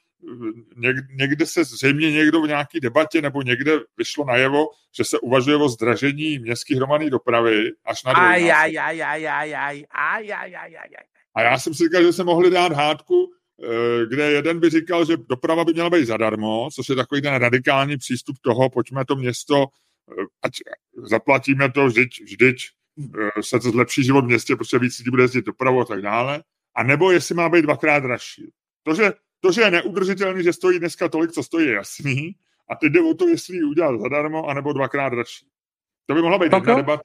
někde 1.18 1.46
se 1.46 1.64
zřejmě 1.64 2.12
někdo 2.12 2.42
v 2.42 2.48
nějaké 2.48 2.80
debatě 2.80 3.22
nebo 3.22 3.42
někde 3.42 3.72
vyšlo 3.96 4.24
najevo, 4.24 4.66
že 4.96 5.04
se 5.04 5.18
uvažuje 5.18 5.56
o 5.56 5.68
zdražení 5.68 6.38
městské 6.38 6.76
hromadné 6.76 7.10
dopravy 7.10 7.72
až 7.84 8.04
na 8.04 8.12
aj, 8.12 8.52
aj, 8.52 8.78
aj, 8.78 9.02
aj, 9.02 9.28
aj, 9.28 9.54
aj, 9.54 9.84
aj, 9.90 10.34
aj, 10.34 10.56
aj, 10.56 10.76
aj. 10.76 11.15
A 11.36 11.42
já 11.42 11.58
jsem 11.58 11.74
si 11.74 11.84
říkal, 11.84 12.02
že 12.02 12.12
se 12.12 12.24
mohli 12.24 12.50
dát 12.50 12.72
hádku, 12.72 13.32
eh, 13.62 14.06
kde 14.06 14.32
jeden 14.32 14.60
by 14.60 14.70
říkal, 14.70 15.04
že 15.04 15.16
doprava 15.16 15.64
by 15.64 15.72
měla 15.72 15.90
být 15.90 16.06
zadarmo, 16.06 16.68
což 16.74 16.88
je 16.88 16.96
takový 16.96 17.22
ten 17.22 17.34
radikální 17.34 17.96
přístup 17.96 18.36
toho, 18.40 18.70
pojďme 18.70 19.04
to 19.04 19.16
město, 19.16 19.66
eh, 20.12 20.24
ať 20.42 20.52
zaplatíme 20.96 21.72
to, 21.72 21.86
vždyť, 21.86 22.22
vždyť 22.24 22.56
eh, 23.18 23.42
se 23.42 23.60
to 23.60 23.70
zlepší 23.70 24.04
život 24.04 24.24
v 24.24 24.28
městě, 24.28 24.56
protože 24.56 24.78
víc 24.78 24.98
lidí 24.98 25.10
bude 25.10 25.22
jezdit 25.22 25.46
dopravu 25.46 25.80
a 25.80 25.84
tak 25.84 26.02
dále. 26.02 26.42
A 26.74 26.82
nebo 26.82 27.10
jestli 27.10 27.34
má 27.34 27.48
být 27.48 27.62
dvakrát 27.62 28.00
dražší. 28.00 28.52
To, 28.82 28.94
že, 28.94 29.12
to, 29.40 29.52
že 29.52 29.60
je 29.60 29.70
neudržitelný, 29.70 30.42
že 30.42 30.52
stojí 30.52 30.78
dneska 30.78 31.08
tolik, 31.08 31.32
co 31.32 31.42
stojí, 31.42 31.66
je 31.66 31.74
jasný. 31.74 32.32
A 32.70 32.76
teď 32.76 32.92
jde 32.92 33.00
o 33.00 33.14
to, 33.14 33.28
jestli 33.28 33.56
ji 33.56 33.64
udělat 33.64 34.00
zadarmo, 34.00 34.46
anebo 34.46 34.72
dvakrát 34.72 35.08
dražší. 35.08 35.46
To 36.06 36.14
by 36.14 36.22
mohla 36.22 36.38
být 36.38 36.52
jedna 36.52 36.74
debata. 36.74 37.02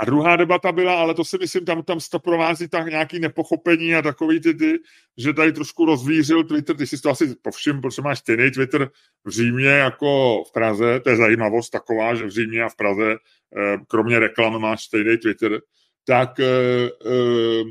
A 0.00 0.04
druhá 0.04 0.36
debata 0.36 0.72
byla, 0.72 1.00
ale 1.00 1.14
to 1.14 1.24
si 1.24 1.38
myslím, 1.38 1.64
tam, 1.64 1.82
tam 1.82 1.98
to 2.10 2.18
provází 2.18 2.68
tak 2.68 2.86
nějaký 2.86 3.18
nepochopení 3.18 3.94
a 3.94 4.02
takový 4.02 4.40
ty, 4.40 4.54
ty, 4.54 4.78
že 5.16 5.32
tady 5.32 5.52
trošku 5.52 5.84
rozvířil 5.84 6.44
Twitter, 6.44 6.76
ty 6.76 6.86
jsi 6.86 7.00
to 7.00 7.10
asi 7.10 7.34
povšim, 7.42 7.80
protože 7.80 8.02
máš 8.02 8.18
stejný 8.18 8.50
Twitter 8.50 8.90
v 9.24 9.30
Římě 9.30 9.68
jako 9.68 10.42
v 10.48 10.52
Praze, 10.52 11.00
to 11.00 11.10
je 11.10 11.16
zajímavost 11.16 11.70
taková, 11.70 12.14
že 12.14 12.26
v 12.26 12.30
Římě 12.30 12.62
a 12.62 12.68
v 12.68 12.76
Praze, 12.76 13.12
eh, 13.12 13.76
kromě 13.88 14.18
reklam 14.18 14.60
máš 14.60 14.84
stejný 14.84 15.18
Twitter, 15.18 15.60
tak 16.04 16.40
eh, 16.40 16.88
eh, 17.06 17.64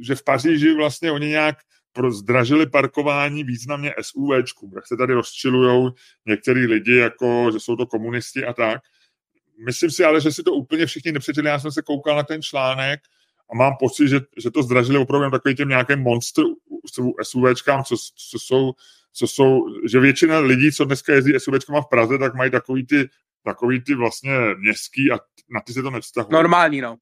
že 0.00 0.14
v 0.14 0.24
Paříži 0.24 0.74
vlastně 0.74 1.12
oni 1.12 1.26
nějak 1.28 1.56
zdražili 2.08 2.66
parkování 2.66 3.44
významně 3.44 3.94
SUVčku, 4.00 4.72
jak 4.74 4.86
se 4.86 4.96
tady 4.96 5.14
rozčilujou 5.14 5.90
některý 6.26 6.66
lidi, 6.66 6.96
jako 6.96 7.50
že 7.52 7.60
jsou 7.60 7.76
to 7.76 7.86
komunisti 7.86 8.44
a 8.44 8.52
tak. 8.52 8.80
Myslím 9.66 9.90
si 9.90 10.04
ale, 10.04 10.20
že 10.20 10.32
si 10.32 10.42
to 10.42 10.52
úplně 10.52 10.86
všichni 10.86 11.12
nepřečetli. 11.12 11.50
Já 11.50 11.58
jsem 11.58 11.72
se 11.72 11.82
koukal 11.82 12.16
na 12.16 12.22
ten 12.22 12.42
článek 12.42 13.00
a 13.52 13.56
mám 13.56 13.76
pocit, 13.78 14.08
že, 14.08 14.20
že 14.36 14.50
to 14.50 14.62
zdražili 14.62 14.98
opravdu 14.98 15.30
takový 15.30 15.54
těm 15.54 15.68
nějakým 15.68 15.98
monster 15.98 16.44
SUVčkám, 17.22 17.84
co, 17.84 17.96
co 18.30 18.38
jsou 18.38 18.72
co 19.12 19.26
jsou, 19.26 19.64
že 19.88 20.00
většina 20.00 20.38
lidí, 20.38 20.72
co 20.72 20.84
dneska 20.84 21.12
jezdí 21.12 21.32
SUVčkama 21.38 21.80
v 21.80 21.88
Praze, 21.88 22.18
tak 22.18 22.34
mají 22.34 22.50
takový 22.50 22.86
ty, 22.86 23.08
takový 23.44 23.84
ty 23.84 23.94
vlastně 23.94 24.32
městský 24.58 25.12
a 25.12 25.18
na 25.50 25.60
ty 25.60 25.72
se 25.72 25.82
to 25.82 25.90
nevztahuje. 25.90 26.32
Normální, 26.32 26.80
no. 26.80 26.96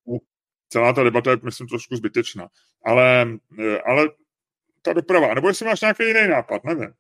Celá 0.69 0.93
ta 0.93 1.03
debata 1.03 1.31
je, 1.31 1.37
myslím, 1.43 1.69
trošku 1.69 1.97
zbytečná. 1.97 2.49
Ale, 2.85 3.29
eh, 3.59 3.81
ale 3.81 4.09
ta 4.83 4.93
doprava, 4.93 5.35
nebo 5.35 5.49
jestli 5.49 5.67
máš 5.67 5.81
nějaký 5.81 6.05
jiný 6.05 6.29
nápad, 6.29 6.65
nevím. 6.65 6.93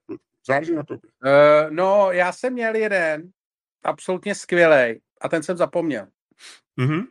Záleží 0.47 0.75
na 0.75 0.83
tobě. 0.83 1.11
Uh, 1.25 1.71
no, 1.71 2.09
já 2.13 2.33
jsem 2.33 2.53
měl 2.53 2.77
jeden, 2.77 3.31
absolutně 3.85 4.35
skvělý, 4.35 5.01
a 5.21 5.29
ten 5.29 5.43
jsem 5.43 5.57
zapomněl. 5.57 6.07
Mm-hmm. 6.79 7.07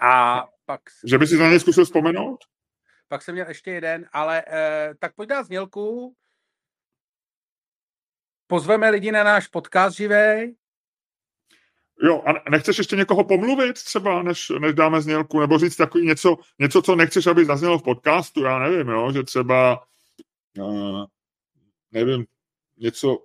A 0.00 0.44
pak... 0.64 0.80
Že 1.04 1.18
by 1.18 1.26
si 1.26 1.36
na 1.36 1.48
něj 1.48 1.60
zkusil 1.60 1.84
vzpomenout? 1.84 2.44
Pak 3.08 3.22
jsem 3.22 3.34
měl 3.34 3.48
ještě 3.48 3.70
jeden, 3.70 4.08
ale 4.12 4.44
uh, 4.46 4.94
tak 4.98 5.14
pojď 5.14 5.28
dát 5.28 5.42
znělku. 5.42 6.16
Pozveme 8.46 8.90
lidi 8.90 9.12
na 9.12 9.24
náš 9.24 9.48
podcast 9.48 9.96
živej 9.96 10.56
Jo, 12.02 12.22
a 12.26 12.50
nechceš 12.50 12.78
ještě 12.78 12.96
někoho 12.96 13.24
pomluvit 13.24 13.72
třeba, 13.72 14.22
než, 14.22 14.52
než 14.58 14.74
dáme 14.74 15.02
znělku, 15.02 15.40
nebo 15.40 15.58
říct 15.58 15.76
takový 15.76 16.06
něco, 16.06 16.36
něco, 16.58 16.82
co 16.82 16.96
nechceš, 16.96 17.26
aby 17.26 17.44
zaznělo 17.44 17.78
v 17.78 17.82
podcastu, 17.82 18.42
já 18.42 18.58
nevím, 18.58 18.88
jo, 18.88 19.12
že 19.12 19.22
třeba, 19.22 19.84
uh, 20.58 21.04
nevím, 21.92 22.24
něco, 22.76 23.18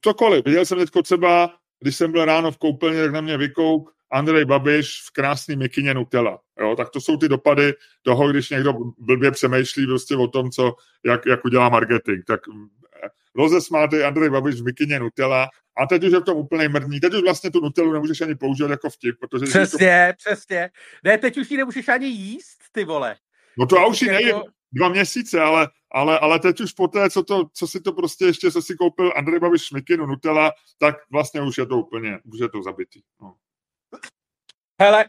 cokoliv. 0.00 0.44
Viděl 0.44 0.64
jsem 0.64 0.78
teďko 0.78 1.02
třeba, 1.02 1.58
když 1.82 1.96
jsem 1.96 2.12
byl 2.12 2.24
ráno 2.24 2.50
v 2.50 2.58
koupelně, 2.58 3.02
tak 3.02 3.12
na 3.12 3.20
mě 3.20 3.36
vykouk 3.36 3.90
Andrej 4.10 4.44
Babiš 4.44 5.02
v 5.06 5.10
krásný 5.10 5.56
mikině 5.56 5.94
Nutella. 5.94 6.38
Jo, 6.60 6.76
tak 6.76 6.90
to 6.90 7.00
jsou 7.00 7.16
ty 7.16 7.28
dopady 7.28 7.74
toho, 8.02 8.28
když 8.28 8.50
někdo 8.50 8.72
blbě 8.98 9.30
přemýšlí 9.30 9.86
prostě 9.86 10.16
o 10.16 10.28
tom, 10.28 10.50
co, 10.50 10.74
jak, 11.04 11.26
jak 11.26 11.44
udělá 11.44 11.68
marketing. 11.68 12.24
Tak 12.26 12.40
rozesmátej 13.34 14.04
Andrej 14.04 14.30
Babiš 14.30 14.60
v 14.60 14.64
mikině 14.64 15.00
Nutella 15.00 15.48
a 15.82 15.86
teď 15.86 16.04
už 16.04 16.12
je 16.12 16.20
v 16.20 16.24
tom 16.24 16.36
úplně 16.36 16.68
mrdní. 16.68 17.00
Teď 17.00 17.14
už 17.14 17.22
vlastně 17.22 17.50
tu 17.50 17.60
Nutellu 17.60 17.92
nemůžeš 17.92 18.20
ani 18.20 18.34
používat 18.34 18.70
jako 18.70 18.90
vtip, 18.90 19.16
protože... 19.20 19.46
Přesně, 19.46 20.14
to... 20.16 20.16
přesně. 20.16 20.70
Ne, 21.04 21.18
teď 21.18 21.38
už 21.38 21.50
ji 21.50 21.56
nemůžeš 21.56 21.88
ani 21.88 22.06
jíst, 22.06 22.58
ty 22.72 22.84
vole. 22.84 23.16
No 23.58 23.66
to 23.66 23.76
já 23.76 23.86
už 23.86 24.02
ji 24.02 24.08
nejím 24.08 24.28
jako... 24.28 24.44
dva 24.72 24.88
měsíce, 24.88 25.40
ale, 25.40 25.68
ale, 25.92 26.18
ale 26.18 26.38
teď 26.38 26.60
už 26.60 26.72
po 26.72 26.88
té, 26.88 27.10
co, 27.10 27.22
to, 27.22 27.48
co 27.52 27.66
si 27.66 27.80
to 27.80 27.92
prostě 27.92 28.24
ještě, 28.24 28.52
co 28.52 28.62
si 28.62 28.76
koupil 28.76 29.12
Andrej 29.16 29.40
Babiš 29.40 29.70
mikinu 29.70 30.06
Nutella, 30.06 30.52
tak 30.78 30.96
vlastně 31.10 31.42
už 31.42 31.58
je 31.58 31.66
to 31.66 31.78
úplně, 31.78 32.20
už 32.24 32.40
je 32.40 32.48
to 32.48 32.62
zabitý. 32.62 33.00
No. 33.20 33.36
Hele, 34.80 35.04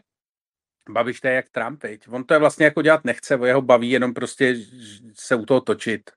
Babiš 0.90 1.20
to 1.20 1.28
je 1.28 1.34
jak 1.34 1.50
Trump, 1.50 1.82
viď? 1.82 2.08
On 2.08 2.24
to 2.24 2.34
je 2.34 2.40
vlastně 2.40 2.64
jako 2.64 2.82
dělat 2.82 3.04
nechce, 3.04 3.38
jeho 3.44 3.62
baví 3.62 3.90
jenom 3.90 4.14
prostě 4.14 4.56
se 5.14 5.36
u 5.36 5.44
toho 5.44 5.60
točit 5.60 6.10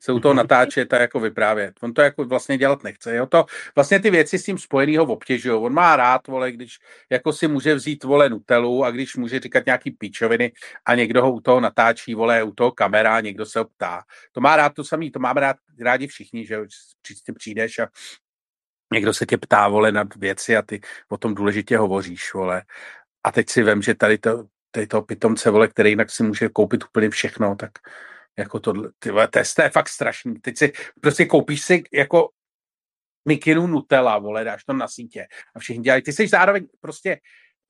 se 0.00 0.12
u 0.12 0.20
toho 0.20 0.34
natáčet 0.34 0.92
a 0.92 1.00
jako 1.00 1.20
vyprávět. 1.20 1.74
On 1.82 1.94
to 1.94 2.02
jako 2.02 2.24
vlastně 2.24 2.58
dělat 2.58 2.84
nechce. 2.84 3.16
Jo? 3.16 3.26
To, 3.26 3.46
vlastně 3.74 4.00
ty 4.00 4.10
věci 4.10 4.38
s 4.38 4.44
tím 4.44 4.58
spojený 4.58 4.96
ho 4.96 5.04
obtěžují. 5.04 5.54
On 5.54 5.72
má 5.72 5.96
rád, 5.96 6.26
vole, 6.26 6.52
když 6.52 6.78
jako 7.10 7.32
si 7.32 7.48
může 7.48 7.74
vzít, 7.74 8.04
vole, 8.04 8.28
Nutelu 8.28 8.84
a 8.84 8.90
když 8.90 9.16
může 9.16 9.40
říkat 9.40 9.66
nějaký 9.66 9.90
píčoviny 9.90 10.52
a 10.84 10.94
někdo 10.94 11.22
ho 11.22 11.32
u 11.32 11.40
toho 11.40 11.60
natáčí, 11.60 12.14
vole, 12.14 12.42
u 12.42 12.52
toho 12.52 12.72
kamera, 12.72 13.20
někdo 13.20 13.46
se 13.46 13.58
ho 13.58 13.64
ptá. 13.64 14.02
To 14.32 14.40
má 14.40 14.56
rád 14.56 14.74
to 14.74 14.84
samý, 14.84 15.10
to 15.10 15.18
máme 15.18 15.40
rád, 15.40 15.56
rádi 15.80 16.06
všichni, 16.06 16.46
že 16.46 16.58
ty 17.26 17.32
přijdeš 17.32 17.78
a 17.78 17.88
někdo 18.92 19.14
se 19.14 19.26
tě 19.26 19.38
ptá, 19.38 19.68
vole, 19.68 19.92
na 19.92 20.04
věci 20.16 20.56
a 20.56 20.62
ty 20.62 20.80
o 21.08 21.16
tom 21.16 21.34
důležitě 21.34 21.78
hovoříš, 21.78 22.34
vole. 22.34 22.62
A 23.24 23.32
teď 23.32 23.50
si 23.50 23.62
vem, 23.62 23.82
že 23.82 23.94
tady 23.94 24.18
to, 24.18 24.44
tady 24.70 24.86
to 24.86 25.02
pitomce, 25.02 25.50
vole, 25.50 25.68
který 25.68 25.90
jinak 25.90 26.10
si 26.10 26.22
může 26.22 26.48
koupit 26.48 26.84
úplně 26.84 27.10
všechno, 27.10 27.56
tak 27.56 27.70
jako 28.38 28.60
tohle, 28.60 28.88
to, 28.98 29.18
je, 29.20 29.28
to 29.56 29.62
je 29.62 29.70
fakt 29.70 29.88
strašný. 29.88 30.34
Teď 30.34 30.58
si 30.58 30.72
prostě 31.00 31.24
koupíš 31.24 31.62
si 31.62 31.84
jako 31.92 32.30
mikinu 33.28 33.66
Nutella, 33.66 34.18
vole, 34.18 34.44
dáš 34.44 34.64
to 34.64 34.72
na 34.72 34.88
sítě 34.88 35.26
a 35.54 35.58
všichni 35.58 35.82
dělají. 35.82 36.02
Ty 36.02 36.12
jsi 36.12 36.28
zároveň 36.28 36.66
prostě, 36.80 37.20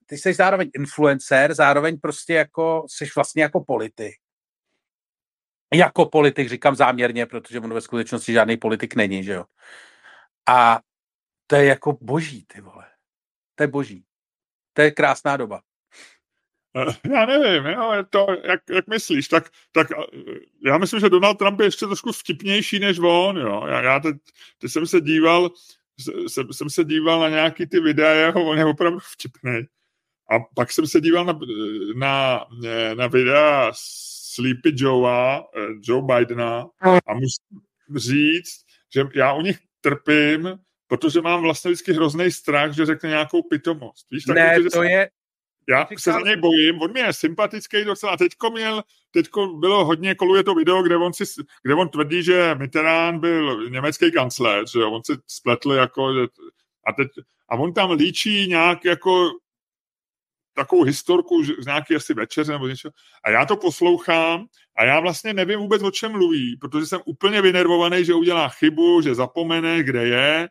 ty 0.06 0.18
jsi 0.18 0.34
zároveň 0.34 0.70
influencer, 0.74 1.54
zároveň 1.54 2.00
prostě 2.00 2.34
jako, 2.34 2.84
jsi 2.88 3.08
vlastně 3.16 3.42
jako 3.42 3.64
politik. 3.64 4.14
Jako 5.74 6.06
politik 6.06 6.48
říkám 6.48 6.76
záměrně, 6.76 7.26
protože 7.26 7.60
on 7.60 7.74
ve 7.74 7.80
skutečnosti 7.80 8.32
žádný 8.32 8.56
politik 8.56 8.94
není, 8.94 9.24
že 9.24 9.32
jo. 9.32 9.44
A 10.48 10.80
to 11.46 11.56
je 11.56 11.64
jako 11.64 11.98
boží, 12.00 12.44
ty 12.46 12.60
vole. 12.60 12.86
To 13.54 13.62
je 13.62 13.66
boží. 13.68 14.04
To 14.72 14.82
je 14.82 14.90
krásná 14.90 15.36
doba. 15.36 15.62
Já 17.12 17.26
nevím, 17.26 17.66
jo, 17.66 17.92
je 17.92 18.04
to, 18.04 18.26
jak, 18.44 18.60
jak 18.70 18.86
myslíš, 18.86 19.28
tak, 19.28 19.50
tak 19.72 19.90
eh, 19.90 19.94
já 20.64 20.78
myslím, 20.78 21.00
že 21.00 21.08
Donald 21.08 21.38
Trump 21.38 21.60
je 21.60 21.66
ještě 21.66 21.86
trošku 21.86 22.12
vtipnější 22.12 22.78
než 22.78 22.98
on, 22.98 23.36
jo. 23.36 23.64
Já, 23.66 23.82
já 23.82 24.00
teď, 24.00 24.16
teď 24.58 24.70
jsem 24.70 24.86
se 24.86 25.00
díval, 25.00 25.50
jsem, 26.26 26.52
jsem 26.52 26.70
se 26.70 26.84
díval 26.84 27.20
na 27.20 27.28
nějaký 27.28 27.66
ty 27.66 27.80
videa, 27.80 28.10
jeho, 28.10 28.44
on 28.44 28.58
je 28.58 28.64
opravdu 28.64 28.98
vtipný. 29.12 29.60
A 30.30 30.38
pak 30.54 30.72
jsem 30.72 30.86
se 30.86 31.00
díval 31.00 31.24
na, 31.24 31.38
na, 31.94 32.44
na 32.94 33.06
videa 33.06 33.70
Sleepy 33.74 34.72
Joea, 34.76 35.44
eh, 35.56 35.66
Joe 35.82 36.02
Bidena 36.02 36.66
a 36.80 37.14
musím 37.14 37.60
říct, 37.96 38.60
že 38.94 39.04
já 39.14 39.32
u 39.32 39.42
nich 39.42 39.58
trpím, 39.80 40.58
protože 40.86 41.20
mám 41.20 41.42
vlastně 41.42 41.70
vždycky 41.70 41.92
hrozný 41.92 42.30
strach, 42.30 42.72
že 42.72 42.86
řekne 42.86 43.08
nějakou 43.08 43.42
pitomost. 43.42 44.10
Víš, 44.10 44.24
tak 44.24 44.36
ne, 44.36 44.62
to, 44.62 44.70
to 44.70 44.82
je, 44.82 45.10
já 45.68 45.88
se 45.98 46.12
za 46.12 46.20
něj 46.20 46.36
bojím, 46.36 46.82
on 46.82 46.92
mi 46.92 47.00
je 47.00 47.12
sympatický 47.12 47.84
docela. 47.84 48.16
Teďko 48.16 48.50
měl, 48.50 48.82
teďko 49.10 49.46
bylo 49.46 49.84
hodně, 49.84 50.14
koluje 50.14 50.44
to 50.44 50.54
video, 50.54 50.82
kde 50.82 50.96
on, 50.96 51.12
si, 51.12 51.24
kde 51.62 51.74
on 51.74 51.88
tvrdí, 51.88 52.22
že 52.22 52.54
Mitterrand 52.54 53.20
byl 53.20 53.70
německý 53.70 54.12
kancléř, 54.12 54.72
že 54.72 54.84
on 54.84 55.04
si 55.04 55.12
spletl 55.26 55.72
jako, 55.72 56.14
že, 56.14 56.20
a, 56.86 56.92
teď, 56.92 57.08
a 57.48 57.56
on 57.56 57.72
tam 57.74 57.90
líčí 57.90 58.48
nějak 58.48 58.84
jako 58.84 59.30
takovou 60.54 60.82
historku 60.82 61.44
z 61.44 61.66
nějaký 61.66 61.96
asi 61.96 62.14
večeře 62.14 62.52
nebo 62.52 62.68
něco. 62.68 62.90
A 63.24 63.30
já 63.30 63.46
to 63.46 63.56
poslouchám 63.56 64.46
a 64.76 64.84
já 64.84 65.00
vlastně 65.00 65.34
nevím 65.34 65.58
vůbec, 65.58 65.82
o 65.82 65.90
čem 65.90 66.12
mluví, 66.12 66.56
protože 66.60 66.86
jsem 66.86 67.00
úplně 67.04 67.42
vynervovaný, 67.42 68.04
že 68.04 68.14
udělá 68.14 68.48
chybu, 68.48 69.02
že 69.02 69.14
zapomene, 69.14 69.82
kde 69.82 70.06
je 70.06 70.48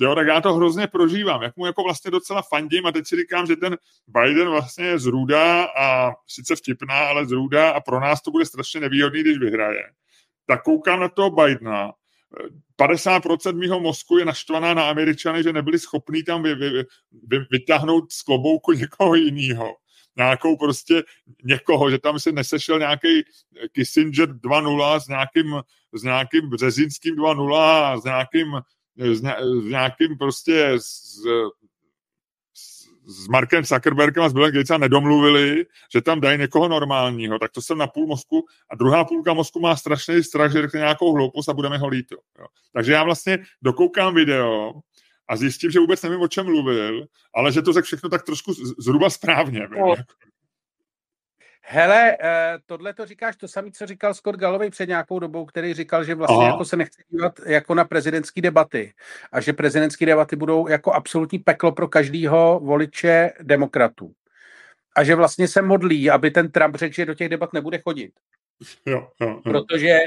Jo, 0.00 0.14
tak 0.14 0.26
já 0.26 0.40
to 0.40 0.54
hrozně 0.54 0.86
prožívám, 0.86 1.42
jak 1.42 1.56
mu 1.56 1.66
jako 1.66 1.82
vlastně 1.82 2.10
docela 2.10 2.42
fandím 2.42 2.86
a 2.86 2.92
teď 2.92 3.06
si 3.06 3.16
říkám, 3.16 3.46
že 3.46 3.56
ten 3.56 3.76
Biden 4.08 4.48
vlastně 4.48 4.84
je 4.84 4.98
zrůda 4.98 5.64
a 5.64 6.12
sice 6.28 6.56
vtipná, 6.56 7.08
ale 7.08 7.26
zrůda 7.26 7.70
a 7.70 7.80
pro 7.80 8.00
nás 8.00 8.22
to 8.22 8.30
bude 8.30 8.46
strašně 8.46 8.80
nevýhodný, 8.80 9.20
když 9.20 9.38
vyhraje. 9.38 9.82
Tak 10.46 10.62
koukám 10.62 11.00
na 11.00 11.08
toho 11.08 11.30
Bidena, 11.30 11.92
50% 12.80 13.58
mýho 13.58 13.80
mozku 13.80 14.18
je 14.18 14.24
naštvaná 14.24 14.74
na 14.74 14.88
Američany, 14.88 15.42
že 15.42 15.52
nebyli 15.52 15.78
schopní 15.78 16.22
tam 16.22 16.42
vy, 16.42 16.54
vy, 16.54 16.70
vy, 17.28 17.38
vytáhnout 17.50 18.12
z 18.12 18.22
klobouku 18.22 18.72
někoho 18.72 19.14
jiného. 19.14 19.76
Nějakou 20.16 20.56
prostě 20.56 21.02
někoho, 21.44 21.90
že 21.90 21.98
tam 21.98 22.18
se 22.18 22.32
nesešel 22.32 22.78
nějaký 22.78 23.22
Kissinger 23.72 24.28
2.0 24.28 25.00
s 25.00 25.08
nějakým, 25.08 25.60
s 25.92 26.02
nějakým 26.02 26.50
Březinským 26.50 27.16
2.0 27.16 27.56
a 27.56 28.00
s 28.00 28.04
nějakým, 28.04 28.52
s, 28.98 29.22
ně, 29.22 29.34
s 29.40 29.64
nějakým 29.64 30.18
prostě 30.18 30.72
s, 30.72 31.20
s 33.06 33.28
Markem 33.28 33.64
Zuckerbergem 33.64 34.24
a 34.24 34.28
s 34.28 34.32
Billem 34.32 34.52
Gatesem 34.52 34.80
nedomluvili, 34.80 35.66
že 35.92 36.00
tam 36.00 36.20
dají 36.20 36.38
někoho 36.38 36.68
normálního, 36.68 37.38
tak 37.38 37.52
to 37.52 37.62
jsem 37.62 37.78
na 37.78 37.86
půl 37.86 38.06
mozku 38.06 38.44
a 38.70 38.76
druhá 38.76 39.04
půlka 39.04 39.34
mozku 39.34 39.60
má 39.60 39.76
strašný 39.76 40.22
strach, 40.22 40.52
že 40.52 40.62
řekne 40.62 40.80
nějakou 40.80 41.12
hloupost 41.12 41.48
a 41.48 41.54
budeme 41.54 41.78
ho 41.78 41.88
líto. 41.88 42.16
Jo. 42.38 42.46
Takže 42.72 42.92
já 42.92 43.04
vlastně 43.04 43.38
dokoukám 43.62 44.14
video 44.14 44.72
a 45.28 45.36
zjistím, 45.36 45.70
že 45.70 45.80
vůbec 45.80 46.02
nevím, 46.02 46.20
o 46.20 46.28
čem 46.28 46.46
mluvil, 46.46 47.06
ale 47.34 47.52
že 47.52 47.62
to 47.62 47.72
řekl 47.72 47.86
všechno 47.86 48.08
tak 48.08 48.22
trošku 48.22 48.52
zhruba 48.78 49.10
správně. 49.10 49.68
No. 49.70 49.94
Hele, 51.68 52.16
eh, 52.20 52.58
tohle 52.66 52.94
to 52.94 53.06
říkáš 53.06 53.36
to 53.36 53.48
samé, 53.48 53.70
co 53.70 53.86
říkal 53.86 54.14
Scott 54.14 54.36
Galloway 54.36 54.70
před 54.70 54.88
nějakou 54.88 55.18
dobou, 55.18 55.46
který 55.46 55.74
říkal, 55.74 56.04
že 56.04 56.14
vlastně 56.14 56.36
Aha. 56.36 56.46
jako 56.46 56.64
se 56.64 56.76
nechce 56.76 57.02
dívat 57.08 57.40
jako 57.46 57.74
na 57.74 57.84
prezidentské 57.84 58.40
debaty 58.40 58.94
a 59.32 59.40
že 59.40 59.52
prezidentské 59.52 60.06
debaty 60.06 60.36
budou 60.36 60.68
jako 60.68 60.92
absolutní 60.92 61.38
peklo 61.38 61.72
pro 61.72 61.88
každého 61.88 62.60
voliče 62.62 63.32
demokratů. 63.42 64.12
A 64.96 65.04
že 65.04 65.14
vlastně 65.14 65.48
se 65.48 65.62
modlí, 65.62 66.10
aby 66.10 66.30
ten 66.30 66.50
Trump 66.50 66.76
řekl, 66.76 66.94
že 66.94 67.06
do 67.06 67.14
těch 67.14 67.28
debat 67.28 67.52
nebude 67.52 67.78
chodit. 67.78 68.12
Jo, 68.86 69.08
jo, 69.20 69.28
jo. 69.28 69.40
Protože 69.42 69.98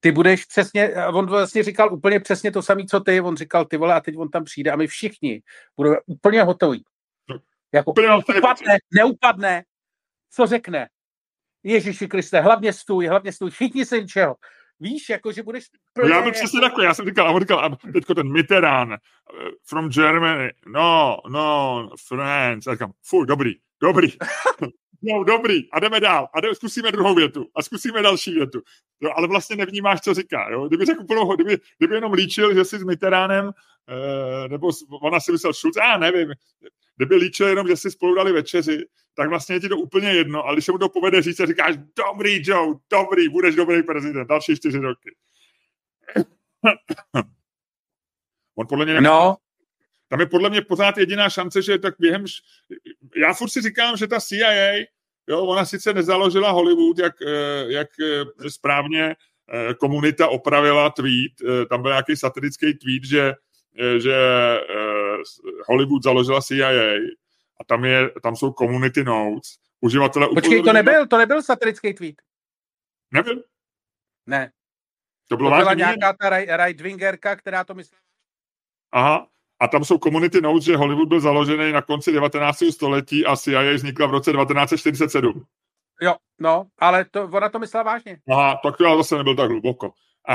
ty 0.00 0.12
budeš 0.12 0.44
přesně, 0.44 0.94
on 1.12 1.26
vlastně 1.26 1.62
říkal 1.62 1.94
úplně 1.94 2.20
přesně 2.20 2.52
to 2.52 2.62
samé, 2.62 2.84
co 2.84 3.00
ty, 3.00 3.20
on 3.20 3.36
říkal 3.36 3.64
ty 3.64 3.76
vole 3.76 3.94
a 3.94 4.00
teď 4.00 4.16
on 4.16 4.28
tam 4.28 4.44
přijde 4.44 4.70
a 4.70 4.76
my 4.76 4.86
všichni 4.86 5.42
budeme 5.76 5.96
úplně 6.06 6.42
hotoví. 6.42 6.84
Jako 7.72 7.90
úplně 7.90 8.08
upadne, 8.16 8.76
neupadne, 8.94 9.64
co 10.30 10.46
řekne? 10.46 10.88
Ježíši 11.62 12.08
Kriste, 12.08 12.40
hlavně 12.40 12.72
stůj, 12.72 13.06
hlavně 13.06 13.32
stůj, 13.32 13.50
chytni 13.50 13.86
se 13.86 14.00
něčeho. 14.00 14.36
Víš, 14.80 15.08
jako, 15.08 15.32
že 15.32 15.42
budeš... 15.42 15.64
No 15.98 16.08
já 16.08 16.22
bych 16.22 16.32
přesně 16.32 16.60
takový, 16.60 16.84
já 16.84 16.94
jsem 16.94 17.06
říkal, 17.06 17.28
a 17.28 17.30
on 17.30 17.40
říkal, 17.40 17.76
teďko 17.92 18.14
ten 18.14 18.32
Mitterrand 18.32 18.90
uh, 18.90 18.96
from 19.64 19.88
Germany, 19.88 20.50
no, 20.66 21.16
no, 21.28 21.90
France, 22.06 22.70
a 22.70 22.74
říkám, 22.74 22.92
fuj, 23.02 23.26
dobrý, 23.26 23.52
dobrý, 23.82 24.08
no, 25.02 25.24
dobrý, 25.24 25.70
a 25.70 25.80
jdeme 25.80 26.00
dál, 26.00 26.28
a 26.34 26.40
jdeme, 26.40 26.54
zkusíme 26.54 26.92
druhou 26.92 27.14
větu, 27.14 27.48
a 27.54 27.62
zkusíme 27.62 28.02
další 28.02 28.34
větu, 28.34 28.62
jo, 29.00 29.10
ale 29.16 29.28
vlastně 29.28 29.56
nevnímáš, 29.56 30.00
co 30.00 30.14
říká, 30.14 30.50
jo, 30.50 30.68
kdyby 30.68 30.84
řekl 30.84 31.04
plnou, 31.04 31.34
kdyby, 31.34 31.58
kdyby 31.78 31.94
jenom 31.94 32.12
líčil, 32.12 32.54
že 32.54 32.64
jsi 32.64 32.78
s 32.78 32.82
Mitterrandem, 32.82 33.46
uh, 33.46 34.48
nebo 34.48 34.70
ona 35.02 35.20
si 35.20 35.32
myslel 35.32 35.52
Schulz, 35.52 35.76
já 35.76 35.98
nevím, 35.98 36.32
kdyby 36.96 37.16
líčil 37.16 37.48
jenom, 37.48 37.68
že 37.68 37.76
si 37.76 37.90
spolu 37.90 38.14
dali 38.14 38.32
večeři, 38.32 38.84
tak 39.14 39.28
vlastně 39.28 39.56
je 39.56 39.60
ti 39.60 39.68
to 39.68 39.76
úplně 39.76 40.08
jedno, 40.08 40.44
ale 40.44 40.54
když 40.54 40.64
se 40.64 40.72
mu 40.72 40.78
to 40.78 40.88
povede 40.88 41.22
říct 41.22 41.40
a 41.40 41.46
říkáš, 41.46 41.76
dobrý 41.96 42.42
Joe, 42.44 42.74
dobrý, 42.90 43.28
budeš 43.28 43.54
dobrý 43.54 43.82
prezident, 43.82 44.26
další 44.26 44.56
čtyři 44.56 44.78
roky. 44.78 45.14
On 48.54 48.66
podle 48.66 48.84
mě... 48.84 49.00
No. 49.00 49.36
Tam 50.08 50.20
je 50.20 50.26
podle 50.26 50.50
mě 50.50 50.62
pořád 50.62 50.98
jediná 50.98 51.30
šance, 51.30 51.62
že 51.62 51.78
tak 51.78 51.94
během... 51.98 52.24
Já 53.16 53.34
furt 53.34 53.48
si 53.48 53.60
říkám, 53.60 53.96
že 53.96 54.06
ta 54.06 54.20
CIA, 54.20 54.86
jo, 55.28 55.44
ona 55.44 55.64
sice 55.64 55.94
nezaložila 55.94 56.50
Hollywood, 56.50 56.98
jak, 56.98 57.22
eh, 57.22 57.64
jak 57.72 57.88
eh, 58.00 58.50
správně 58.50 59.16
eh, 59.52 59.74
komunita 59.74 60.28
opravila 60.28 60.90
tweet, 60.90 61.66
tam 61.68 61.82
byl 61.82 61.90
nějaký 61.90 62.16
satirický 62.16 62.74
tweet, 62.78 63.04
že, 63.04 63.34
že 63.98 64.16
Hollywood 65.66 66.02
založila 66.02 66.42
CIA, 66.42 66.70
a 67.60 67.64
tam, 67.64 67.84
je, 67.84 68.10
tam 68.22 68.36
jsou 68.36 68.52
community 68.52 69.04
notes. 69.04 69.56
Uživatele 69.80 70.28
Počkej, 70.28 70.62
to 70.62 70.72
nebyl, 70.72 71.06
to 71.06 71.18
nebyl 71.18 71.42
satirický 71.42 71.94
tweet. 71.94 72.22
Nebyl? 73.10 73.42
Ne. 74.26 74.52
To, 75.28 75.36
bylo 75.36 75.50
to 75.50 75.56
byla 75.56 75.74
nějaká 75.74 76.12
ta 76.12 76.30
right-wingerka, 76.30 77.36
která 77.36 77.64
to 77.64 77.74
myslela. 77.74 78.02
Aha, 78.92 79.28
a 79.62 79.68
tam 79.68 79.84
jsou 79.84 79.98
community 79.98 80.40
notes, 80.40 80.64
že 80.64 80.76
Hollywood 80.76 81.08
byl 81.08 81.20
založený 81.20 81.72
na 81.72 81.82
konci 81.82 82.12
19. 82.12 82.64
století 82.70 83.26
a 83.26 83.36
CIA 83.36 83.74
vznikla 83.74 84.06
v 84.06 84.10
roce 84.10 84.32
1947. 84.32 85.44
Jo, 86.02 86.14
no, 86.40 86.66
ale 86.78 87.04
to, 87.10 87.24
ona 87.24 87.48
to 87.48 87.58
myslela 87.58 87.82
vážně. 87.82 88.18
Aha, 88.30 88.60
tak 88.62 88.76
to 88.76 88.84
já 88.84 88.96
zase 88.96 89.16
nebyl 89.16 89.36
tak 89.36 89.50
hluboko. 89.50 89.92
A, 90.28 90.34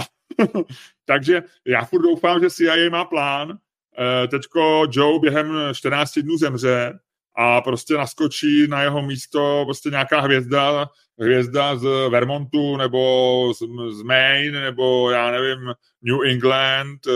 takže 1.05 1.43
já 1.65 1.85
furt 1.85 2.01
doufám, 2.01 2.39
že 2.39 2.49
CIA 2.49 2.89
má 2.91 3.05
plán. 3.05 3.57
E, 3.99 4.27
teďko 4.27 4.85
Joe 4.91 5.19
během 5.19 5.57
14 5.73 6.19
dnů 6.19 6.37
zemře 6.37 6.99
a 7.37 7.61
prostě 7.61 7.93
naskočí 7.93 8.67
na 8.67 8.81
jeho 8.81 9.01
místo 9.01 9.63
prostě 9.65 9.89
nějaká 9.89 10.19
hvězda, 10.19 10.89
hvězda 11.19 11.75
z 11.75 11.83
Vermontu 12.09 12.77
nebo 12.77 13.53
z, 13.53 13.57
z 13.97 14.01
Maine 14.01 14.61
nebo 14.61 15.11
já 15.11 15.31
nevím, 15.31 15.73
New 16.01 16.23
England, 16.25 17.07
eh, 17.07 17.11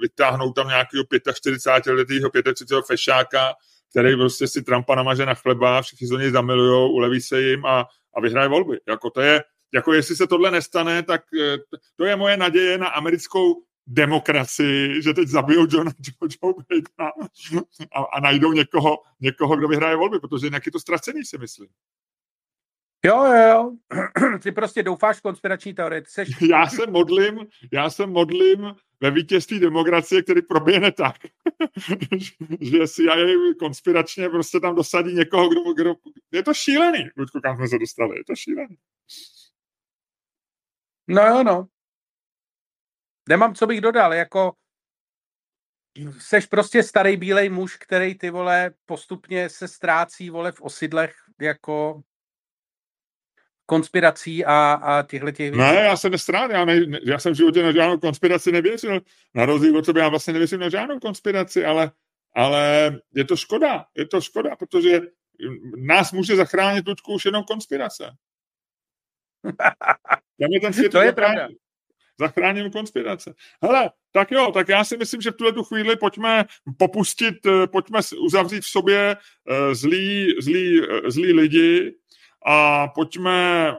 vytáhnou 0.00 0.52
tam 0.52 0.68
nějakého 0.68 1.04
45-letého, 1.04 2.30
35 2.30 2.86
fešáka, 2.86 3.54
který 3.90 4.16
prostě 4.16 4.48
si 4.48 4.62
Trumpa 4.62 4.94
namaže 4.94 5.26
na 5.26 5.34
chleba, 5.34 5.82
všichni 5.82 6.06
se 6.06 6.12
do 6.12 6.18
něj 6.18 6.30
zamilujou, 6.30 6.92
uleví 6.92 7.20
se 7.20 7.40
jim 7.40 7.66
a, 7.66 7.86
a 8.16 8.20
vyhraje 8.20 8.48
volby. 8.48 8.80
Jako 8.88 9.10
to 9.10 9.20
je, 9.20 9.42
jako 9.74 9.92
jestli 9.92 10.16
se 10.16 10.26
tohle 10.26 10.50
nestane, 10.50 11.02
tak 11.02 11.22
eh, 11.40 11.58
to 11.96 12.04
je 12.04 12.16
moje 12.16 12.36
naděje 12.36 12.78
na 12.78 12.88
americkou 12.88 13.54
demokracii, 13.86 15.02
že 15.02 15.14
teď 15.14 15.28
zabijou 15.28 15.66
Johna 15.70 15.92
Joe 16.42 16.54
Bidena 16.68 17.12
a, 17.92 18.02
a 18.02 18.20
najdou 18.20 18.52
někoho, 18.52 19.02
někoho, 19.20 19.56
kdo 19.56 19.68
vyhraje 19.68 19.96
volby, 19.96 20.20
protože 20.20 20.46
jinak 20.46 20.66
je 20.66 20.72
to 20.72 20.80
ztracený, 20.80 21.24
si 21.24 21.38
myslím. 21.38 21.68
Jo, 23.04 23.24
jo, 23.24 23.48
jo. 23.48 23.72
Ty 24.42 24.52
prostě 24.52 24.82
doufáš 24.82 25.18
v 25.18 25.22
konspirační 25.22 25.74
teorie. 25.74 26.02
Seš... 26.06 26.28
Já 26.40 26.66
se 26.66 26.86
modlím, 26.86 27.46
já 27.72 27.90
se 27.90 28.06
modlím 28.06 28.74
ve 29.00 29.10
vítězství 29.10 29.60
demokracie, 29.60 30.22
který 30.22 30.42
proběhne 30.42 30.92
tak, 30.92 31.16
že 32.60 32.86
si 32.86 33.04
já 33.04 33.14
konspiračně 33.58 34.28
prostě 34.28 34.60
tam 34.60 34.74
dosadí 34.74 35.14
někoho, 35.14 35.48
kdo, 35.48 35.72
kdo... 35.72 35.94
Je 36.32 36.42
to 36.42 36.54
šílený, 36.54 37.08
Ludku, 37.16 37.40
kam 37.40 37.56
jsme 37.56 37.68
se 37.68 37.78
dostali. 37.78 38.16
Je 38.16 38.24
to 38.24 38.34
šílený. 38.36 38.76
No 41.08 41.22
jo, 41.22 41.42
no 41.42 41.66
nemám, 43.28 43.54
co 43.54 43.66
bych 43.66 43.80
dodal, 43.80 44.14
jako 44.14 44.52
seš 46.18 46.46
prostě 46.46 46.82
starý 46.82 47.16
bílej 47.16 47.48
muž, 47.48 47.76
který 47.76 48.14
ty 48.14 48.30
vole 48.30 48.70
postupně 48.86 49.48
se 49.48 49.68
ztrácí 49.68 50.30
vole 50.30 50.52
v 50.52 50.60
osidlech 50.60 51.14
jako 51.40 52.02
konspirací 53.66 54.44
a, 54.44 54.72
a 54.72 55.02
těchto 55.02 55.30
těch. 55.30 55.52
Ne, 55.52 55.74
já 55.74 55.96
se 55.96 56.10
nestrát, 56.10 56.50
já, 56.50 56.64
ne, 56.64 56.80
já 57.02 57.18
jsem 57.18 57.32
v 57.32 57.36
životě 57.36 57.62
na 57.62 57.72
žádnou 57.72 57.98
konspiraci 57.98 58.52
nevěřil. 58.52 59.00
Na 59.34 59.46
rozdíl 59.46 59.78
od 59.78 59.84
sebe 59.84 60.00
já 60.00 60.08
vlastně 60.08 60.32
nevěřím 60.32 60.60
na 60.60 60.68
žádnou 60.68 60.98
konspiraci, 60.98 61.64
ale, 61.64 61.90
ale 62.34 62.92
je 63.14 63.24
to 63.24 63.36
škoda, 63.36 63.84
je 63.94 64.06
to 64.06 64.20
škoda, 64.20 64.56
protože 64.56 65.00
nás 65.76 66.12
může 66.12 66.36
zachránit 66.36 66.88
Luďku 66.88 67.14
už 67.14 67.24
jenom 67.24 67.44
konspirace. 67.44 68.04
Tam 70.40 70.50
je 70.50 70.60
ten 70.60 70.72
svět 70.72 70.92
to 70.92 71.02
je 71.02 71.12
pravda 71.12 71.48
zachráním 72.20 72.70
konspirace. 72.70 73.34
Hele, 73.62 73.90
tak 74.12 74.30
jo, 74.30 74.50
tak 74.52 74.68
já 74.68 74.84
si 74.84 74.96
myslím, 74.96 75.20
že 75.20 75.30
v 75.30 75.36
tuhle 75.36 75.52
tu 75.52 75.64
chvíli 75.64 75.96
pojďme 75.96 76.44
popustit, 76.78 77.46
eh, 77.46 77.66
pojďme 77.66 78.00
uzavřít 78.18 78.60
v 78.60 78.68
sobě 78.68 79.16
eh, 79.16 79.74
zlí, 79.74 80.34
zlí, 80.40 80.82
eh, 80.82 81.10
zlí 81.10 81.32
lidi 81.32 81.94
a 82.46 82.88
pojďme 82.88 83.72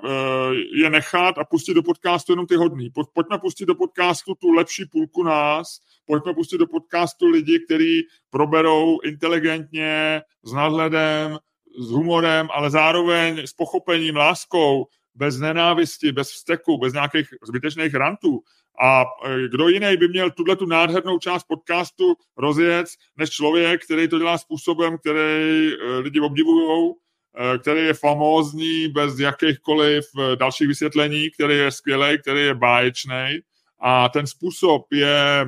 je 0.73 0.89
nechat 0.89 1.37
a 1.37 1.43
pustit 1.43 1.73
do 1.73 1.83
podcastu 1.83 2.31
jenom 2.31 2.47
ty 2.47 2.55
hodný. 2.55 2.89
Pojďme 3.13 3.39
pustit 3.39 3.65
do 3.65 3.75
podcastu 3.75 4.35
tu 4.35 4.51
lepší 4.51 4.85
půlku 4.85 5.23
nás, 5.23 5.79
pojďme 6.05 6.33
pustit 6.33 6.57
do 6.57 6.67
podcastu 6.67 7.27
lidi, 7.27 7.59
kteří 7.59 8.07
proberou 8.29 8.99
inteligentně, 9.01 10.21
s 10.43 10.53
nadhledem, 10.53 11.37
s 11.79 11.89
humorem, 11.89 12.47
ale 12.53 12.69
zároveň 12.69 13.39
s 13.39 13.53
pochopením, 13.53 14.15
láskou, 14.15 14.85
bez 15.15 15.39
nenávisti, 15.39 16.11
bez 16.11 16.31
vzteku, 16.31 16.77
bez 16.77 16.93
nějakých 16.93 17.27
zbytečných 17.47 17.95
rantů. 17.95 18.43
A 18.81 19.01
e, 19.01 19.47
kdo 19.47 19.69
jiný 19.69 19.97
by 19.97 20.07
měl 20.07 20.31
tuhle 20.31 20.55
tu 20.55 20.65
nádhernou 20.65 21.19
část 21.19 21.43
podcastu 21.43 22.15
rozjet, 22.37 22.87
než 23.17 23.29
člověk, 23.29 23.85
který 23.85 24.07
to 24.07 24.19
dělá 24.19 24.37
způsobem, 24.37 24.97
který 24.97 25.73
e, 25.73 25.97
lidi 25.97 26.19
obdivují, 26.19 26.93
e, 27.37 27.57
který 27.57 27.81
je 27.81 27.93
famózní, 27.93 28.87
bez 28.87 29.19
jakýchkoliv 29.19 30.05
dalších 30.35 30.67
vysvětlení, 30.67 31.29
který 31.29 31.57
je 31.57 31.71
skvělý, 31.71 32.19
který 32.21 32.39
je 32.39 32.55
báječný. 32.55 33.39
A 33.79 34.09
ten 34.09 34.27
způsob 34.27 34.93
je 34.93 35.47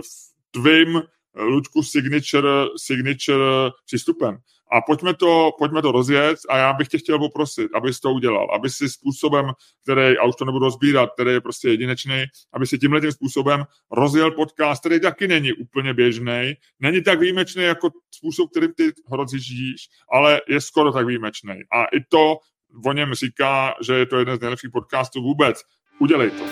v 0.00 0.36
tvým 0.50 1.02
Ludku 1.36 1.82
signature, 1.82 2.66
signature 2.76 3.70
přístupem. 3.84 4.38
A 4.72 4.80
pojďme 4.80 5.14
to, 5.14 5.50
pojďme 5.58 5.82
to 5.82 5.92
rozjet 5.92 6.38
a 6.48 6.58
já 6.58 6.72
bych 6.72 6.88
tě 6.88 6.98
chtěl 6.98 7.18
poprosit, 7.18 7.68
abys 7.74 8.00
to 8.00 8.12
udělal, 8.12 8.48
aby 8.54 8.70
si 8.70 8.88
způsobem, 8.88 9.52
který, 9.82 10.18
a 10.18 10.24
už 10.24 10.36
to 10.36 10.44
nebudu 10.44 10.64
rozbírat, 10.64 11.10
který 11.14 11.30
je 11.30 11.40
prostě 11.40 11.68
jedinečný, 11.68 12.24
aby 12.52 12.66
si 12.66 12.78
tímhle 12.78 13.00
tím 13.00 13.12
způsobem 13.12 13.64
rozjel 13.92 14.30
podcast, 14.30 14.80
který 14.80 15.00
taky 15.00 15.28
není 15.28 15.52
úplně 15.52 15.94
běžný, 15.94 16.54
není 16.80 17.02
tak 17.02 17.20
výjimečný 17.20 17.62
jako 17.62 17.90
způsob, 18.10 18.50
kterým 18.50 18.72
ty 18.76 18.92
ho 19.06 19.16
rozjíždíš, 19.16 19.88
ale 20.12 20.40
je 20.48 20.60
skoro 20.60 20.92
tak 20.92 21.06
výjimečný. 21.06 21.54
A 21.72 21.84
i 21.84 22.00
to 22.08 22.36
o 22.86 22.92
něm 22.92 23.14
říká, 23.14 23.74
že 23.82 23.94
je 23.94 24.06
to 24.06 24.18
jeden 24.18 24.36
z 24.36 24.40
nejlepších 24.40 24.70
podcastů 24.70 25.22
vůbec. 25.22 25.62
Udělej 25.98 26.30
to. 26.30 26.44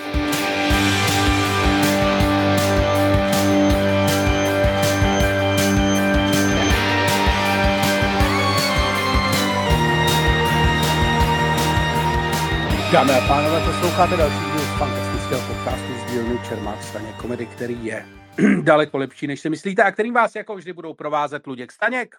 Dámy 12.95 13.13
a 13.13 13.29
pánové, 13.29 13.67
posloucháte 13.67 14.17
další 14.17 14.37
díl 14.37 14.79
fantastického 14.79 15.41
podcastu 15.49 15.93
z 15.99 16.13
dílny 16.13 16.39
Čermák 16.49 16.83
Staněk 16.83 17.17
komedy, 17.17 17.47
který 17.47 17.85
je 17.85 18.07
daleko 18.63 18.99
lepší, 18.99 19.27
než 19.27 19.41
si 19.41 19.51
myslíte 19.51 19.83
a 19.83 19.93
kterým 19.93 20.15
vás 20.15 20.35
jako 20.35 20.57
vždy 20.57 20.73
budou 20.73 20.95
provázet 20.95 21.47
Luděk 21.47 21.73
Staněk 21.73 22.17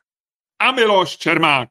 a 0.59 0.71
Miloš 0.71 1.17
Čermák. 1.17 1.69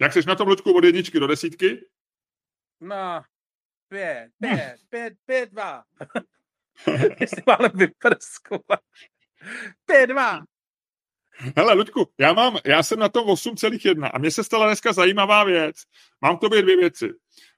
Jak 0.00 0.12
jsi 0.12 0.20
na 0.26 0.34
tom, 0.34 0.48
Luďku, 0.48 0.76
od 0.76 0.84
jedničky 0.84 1.20
do 1.20 1.26
desítky? 1.26 1.86
No, 2.80 3.22
pět, 3.88 4.28
pět, 4.38 4.76
pět, 4.88 5.14
pět, 5.26 5.50
dva. 5.52 5.84
Jestli 7.20 7.42
máme 7.46 7.68
vyprskovat. 7.68 8.80
Pět, 9.86 10.06
dva. 10.06 10.38
Hele, 11.56 11.74
Luďku, 11.74 12.08
já, 12.18 12.32
mám, 12.32 12.58
já 12.66 12.82
jsem 12.82 12.98
na 12.98 13.08
tom 13.08 13.26
8,1 13.26 14.10
a 14.14 14.18
mně 14.18 14.30
se 14.30 14.44
stala 14.44 14.66
dneska 14.66 14.92
zajímavá 14.92 15.44
věc. 15.44 15.76
Mám 16.20 16.36
k 16.36 16.40
tobě 16.40 16.62
dvě 16.62 16.76
věci. 16.76 17.10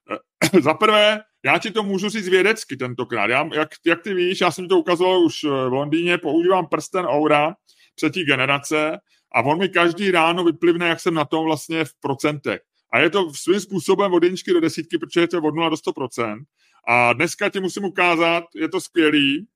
Za 0.61 0.73
prvé, 0.73 1.21
já 1.45 1.57
ti 1.57 1.71
to 1.71 1.83
můžu 1.83 2.09
říct 2.09 2.27
vědecky 2.27 2.77
tentokrát. 2.77 3.29
Já, 3.29 3.49
jak, 3.53 3.69
jak 3.85 4.01
ty 4.01 4.13
víš, 4.13 4.41
já 4.41 4.51
jsem 4.51 4.65
ti 4.65 4.69
to 4.69 4.79
ukazoval 4.79 5.23
už 5.23 5.43
eh, 5.43 5.47
v 5.47 5.73
Londýně, 5.73 6.17
používám 6.17 6.67
prsten 6.67 7.05
Aura 7.05 7.55
třetí 7.95 8.25
generace 8.25 8.97
a 9.35 9.41
on 9.41 9.59
mi 9.59 9.69
každý 9.69 10.11
ráno 10.11 10.43
vyplivne, 10.43 10.87
jak 10.87 10.99
jsem 10.99 11.13
na 11.13 11.25
tom 11.25 11.45
vlastně 11.45 11.85
v 11.85 11.93
procentech. 11.99 12.61
A 12.93 12.99
je 12.99 13.09
to 13.09 13.33
svým 13.33 13.59
způsobem 13.59 14.13
od 14.13 14.23
jedničky 14.23 14.53
do 14.53 14.61
desítky, 14.61 14.97
protože 14.97 15.21
je 15.21 15.27
to 15.27 15.37
od 15.37 15.55
0 15.55 15.69
do 15.69 15.75
100%. 15.75 16.43
A 16.87 17.13
dneska 17.13 17.49
ti 17.49 17.59
musím 17.59 17.85
ukázat, 17.85 18.43
je 18.55 18.69
to 18.69 18.81
skvělý. 18.81 19.47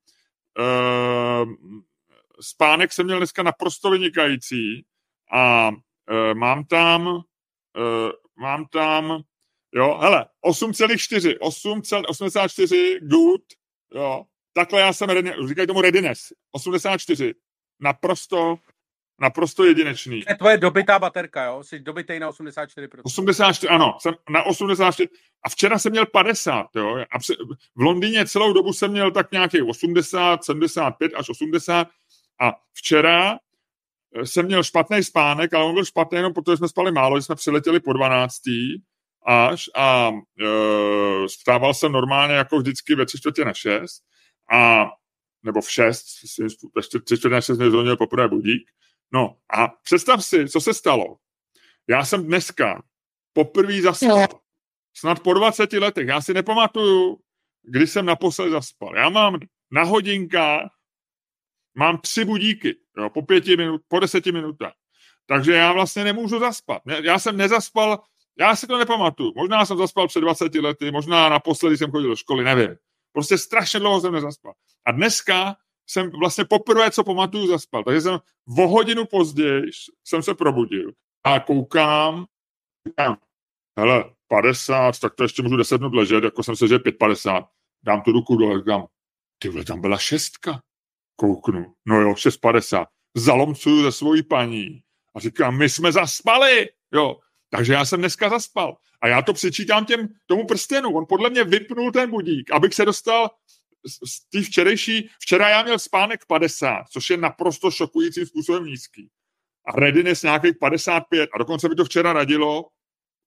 Uh, 0.59 1.53
spánek 2.41 2.93
jsem 2.93 3.05
měl 3.05 3.17
dneska 3.17 3.43
naprosto 3.43 3.89
vynikající 3.89 4.85
a 5.31 5.69
uh, 5.69 6.33
mám 6.33 6.65
tam 6.65 7.07
uh, 7.07 7.21
mám 8.39 8.65
tam 8.65 9.21
jo, 9.75 9.97
hele, 10.01 10.25
8,4 10.45 11.37
8,84 11.37 12.99
good, 13.01 13.41
jo, 13.93 14.25
takhle 14.53 14.81
já 14.81 14.93
jsem, 14.93 15.09
říkají 15.47 15.67
tomu 15.67 15.81
readiness, 15.81 16.33
84, 16.51 17.33
naprosto 17.79 18.57
naprosto 19.21 19.65
jedinečný. 19.65 20.21
To 20.21 20.31
je 20.31 20.35
tvoje 20.35 20.57
dobitá 20.57 20.99
baterka, 20.99 21.43
jo? 21.43 21.63
Jsi 21.63 21.79
dobitej 21.79 22.19
na 22.19 22.29
84%. 22.29 23.01
84, 23.03 23.67
ano, 23.67 23.97
jsem 23.99 24.13
na 24.29 24.43
84. 24.43 25.09
A 25.43 25.49
včera 25.49 25.79
jsem 25.79 25.91
měl 25.91 26.05
50, 26.05 26.65
jo? 26.75 26.95
A 26.97 27.19
v 27.75 27.81
Londýně 27.81 28.25
celou 28.25 28.53
dobu 28.53 28.73
jsem 28.73 28.91
měl 28.91 29.11
tak 29.11 29.31
nějakých 29.31 29.63
80, 29.63 30.43
75 30.43 31.11
až 31.15 31.29
80 31.29 31.87
a 32.41 32.53
včera 32.73 33.37
eh, 34.15 34.25
jsem 34.25 34.45
měl 34.45 34.63
špatný 34.63 35.03
spánek, 35.03 35.53
ale 35.53 35.65
on 35.65 35.73
byl 35.73 35.85
špatný 35.85 36.17
jenom 36.17 36.33
protože 36.33 36.57
jsme 36.57 36.67
spali 36.67 36.91
málo, 36.91 37.19
že 37.19 37.25
jsme 37.25 37.35
přiletěli 37.35 37.79
po 37.79 37.93
12. 37.93 38.33
až 39.25 39.69
a 39.75 40.11
e, 40.41 41.29
stával 41.29 41.73
jsem 41.73 41.91
normálně 41.91 42.33
jako 42.33 42.57
vždycky 42.57 42.95
ve 42.95 43.05
tři 43.05 43.17
čtvrtě 43.17 43.45
na 43.45 43.53
šest 43.53 44.03
a 44.51 44.85
nebo 45.43 45.61
v 45.61 45.71
šest, 45.71 46.05
ve 46.75 46.81
tři 46.81 47.17
čtvrtě 47.17 47.29
na 47.29 47.41
šest 47.41 47.57
mě 47.57 47.69
zvonil 47.69 47.97
poprvé 47.97 48.27
budík. 48.27 48.69
No 49.13 49.35
a 49.53 49.67
představ 49.67 50.25
si, 50.25 50.49
co 50.49 50.61
se 50.61 50.73
stalo. 50.73 51.17
Já 51.89 52.05
jsem 52.05 52.23
dneska 52.23 52.83
poprvé 53.33 53.81
zaspal. 53.81 54.27
Snad 54.93 55.19
po 55.19 55.33
20 55.33 55.73
letech. 55.73 56.07
Já 56.07 56.21
si 56.21 56.33
nepamatuju, 56.33 57.17
kdy 57.63 57.87
jsem 57.87 58.05
naposled 58.05 58.49
zaspal. 58.49 58.95
Já 58.95 59.09
mám 59.09 59.39
na 59.71 59.83
hodinkách 59.83 60.76
mám 61.77 61.97
tři 61.97 62.25
budíky, 62.25 62.75
jo, 62.97 63.09
po 63.09 63.21
pěti 63.21 63.57
minut, 63.57 63.81
po 63.87 63.99
deseti 63.99 64.31
minutách. 64.31 64.73
Takže 65.25 65.53
já 65.53 65.73
vlastně 65.73 66.03
nemůžu 66.03 66.39
zaspat. 66.39 66.81
Já 67.03 67.19
jsem 67.19 67.37
nezaspal, 67.37 68.03
já 68.39 68.55
si 68.55 68.67
to 68.67 68.77
nepamatuju. 68.77 69.33
Možná 69.35 69.65
jsem 69.65 69.77
zaspal 69.77 70.07
před 70.07 70.21
20 70.21 70.55
lety, 70.55 70.91
možná 70.91 71.29
naposledy 71.29 71.77
jsem 71.77 71.91
chodil 71.91 72.09
do 72.09 72.15
školy, 72.15 72.43
nevím. 72.43 72.75
Prostě 73.11 73.37
strašně 73.37 73.79
dlouho 73.79 74.01
jsem 74.01 74.13
nezaspal. 74.13 74.53
A 74.85 74.91
dneska 74.91 75.55
jsem 75.89 76.09
vlastně 76.09 76.45
poprvé, 76.45 76.91
co 76.91 77.03
pamatuju, 77.03 77.47
zaspal. 77.47 77.83
Takže 77.83 78.01
jsem 78.01 78.19
o 78.57 78.67
hodinu 78.67 79.05
později 79.05 79.63
jsem 80.03 80.23
se 80.23 80.33
probudil 80.33 80.91
a 81.23 81.39
koukám, 81.39 82.25
říkám, 82.87 83.17
hele, 83.79 84.03
50, 84.27 84.99
tak 84.99 85.15
to 85.15 85.23
ještě 85.23 85.41
můžu 85.41 85.57
10 85.57 85.77
minut 85.77 85.95
ležet, 85.95 86.23
jako 86.23 86.43
jsem 86.43 86.55
se, 86.55 86.67
že 86.67 86.77
5,50. 86.77 87.47
Dám 87.83 88.01
tu 88.01 88.11
ruku 88.11 88.35
dole, 88.35 88.59
říkám, 88.59 88.85
ty 89.39 89.49
vole, 89.49 89.65
tam 89.65 89.81
byla 89.81 89.97
šestka 89.97 90.61
kouknu, 91.17 91.73
no 91.85 92.01
jo, 92.01 92.13
6,50. 92.13 92.85
Zalomcuju 93.15 93.83
ze 93.83 93.91
svojí 93.91 94.23
paní 94.23 94.81
a 95.15 95.19
říkám, 95.19 95.57
my 95.57 95.69
jsme 95.69 95.91
zaspali, 95.91 96.69
jo. 96.93 97.17
Takže 97.49 97.73
já 97.73 97.85
jsem 97.85 97.99
dneska 97.99 98.29
zaspal. 98.29 98.77
A 99.01 99.07
já 99.07 99.21
to 99.21 99.33
přičítám 99.33 99.85
těm, 99.85 100.07
tomu 100.25 100.45
prstenu. 100.45 100.89
On 100.89 101.05
podle 101.09 101.29
mě 101.29 101.43
vypnul 101.43 101.91
ten 101.91 102.09
budík, 102.09 102.51
abych 102.51 102.73
se 102.73 102.85
dostal 102.85 103.29
z 104.05 104.29
té 104.29 104.41
včerejší, 104.41 105.09
včera 105.19 105.49
já 105.49 105.63
měl 105.63 105.79
spánek 105.79 106.25
50, 106.25 106.83
což 106.91 107.09
je 107.09 107.17
naprosto 107.17 107.71
šokujícím 107.71 108.25
způsobem 108.25 108.65
nízký. 108.65 109.09
A 109.65 109.71
readiness 109.71 110.23
nějakých 110.23 110.55
55. 110.59 111.29
A 111.33 111.37
dokonce 111.37 111.69
by 111.69 111.75
to 111.75 111.85
včera 111.85 112.13
radilo, 112.13 112.67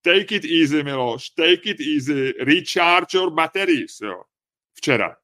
take 0.02 0.34
it 0.34 0.44
easy, 0.44 0.82
Miloš, 0.82 1.30
take 1.30 1.70
it 1.70 1.80
easy, 1.80 2.32
recharge 2.40 3.18
your 3.18 3.30
batteries, 3.30 4.00
jo. 4.00 4.22
Včera 4.74 5.16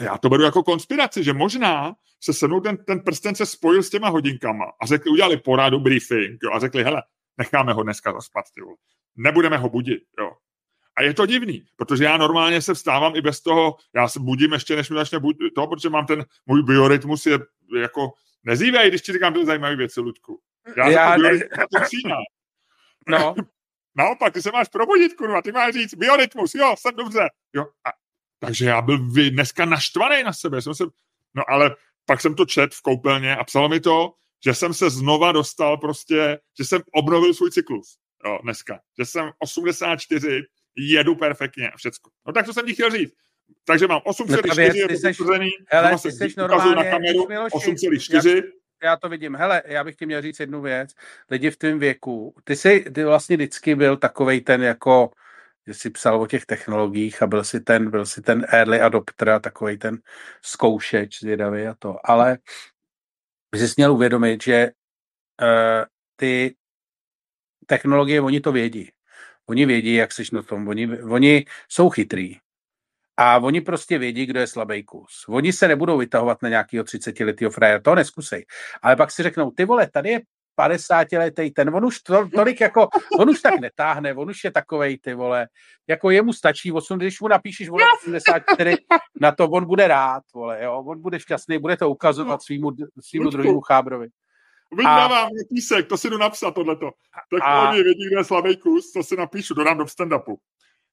já 0.00 0.18
to 0.18 0.28
beru 0.28 0.42
jako 0.42 0.62
konspiraci, 0.62 1.24
že 1.24 1.32
možná 1.32 1.94
se 2.20 2.32
se 2.32 2.46
mnou 2.46 2.60
ten, 2.60 2.76
ten 2.76 3.00
prsten 3.00 3.34
se 3.34 3.46
spojil 3.46 3.82
s 3.82 3.90
těma 3.90 4.08
hodinkama 4.08 4.64
a 4.80 4.86
řekli, 4.86 5.10
udělali 5.10 5.36
poradu, 5.36 5.80
briefing 5.80 6.42
jo, 6.42 6.52
a 6.52 6.58
řekli, 6.58 6.84
hele, 6.84 7.02
necháme 7.38 7.72
ho 7.72 7.82
dneska 7.82 8.12
zaspat, 8.12 8.44
jo. 8.58 8.66
nebudeme 9.16 9.56
ho 9.56 9.68
budit. 9.68 10.02
Jo. 10.18 10.32
A 10.96 11.02
je 11.02 11.14
to 11.14 11.26
divný, 11.26 11.66
protože 11.76 12.04
já 12.04 12.16
normálně 12.16 12.62
se 12.62 12.74
vstávám 12.74 13.16
i 13.16 13.20
bez 13.20 13.40
toho, 13.40 13.76
já 13.94 14.08
se 14.08 14.20
budím 14.20 14.52
ještě, 14.52 14.76
než 14.76 14.90
mi 14.90 14.96
začne 14.96 15.18
budit 15.18 15.54
to, 15.54 15.66
protože 15.66 15.90
mám 15.90 16.06
ten, 16.06 16.24
můj 16.46 16.62
biorytmus 16.62 17.26
je 17.26 17.38
jako, 17.80 18.12
nezývej, 18.44 18.88
když 18.88 19.02
ti 19.02 19.12
říkám 19.12 19.34
ty 19.34 19.46
zajímavé 19.46 19.76
věci, 19.76 20.00
Ludku. 20.00 20.40
Já, 20.76 20.88
já 20.88 21.16
ne... 21.16 21.30
No. 23.08 23.34
Naopak, 23.98 24.32
ty 24.32 24.42
se 24.42 24.50
máš 24.52 24.68
probudit, 24.68 25.14
kurva, 25.14 25.42
ty 25.42 25.52
máš 25.52 25.74
říct 25.74 25.94
biorytmus, 25.94 26.54
jo, 26.54 26.74
jsem 26.78 26.94
dobře. 26.96 27.28
Jo, 27.54 27.62
a 27.62 27.90
takže 28.38 28.64
já 28.64 28.82
byl 28.82 28.98
dneska 29.30 29.64
naštvaný 29.64 30.22
na 30.22 30.32
sebe. 30.32 30.62
Jsem 30.62 30.74
se, 30.74 30.84
no 31.34 31.42
ale 31.50 31.76
pak 32.04 32.20
jsem 32.20 32.34
to 32.34 32.46
čet 32.46 32.74
v 32.74 32.82
koupelně 32.82 33.36
a 33.36 33.44
psalo 33.44 33.68
mi 33.68 33.80
to, 33.80 34.12
že 34.44 34.54
jsem 34.54 34.74
se 34.74 34.90
znova 34.90 35.32
dostal 35.32 35.76
prostě, 35.76 36.38
že 36.58 36.64
jsem 36.64 36.82
obnovil 36.92 37.34
svůj 37.34 37.50
cyklus. 37.50 37.98
Jo, 38.26 38.38
dneska. 38.42 38.80
Že 38.98 39.04
jsem 39.04 39.30
84, 39.38 40.42
jedu 40.76 41.14
perfektně 41.14 41.70
a 41.70 41.76
všecko. 41.76 42.10
No 42.26 42.32
tak 42.32 42.46
to 42.46 42.52
jsem 42.52 42.66
ti 42.66 42.74
chtěl 42.74 42.90
říct. 42.90 43.12
Takže 43.64 43.86
mám 43.86 44.00
8,4, 44.00 44.74
je 44.74 44.88
to 44.88 44.96
seš, 44.96 45.20
hele, 45.68 45.96
ty 46.02 46.12
seš 46.12 46.36
normálně, 46.36 46.76
na 46.76 46.84
kameru, 46.84 47.24
8,4. 47.24 48.42
Já 48.82 48.96
to 48.96 49.08
vidím. 49.08 49.34
Hele, 49.34 49.62
já 49.66 49.84
bych 49.84 49.96
ti 49.96 50.06
měl 50.06 50.22
říct 50.22 50.40
jednu 50.40 50.60
věc. 50.60 50.90
Lidi 51.30 51.50
v 51.50 51.56
tvém 51.56 51.78
věku, 51.78 52.34
ty 52.44 52.56
jsi, 52.56 52.84
ty 52.94 53.04
vlastně 53.04 53.36
vždycky 53.36 53.74
byl 53.74 53.96
takovej 53.96 54.40
ten 54.40 54.62
jako 54.62 55.10
že 55.66 55.74
si 55.74 55.90
psal 55.90 56.22
o 56.22 56.26
těch 56.26 56.46
technologiích 56.46 57.22
a 57.22 57.26
byl 57.26 57.44
si 57.44 57.60
ten, 57.60 57.90
byl 57.90 58.06
si 58.06 58.22
ten 58.22 58.46
early 58.48 58.80
adopter 58.80 59.30
a 59.30 59.38
takový 59.38 59.78
ten 59.78 59.98
zkoušeč 60.42 61.20
zvědavý 61.20 61.66
a 61.66 61.74
to. 61.78 61.96
Ale 62.04 62.38
by 63.52 63.68
si 63.68 63.74
měl 63.76 63.92
uvědomit, 63.92 64.42
že 64.42 64.70
uh, 65.42 65.84
ty 66.16 66.56
technologie, 67.66 68.20
oni 68.20 68.40
to 68.40 68.52
vědí. 68.52 68.92
Oni 69.46 69.66
vědí, 69.66 69.94
jak 69.94 70.12
jsi 70.12 70.22
na 70.32 70.42
tom. 70.42 70.68
Oni, 70.68 71.00
oni 71.00 71.44
jsou 71.68 71.90
chytrý. 71.90 72.36
A 73.16 73.38
oni 73.38 73.60
prostě 73.60 73.98
vědí, 73.98 74.26
kdo 74.26 74.40
je 74.40 74.46
slabý 74.46 74.84
kus. 74.84 75.24
Oni 75.28 75.52
se 75.52 75.68
nebudou 75.68 75.98
vytahovat 75.98 76.42
na 76.42 76.48
nějakého 76.48 76.84
30 76.84 77.20
letého 77.20 77.50
frajera, 77.50 77.80
to 77.80 77.94
neskusej. 77.94 78.46
Ale 78.82 78.96
pak 78.96 79.10
si 79.10 79.22
řeknou, 79.22 79.50
ty 79.50 79.64
vole, 79.64 79.90
tady 79.90 80.10
je 80.10 80.20
50 80.56 81.12
letý 81.12 81.50
ten, 81.50 81.76
on 81.76 81.84
už 81.84 82.00
to, 82.00 82.28
tolik 82.28 82.60
jako, 82.60 82.88
on 83.18 83.30
už 83.30 83.40
tak 83.40 83.60
netáhne, 83.60 84.14
on 84.14 84.30
už 84.30 84.44
je 84.44 84.50
takovej, 84.50 84.98
ty 84.98 85.14
vole, 85.14 85.48
jako 85.86 86.10
jemu 86.10 86.32
stačí 86.32 86.72
8, 86.72 86.98
když 86.98 87.20
mu 87.20 87.28
napíšeš, 87.28 87.68
vole, 87.68 87.84
84, 88.02 88.76
na 89.20 89.32
to 89.32 89.44
on 89.44 89.66
bude 89.66 89.88
rád, 89.88 90.22
vole, 90.34 90.64
jo, 90.64 90.84
on 90.86 91.02
bude 91.02 91.20
šťastný, 91.20 91.58
bude 91.58 91.76
to 91.76 91.90
ukazovat 91.90 92.42
svýmu, 92.42 92.70
svýmu 93.00 93.30
druhému 93.30 93.60
chábrovi. 93.60 94.08
Vydávám 94.76 95.26
a... 95.26 95.30
písek, 95.48 95.86
to 95.86 95.96
si 95.96 96.10
jdu 96.10 96.18
napsat 96.18 96.54
tohleto. 96.54 96.90
Tak 97.30 97.40
a... 97.42 97.70
oni 97.70 97.82
vědí, 97.82 98.06
kde 98.06 98.20
je 98.20 98.24
slabý 98.24 98.56
kus, 98.56 98.92
to 98.92 99.02
si 99.02 99.16
napíšu, 99.16 99.54
dodám 99.54 99.78
do 99.78 99.84
stand-upu. 99.84 100.36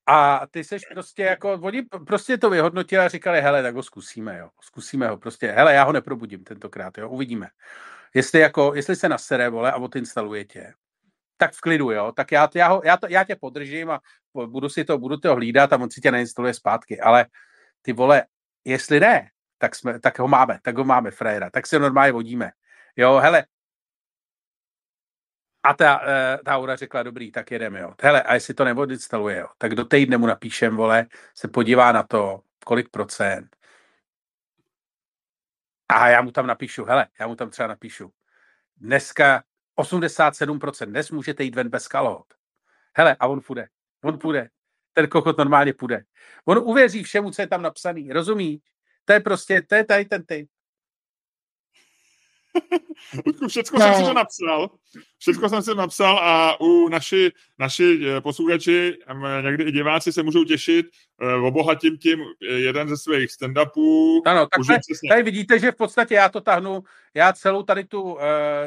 A 0.08 0.42
ty 0.52 0.64
seš 0.64 0.82
prostě 0.94 1.24
jako, 1.24 1.54
oni 1.54 1.82
prostě 2.08 2.38
to 2.38 2.50
vyhodnotili 2.50 3.06
a 3.06 3.08
říkali, 3.08 3.42
hele, 3.42 3.64
tak 3.64 3.76
ho 3.76 3.84
zkusíme, 3.84 4.38
jo, 4.38 4.50
zkusíme 4.62 5.08
ho, 5.08 5.18
prostě, 5.18 5.52
hele, 5.52 5.74
já 5.74 5.84
ho 5.84 5.92
neprobudím 5.92 6.44
tentokrát, 6.44 6.98
jo, 6.98 7.10
uvidíme. 7.10 7.48
Jestli 8.14 8.40
jako, 8.40 8.74
jestli 8.76 8.96
se 8.96 9.10
nasere, 9.10 9.50
vole, 9.50 9.72
a 9.72 9.76
odinstaluje 9.76 10.46
tě, 10.46 10.74
tak 11.38 11.54
v 11.54 11.62
klidu, 11.62 11.92
jo, 11.92 12.12
tak 12.12 12.32
já, 12.32 12.50
já, 12.56 12.68
ho, 12.68 12.82
já, 12.86 12.98
to, 12.98 13.08
já 13.10 13.24
tě 13.24 13.36
podržím 13.36 13.92
a 13.92 14.02
budu 14.46 14.70
si 14.70 14.84
to, 14.84 14.98
budu 14.98 15.18
to 15.18 15.36
hlídat 15.36 15.74
a 15.74 15.78
on 15.78 15.92
si 15.92 16.02
tě 16.02 16.12
neinstaluje 16.12 16.54
zpátky, 16.54 17.02
ale 17.02 17.26
ty 17.82 17.94
vole, 17.94 18.26
jestli 18.66 19.00
ne, 19.00 19.30
tak, 19.58 19.76
jsme, 19.76 20.00
tak 20.00 20.20
ho 20.20 20.28
máme, 20.28 20.60
tak 20.62 20.78
ho 20.78 20.84
máme, 20.84 21.12
frajera, 21.12 21.50
tak 21.50 21.68
se 21.68 21.80
normálně 21.80 22.12
vodíme. 22.12 22.52
Jo, 22.96 23.20
hele, 23.24 23.46
a 25.64 25.74
ta, 25.74 26.00
uh, 26.02 26.44
ta 26.46 26.56
Aura 26.56 26.76
řekla, 26.76 27.04
dobrý, 27.04 27.32
tak 27.32 27.52
jedeme, 27.52 27.80
jo. 27.80 27.94
Hele, 28.02 28.24
a 28.24 28.34
jestli 28.34 28.54
to 28.54 28.64
neodinstaluje, 28.64 29.38
jo, 29.38 29.48
tak 29.58 29.76
do 29.76 29.86
týdne 29.86 30.18
mu 30.18 30.28
napíšem, 30.28 30.76
vole, 30.76 31.08
se 31.36 31.48
podívá 31.48 31.92
na 31.92 32.04
to, 32.04 32.42
kolik 32.66 32.90
procent. 32.90 33.56
A 35.90 36.10
já 36.10 36.22
mu 36.22 36.32
tam 36.32 36.48
napíšu, 36.48 36.86
hele, 36.86 37.08
já 37.20 37.28
mu 37.28 37.36
tam 37.36 37.50
třeba 37.50 37.68
napíšu, 37.68 38.12
dneska 38.78 39.44
87%, 39.80 40.86
dnes 40.86 41.12
můžete 41.12 41.44
jít 41.44 41.56
ven 41.56 41.70
bez 41.70 41.88
kalhot. 41.88 42.34
Hele, 42.98 43.16
a 43.20 43.28
on 43.28 43.42
půjde, 43.42 43.68
on 44.04 44.20
půjde. 44.20 44.50
Ten 44.94 45.08
kokot 45.08 45.38
normálně 45.38 45.74
půjde. 45.74 46.04
On 46.46 46.58
uvěří 46.58 47.04
všemu, 47.04 47.32
co 47.32 47.42
je 47.42 47.48
tam 47.48 47.62
napsaný, 47.62 48.12
rozumíš? 48.12 48.62
To 49.06 49.14
je 49.14 49.20
prostě, 49.20 49.62
to 49.62 49.76
je 49.76 49.86
tady 49.86 50.06
ten 50.06 50.26
typ. 50.26 50.50
Všechno 53.48 53.80
no. 53.80 53.86
jsem 53.86 53.94
si 53.94 54.04
to 54.04 54.14
napsal. 54.14 54.70
Všechno 55.20 55.50
jsem 55.50 55.62
si 55.62 55.76
napsal 55.76 56.20
a 56.20 56.62
u 56.62 56.90
naši, 56.90 57.32
naši 57.60 58.00
eh, 58.18 58.22
posluchači, 58.22 58.98
někdy 59.42 59.64
i 59.64 59.72
diváci 59.72 60.14
se 60.14 60.24
můžou 60.24 60.44
těšit, 60.44 60.86
eh, 61.22 61.34
obohatím 61.34 61.98
tím 61.98 62.20
eh, 62.22 62.54
jeden 62.54 62.90
ze 62.90 62.98
svých 62.98 63.30
stand-upů. 63.32 64.22
Ano, 64.26 64.48
tak 64.48 64.68
tady, 64.68 64.80
tady 65.10 65.24
vidíte, 65.24 65.60
že 65.60 65.72
v 65.72 65.76
podstatě 65.76 66.16
já 66.16 66.30
to 66.30 66.42
tahnu, 66.42 66.84
já 67.14 67.34
celou 67.34 67.64
tady 67.64 67.84
tu, 67.84 68.18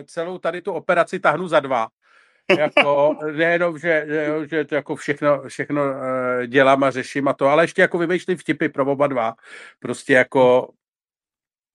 celou 0.05 0.39
tady 0.39 0.62
tu 0.62 0.72
operaci 0.72 1.20
tahnu 1.20 1.49
za 1.49 1.61
dva. 1.61 1.89
jako, 2.59 3.16
nejenom, 3.32 3.78
že, 3.78 4.07
že, 4.09 4.49
že 4.51 4.64
to 4.64 4.74
jako 4.74 4.97
všechno, 4.97 5.43
všechno 5.49 5.82
dělám 6.47 6.84
a 6.84 6.91
řeším 6.91 7.28
a 7.28 7.32
to, 7.32 7.47
ale 7.47 7.64
ještě 7.64 7.82
jako 7.82 7.99
vymýšlím 7.99 8.37
vtipy 8.37 8.68
pro 8.68 8.87
oba 8.87 9.07
dva. 9.07 9.34
Prostě 9.78 10.12
jako 10.12 10.68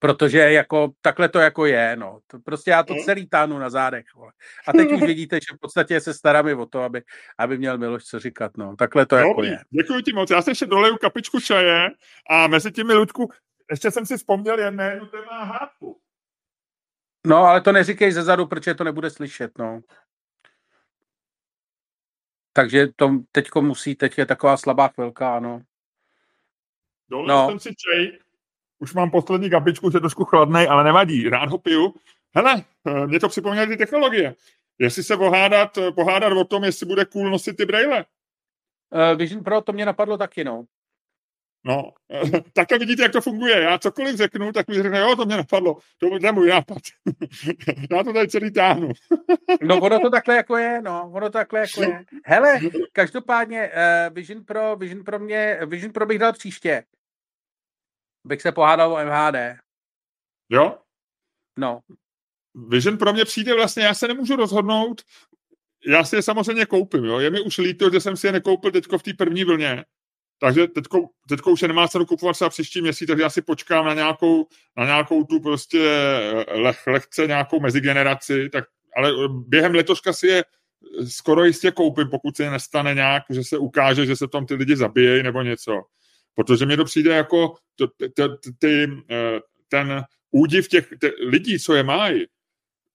Protože 0.02 0.40
jako 0.40 0.92
takhle 1.02 1.30
to 1.30 1.40
jako 1.40 1.66
je, 1.66 1.96
no. 1.96 2.20
To 2.28 2.40
prostě 2.40 2.72
já 2.72 2.84
to 2.84 2.94
hmm. 2.94 3.04
celý 3.04 3.30
tánu 3.30 3.60
na 3.60 3.70
zádech. 3.70 4.06
Vole. 4.16 4.32
A 4.68 4.74
teď 4.74 4.92
už 4.92 5.02
vidíte, 5.08 5.36
že 5.36 5.56
v 5.56 5.60
podstatě 5.60 6.02
se 6.02 6.14
starám 6.14 6.48
i 6.48 6.54
o 6.54 6.66
to, 6.66 6.82
aby, 6.82 7.04
aby 7.38 7.58
měl 7.58 7.78
Miloš 7.78 8.04
co 8.04 8.20
říkat, 8.20 8.58
no. 8.58 8.76
Takhle 8.76 9.06
to 9.06 9.16
jako 9.16 9.44
je. 9.44 9.58
Děkuji 9.70 10.02
ti 10.02 10.14
moc. 10.14 10.30
Já 10.30 10.42
se 10.42 10.52
ještě 10.52 10.66
doleju 10.66 10.98
kapičku 10.98 11.40
čaje 11.40 11.90
a 12.30 12.48
mezi 12.48 12.72
těmi 12.72 12.94
Ludku, 12.94 13.30
ještě 13.72 13.92
jsem 13.92 14.06
si 14.06 14.18
vzpomněl 14.18 14.60
jedné 14.60 14.92
jednu 14.92 15.06
téma 15.06 15.44
hádku. 15.44 16.02
No, 17.28 17.38
ale 17.38 17.62
to 17.62 17.72
neříkej 17.72 18.12
ze 18.12 18.24
zadu, 18.24 18.48
protože 18.48 18.76
to 18.76 18.84
nebude 18.84 19.10
slyšet, 19.10 19.58
no. 19.58 19.82
Takže 22.54 22.88
to 22.96 23.10
teďko 23.32 23.62
musí, 23.62 23.96
teď 23.96 24.18
je 24.18 24.26
taková 24.26 24.58
slabá 24.58 24.88
chvilka, 24.88 25.36
ano. 25.36 25.62
Dolil 27.10 27.28
no. 27.28 27.50
jsem 27.50 27.60
si 27.60 27.76
čaj, 27.76 28.12
už 28.82 28.94
mám 28.94 29.12
poslední 29.12 29.50
kapičku, 29.50 29.90
je 29.94 30.00
trošku 30.00 30.26
chladný, 30.26 30.68
ale 30.68 30.84
nevadí, 30.84 31.30
rád 31.30 31.50
ho 31.50 31.58
piju. 31.58 31.94
Hele, 32.36 32.64
eh, 32.88 33.08
mě 33.08 33.20
to 33.20 33.30
připomíná 33.30 33.66
ty 33.66 33.78
technologie. 33.78 34.36
Jestli 34.80 35.04
se 35.04 35.18
pohádat, 35.18 35.78
eh, 35.78 35.92
pohádat 35.92 36.34
o 36.34 36.44
tom, 36.44 36.64
jestli 36.64 36.86
bude 36.86 37.06
cool 37.06 37.30
nosit 37.30 37.58
ty 37.58 37.66
braille. 37.66 38.06
Uh, 38.94 39.18
Vision 39.18 39.44
Pro, 39.44 39.62
to 39.62 39.74
mě 39.74 39.86
napadlo 39.86 40.18
taky, 40.18 40.44
no. 40.44 40.66
No, 41.66 41.92
takhle 42.54 42.78
vidíte, 42.78 43.04
jak 43.04 43.12
to 43.12 43.22
funguje. 43.22 43.62
Já 43.62 43.78
cokoliv 43.78 44.16
řeknu, 44.16 44.52
tak 44.52 44.68
mi 44.68 44.76
řekne, 44.76 45.00
jo, 45.00 45.16
to 45.16 45.26
mě 45.26 45.38
napadlo. 45.38 45.78
To 45.98 46.10
bude 46.10 46.32
můj 46.32 46.50
nápad. 46.50 46.78
Já 47.92 48.04
to 48.04 48.14
tady 48.14 48.28
celý 48.28 48.52
táhnu. 48.52 48.92
no, 49.62 49.80
ono 49.80 50.00
to 50.00 50.10
takhle 50.10 50.36
jako 50.36 50.58
je, 50.58 50.82
no, 50.82 51.12
ono 51.14 51.28
to 51.28 51.32
takhle 51.32 51.60
jako 51.60 51.82
je. 51.82 52.06
Hele, 52.26 52.60
každopádně 52.94 53.72
uh, 53.72 54.16
Vision 54.16 54.44
Pro, 54.44 54.76
Vision 54.76 55.04
Pro 55.04 55.20
mě, 55.20 55.60
Vision 55.66 55.94
Pro 55.94 56.06
bych 56.06 56.20
dal 56.20 56.34
příště 56.34 56.84
bych 58.24 58.42
se 58.42 58.52
pohádal 58.52 58.94
o 58.94 59.06
MHD. 59.06 59.58
Jo? 60.50 60.78
No. 61.58 61.80
Vision 62.68 62.98
pro 62.98 63.14
mě 63.14 63.26
přijde 63.26 63.56
vlastně, 63.56 63.84
já 63.84 63.94
se 63.94 64.08
nemůžu 64.08 64.36
rozhodnout, 64.36 65.02
já 65.88 66.04
si 66.04 66.16
je 66.16 66.22
samozřejmě 66.22 66.66
koupím, 66.66 67.06
jo. 67.06 67.20
Je 67.20 67.30
mi 67.30 67.42
už 67.42 67.58
líto, 67.58 67.90
že 67.90 68.00
jsem 68.00 68.18
si 68.18 68.28
je 68.28 68.32
nekoupil 68.32 68.72
teďko 68.72 68.98
v 68.98 69.04
té 69.04 69.14
první 69.14 69.44
vlně, 69.44 69.86
takže 70.40 70.68
teďko, 70.68 71.10
teďko 71.30 71.52
už 71.52 71.62
je 71.62 71.68
nemá 71.68 71.88
cenu 71.88 72.06
kupovat 72.06 72.36
třeba 72.36 72.50
příští 72.50 72.82
měsíc, 72.82 73.08
takže 73.08 73.24
já 73.24 73.30
si 73.30 73.42
počkám 73.42 73.86
na 73.86 73.94
nějakou, 73.94 74.48
na 74.78 74.86
nějakou 74.86 75.24
tu 75.24 75.40
prostě 75.40 75.80
leh, 76.52 76.88
lehce 76.88 77.28
nějakou 77.28 77.60
mezigeneraci, 77.60 78.50
tak, 78.50 78.66
ale 78.98 79.14
během 79.30 79.76
letoška 79.76 80.14
si 80.14 80.28
je 80.28 80.44
skoro 81.10 81.44
jistě 81.44 81.72
koupím, 81.72 82.10
pokud 82.10 82.38
se 82.38 82.50
nestane 82.50 82.94
nějak, 82.94 83.24
že 83.30 83.44
se 83.44 83.58
ukáže, 83.58 84.06
že 84.06 84.16
se 84.16 84.28
tam 84.28 84.46
ty 84.46 84.54
lidi 84.54 84.76
zabijejí 84.76 85.24
nebo 85.24 85.42
něco 85.42 85.82
protože 86.36 86.66
mi 86.66 86.78
to 86.78 86.86
přijde 86.86 87.16
jako 87.16 87.54
eh, 87.82 89.40
ten 89.70 90.04
údiv 90.32 90.68
těch 90.68 90.88
lidí, 91.28 91.60
co 91.60 91.74
je 91.74 91.84
mají, 91.84 92.26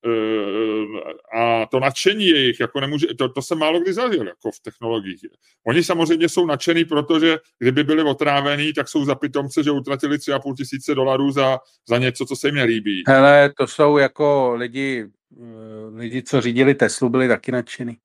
eh, 0.06 1.38
a 1.38 1.66
to 1.66 1.80
nadšení 1.80 2.26
jejich, 2.26 2.60
jako 2.60 2.80
nemůže, 2.80 3.06
to, 3.18 3.28
to 3.28 3.42
jsem 3.42 3.58
málo 3.58 3.80
kdy 3.80 3.92
zažil 3.92 4.26
jako 4.26 4.50
v 4.50 4.60
technologiích. 4.60 5.20
Oni 5.66 5.84
samozřejmě 5.84 6.28
jsou 6.28 6.46
nadšený, 6.46 6.84
protože 6.84 7.38
kdyby 7.58 7.84
byli 7.84 8.02
otrávení, 8.02 8.72
tak 8.72 8.88
jsou 8.88 9.04
za 9.04 9.14
pitomce, 9.14 9.62
že 9.62 9.70
utratili 9.70 10.16
3,5 10.16 10.54
tisíce 10.56 10.94
dolarů 10.94 11.30
za, 11.30 11.58
za 11.88 11.98
něco, 11.98 12.26
co 12.26 12.36
se 12.36 12.48
jim 12.48 12.54
nelíbí. 12.54 13.02
Hele, 13.08 13.52
to 13.58 13.66
jsou 13.66 13.96
jako 13.98 14.54
lidi, 14.54 15.06
eh, 15.40 15.96
lidi, 15.96 16.22
co 16.22 16.40
řídili 16.40 16.74
Teslu, 16.74 17.08
byli 17.08 17.28
taky 17.28 17.52
nadšený. 17.52 17.96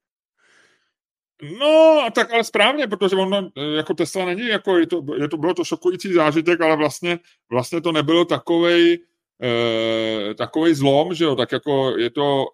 No, 1.41 2.07
tak 2.15 2.33
ale 2.33 2.43
správně, 2.43 2.87
protože 2.87 3.15
ono, 3.15 3.51
jako 3.75 3.93
Tesla 3.93 4.25
není, 4.25 4.47
jako 4.47 4.77
je 4.77 4.87
to, 4.87 5.03
je 5.17 5.27
to, 5.27 5.37
bylo 5.37 5.53
to 5.53 5.63
šokující 5.63 6.13
zážitek, 6.13 6.61
ale 6.61 6.75
vlastně, 6.75 7.19
vlastně 7.51 7.81
to 7.81 7.91
nebylo 7.91 8.25
takovej, 8.25 8.99
e, 9.43 10.33
takovej 10.33 10.75
zlom, 10.75 11.13
že 11.13 11.23
jo, 11.23 11.35
tak 11.35 11.51
jako 11.51 11.97
je 11.97 12.09
to, 12.09 12.45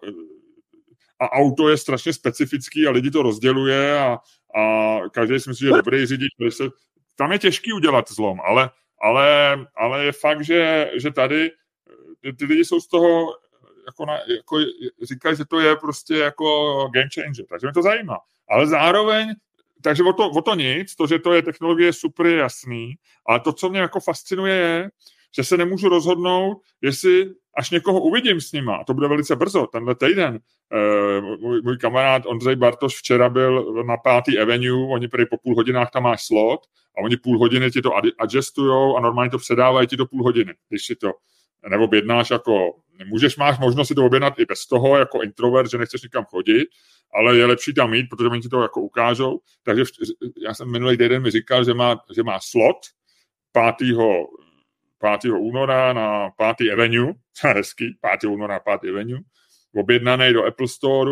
a 1.20 1.32
auto 1.32 1.70
je 1.70 1.78
strašně 1.78 2.14
specifický 2.14 2.88
a 2.88 2.92
lidi 2.92 3.12
to 3.12 3.22
rozděluje 3.22 4.00
a, 4.00 4.18
a 4.60 5.00
každý 5.12 5.40
si 5.40 5.50
myslí, 5.50 5.64
že 5.64 5.70
je 5.70 5.78
dobrý 5.78 6.06
řidič, 6.06 6.32
se, 6.50 6.64
tam 7.16 7.32
je 7.32 7.40
těžký 7.40 7.74
udělat 7.74 8.12
zlom, 8.12 8.40
ale, 8.42 8.70
ale, 9.02 9.58
ale 9.76 10.06
je 10.06 10.12
fakt, 10.12 10.46
že, 10.46 10.92
že 10.96 11.12
tady 11.12 11.52
ty 12.38 12.46
lidi 12.46 12.66
jsou 12.66 12.80
z 12.80 12.88
toho 12.88 13.34
jako, 13.86 14.06
na, 14.06 14.14
jako 14.14 14.58
říkají, 15.02 15.38
že 15.38 15.46
to 15.46 15.60
je 15.60 15.76
prostě 15.76 16.14
jako 16.14 16.76
game 16.94 17.10
changer, 17.16 17.46
takže 17.50 17.68
mě 17.68 17.74
to 17.74 17.82
zajímá 17.82 18.18
ale 18.50 18.68
zároveň 18.68 19.34
takže 19.82 20.04
o 20.04 20.14
to, 20.14 20.30
o 20.30 20.42
to 20.42 20.56
nic, 20.56 20.96
to, 20.96 21.08
že 21.08 21.20
to 21.20 21.34
je 21.34 21.42
technologie 21.42 21.94
super, 21.94 22.26
je 22.26 22.38
jasný, 22.38 22.96
ale 23.28 23.40
to, 23.40 23.54
co 23.54 23.70
mě 23.70 23.80
jako 23.80 24.00
fascinuje, 24.00 24.56
je, 24.56 24.90
že 25.36 25.44
se 25.44 25.58
nemůžu 25.58 25.90
rozhodnout, 25.90 26.62
jestli 26.82 27.32
až 27.58 27.72
někoho 27.72 28.00
uvidím 28.00 28.42
s 28.42 28.52
nima, 28.52 28.84
to 28.84 28.94
bude 28.94 29.08
velice 29.08 29.36
brzo, 29.36 29.68
tenhle 29.68 29.96
týden. 29.96 30.40
E, 30.74 31.22
můj, 31.22 31.62
můj 31.62 31.78
kamarád 31.78 32.26
Ondřej 32.26 32.56
Bartoš 32.56 32.96
včera 32.96 33.30
byl 33.30 33.84
na 33.84 33.98
pátý 33.98 34.40
Avenue, 34.40 34.94
oni 34.94 35.08
prý 35.08 35.26
po 35.26 35.38
půl 35.38 35.56
hodinách 35.56 35.92
tam 35.92 36.04
máš 36.04 36.26
slot 36.26 36.60
a 36.98 37.02
oni 37.04 37.18
půl 37.18 37.40
hodiny 37.40 37.72
ti 37.72 37.82
to 37.82 37.92
adjustujou 38.18 38.98
a 38.98 39.02
normálně 39.02 39.32
to 39.32 39.38
předávají 39.38 39.88
ti 39.88 39.98
do 39.98 40.06
půl 40.06 40.24
hodiny, 40.24 40.54
když 40.70 40.86
si 40.86 40.96
to 40.96 41.12
neobjednáš 41.70 42.30
jako, 42.30 42.76
můžeš, 43.06 43.38
máš 43.38 43.60
možnost 43.60 43.88
si 43.88 43.96
to 43.96 44.06
objednat 44.06 44.40
i 44.40 44.46
bez 44.46 44.68
toho, 44.68 44.98
jako 44.98 45.22
introvert, 45.24 45.72
že 45.72 45.78
nechceš 45.78 46.02
nikam 46.02 46.26
chodit, 46.26 46.68
ale 47.14 47.38
je 47.38 47.46
lepší 47.46 47.74
tam 47.74 47.92
mít, 47.92 48.10
protože 48.10 48.30
oni 48.30 48.42
ti 48.42 48.50
to 48.50 48.62
jako 48.62 48.82
ukážou. 48.82 49.40
Takže 49.64 49.84
já 50.44 50.54
jsem 50.54 50.72
minulý 50.72 50.98
týden 50.98 51.22
mi 51.22 51.32
říkal, 51.32 51.64
že 51.64 51.74
má, 51.74 52.00
že 52.16 52.24
má 52.24 52.40
slot 52.40 52.78
5. 53.52 53.76
5. 55.22 55.32
února 55.40 55.94
na 55.94 56.30
5. 56.58 56.72
Avenue, 56.74 57.14
hezký, 57.44 57.98
5. 58.02 58.24
února 58.24 58.54
na 58.54 58.78
5. 58.78 58.92
Avenue, 58.92 59.20
objednaný 59.76 60.34
do 60.34 60.46
Apple 60.46 60.68
Store 60.68 61.12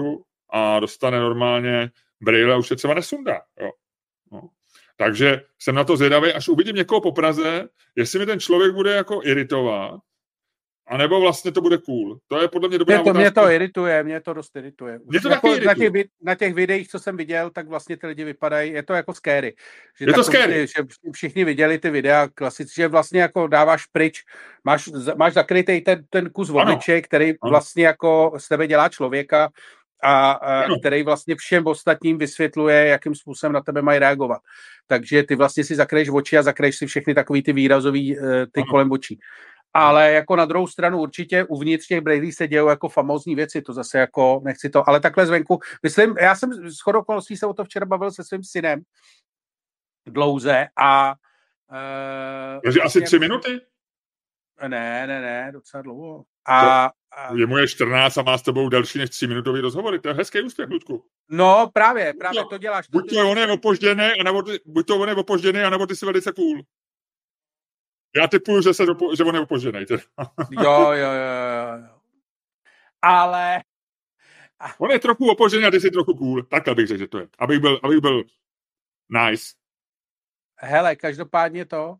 a 0.50 0.80
dostane 0.80 1.20
normálně 1.20 1.92
braille 2.22 2.58
už 2.58 2.68
se 2.68 2.76
třeba 2.76 2.94
nesundá. 2.94 3.42
Jo. 3.62 3.72
No. 4.32 4.50
Takže 4.98 5.42
jsem 5.60 5.76
na 5.76 5.84
to 5.84 5.98
zvědavý, 5.98 6.34
až 6.34 6.48
uvidím 6.48 6.76
někoho 6.76 7.02
po 7.02 7.12
Praze, 7.12 7.70
jestli 7.96 8.20
mi 8.20 8.26
ten 8.26 8.40
člověk 8.40 8.74
bude 8.74 8.92
jako 8.96 9.22
iritovat, 9.24 10.00
A 10.88 10.98
nebo 10.98 11.22
vlastně 11.22 11.52
to 11.52 11.62
bude 11.62 11.78
cool. 11.78 12.18
To 12.28 12.42
je 12.42 12.48
podle 12.48 12.70
mě 12.70 12.78
dobrá 12.78 13.02
mě 13.02 13.14
to, 13.14 13.20
mě 13.20 13.32
to 13.32 13.50
irituje, 13.50 14.04
mě 14.04 14.22
to 14.22 14.34
dost 14.34 14.56
irituje. 14.56 15.00
Mě 15.06 15.22
to 15.22 15.30
jako 15.30 15.56
na, 15.66 15.74
těch, 15.74 15.92
na 16.22 16.36
těch 16.36 16.54
videích, 16.54 16.88
co 16.88 17.00
jsem 17.00 17.18
viděl, 17.18 17.50
tak 17.50 17.68
vlastně 17.68 17.98
ty 17.98 18.08
lidi 18.08 18.24
vypadají, 18.24 18.72
je 18.72 18.84
to 18.84 18.94
jako 18.94 19.14
scary. 19.14 19.56
Že 20.00 20.06
je 20.06 20.14
to 20.14 20.24
scary. 20.24 20.68
Že 20.68 20.84
všichni 21.12 21.46
viděli 21.46 21.80
ty 21.80 21.90
videa 21.90 22.28
klasicky, 22.34 22.82
že 22.82 22.88
vlastně 22.88 23.22
jako 23.22 23.48
dáváš 23.48 23.86
pryč, 23.86 24.24
máš, 24.64 24.90
máš 25.16 25.34
zakrytý 25.34 25.82
ten, 25.82 26.06
ten 26.10 26.30
kus 26.30 26.50
obličej, 26.50 27.02
který 27.02 27.30
ano. 27.42 27.50
vlastně 27.50 27.86
jako 27.86 28.34
z 28.38 28.48
tebe 28.48 28.68
dělá 28.68 28.90
člověka, 28.90 29.50
a, 30.04 30.32
a 30.32 30.80
který 30.80 31.04
vlastně 31.04 31.36
všem 31.36 31.68
ostatním 31.68 32.18
vysvětluje, 32.18 32.86
jakým 32.86 33.16
způsobem 33.16 33.54
na 33.54 33.62
tebe 33.62 33.82
mají 33.82 34.00
reagovat. 34.00 34.42
Takže 34.88 35.24
ty 35.24 35.36
vlastně 35.36 35.64
si 35.64 35.76
zakreješ 35.76 36.10
oči 36.10 36.38
a 36.38 36.44
zakreješ 36.44 36.78
si 36.78 36.86
všechny 36.86 37.14
takový 37.14 37.44
ty 37.44 37.54
výrazový 37.54 38.18
eh, 38.18 38.46
ty 38.52 38.62
ano. 38.62 38.66
kolem 38.70 38.92
očí. 38.92 39.20
Ale 39.78 40.12
jako 40.12 40.36
na 40.36 40.46
druhou 40.46 40.68
stranu 40.68 41.00
určitě 41.00 41.44
uvnitř 41.44 41.88
těch 41.88 42.02
Brady 42.02 42.32
se 42.32 42.48
dějou 42.48 42.68
jako 42.68 42.90
famózní 42.90 43.36
věci, 43.36 43.62
to 43.62 43.74
zase 43.74 44.00
jako 44.00 44.42
nechci 44.44 44.70
to, 44.70 44.90
ale 44.90 45.00
takhle 45.00 45.26
zvenku, 45.26 45.60
myslím, 45.84 46.16
já 46.20 46.36
jsem 46.36 46.70
s 46.72 46.88
okolností 46.88 47.38
se 47.38 47.46
o 47.46 47.54
to 47.54 47.64
včera 47.64 47.86
bavil 47.86 48.12
se 48.12 48.24
svým 48.24 48.44
synem 48.44 48.82
dlouze 50.06 50.68
a 50.78 51.14
uh, 51.72 52.62
Takže 52.64 52.82
asi 52.82 53.02
tři 53.02 53.20
minuty? 53.20 53.62
Ne, 54.68 55.08
ne, 55.08 55.22
ne, 55.22 55.52
docela 55.54 55.84
dlouho. 55.84 56.24
A, 56.48 56.86
a... 56.86 57.34
Je 57.36 57.46
mu 57.46 57.58
je 57.58 57.68
14 57.68 58.18
a 58.18 58.22
má 58.22 58.38
s 58.38 58.42
tebou 58.42 58.70
další 58.70 59.00
než 59.00 59.10
3 59.10 59.28
minutový 59.28 59.62
rozhovory. 59.62 60.00
To 60.00 60.08
je 60.08 60.14
hezký 60.14 60.42
úspěch, 60.42 60.70
Ludku. 60.70 61.06
No, 61.30 61.70
právě, 61.74 62.14
právě 62.14 62.42
no, 62.42 62.48
to 62.48 62.58
děláš. 62.58 62.90
Buď 62.90 63.10
to 63.10 63.30
on 63.30 63.38
je 63.38 63.48
opožděný, 63.48 64.12
anebo 64.20 64.44
ty, 64.44 64.60
buď 64.66 64.88
to 64.88 65.00
on 65.00 65.10
je 65.10 65.16
opožděný, 65.16 65.60
anebo 65.60 65.88
ty 65.88 65.96
jsi 65.96 66.06
velice 66.06 66.32
cool. 66.32 66.62
Já 68.16 68.28
typuju, 68.28 68.62
že, 68.62 68.74
se 68.74 68.86
dopo, 68.86 69.16
že 69.16 69.24
on 69.24 69.36
je 69.36 69.42
opožděný. 69.42 69.86
jo, 70.52 70.92
jo, 70.92 70.92
jo, 70.92 71.12
jo. 71.88 72.00
Ale... 73.02 73.62
On 74.78 74.92
je 74.92 75.00
trochu 75.00 75.30
opožděný 75.30 75.66
a 75.66 75.72
ty 75.72 75.80
jsi 75.80 75.92
trochu 75.92 76.14
cool. 76.14 76.44
Takhle 76.44 76.76
bych 76.76 76.88
řekl, 76.88 77.00
že 77.00 77.08
to 77.08 77.20
je. 77.20 77.28
Abych 77.40 77.60
byl, 77.60 77.80
abych 77.84 78.00
byl 78.00 78.24
nice. 79.10 79.46
Hele, 80.58 80.96
každopádně 80.96 81.66
to, 81.66 81.96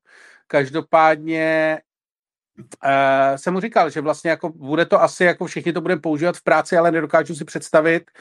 každopádně 0.48 1.80
uh, 2.58 3.36
jsem 3.36 3.54
mu 3.54 3.60
říkal, 3.60 3.90
že 3.90 4.02
vlastně 4.02 4.30
jako 4.30 4.50
bude 4.50 4.86
to 4.86 5.02
asi, 5.02 5.24
jako 5.24 5.46
všichni 5.46 5.74
to 5.74 5.82
budeme 5.82 6.02
používat 6.02 6.38
v 6.38 6.44
práci, 6.44 6.78
ale 6.78 6.92
nedokážu 6.92 7.36
si 7.36 7.46
představit, 7.46 8.12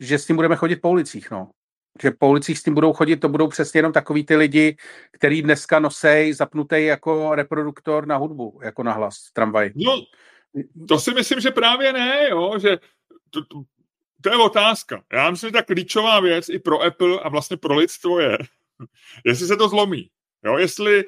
že 0.00 0.18
s 0.18 0.26
tím 0.26 0.36
budeme 0.36 0.56
chodit 0.56 0.76
po 0.76 0.90
ulicích, 0.90 1.30
no. 1.30 1.50
Že 2.02 2.10
po 2.10 2.28
ulicích 2.28 2.58
s 2.58 2.62
tím 2.62 2.74
budou 2.74 2.92
chodit, 2.92 3.16
to 3.16 3.28
budou 3.28 3.48
přesně 3.48 3.78
jenom 3.78 3.92
takový 3.92 4.26
ty 4.26 4.36
lidi, 4.36 4.76
který 5.12 5.42
dneska 5.42 5.78
nosej 5.78 6.32
zapnutý 6.32 6.84
jako 6.84 7.34
reproduktor 7.34 8.06
na 8.06 8.16
hudbu, 8.16 8.60
jako 8.64 8.82
na 8.82 8.92
hlas 8.92 9.28
v 9.30 9.32
tramvaji. 9.32 9.72
No, 9.74 10.04
to 10.88 10.98
si 10.98 11.14
myslím, 11.14 11.40
že 11.40 11.50
právě 11.50 11.92
ne, 11.92 12.28
jo, 12.30 12.58
že 12.58 12.78
to, 13.30 13.44
to, 13.44 13.62
to 14.20 14.30
je 14.30 14.36
otázka. 14.36 15.02
Já 15.12 15.30
myslím, 15.30 15.48
že 15.48 15.52
ta 15.52 15.62
klíčová 15.62 16.20
věc 16.20 16.48
i 16.48 16.58
pro 16.58 16.82
Apple 16.82 17.20
a 17.20 17.28
vlastně 17.28 17.56
pro 17.56 17.74
lidstvo 17.74 18.20
je, 18.20 18.38
jestli 19.24 19.46
se 19.46 19.56
to 19.56 19.68
zlomí. 19.68 20.10
Jo, 20.44 20.58
jestli 20.58 21.04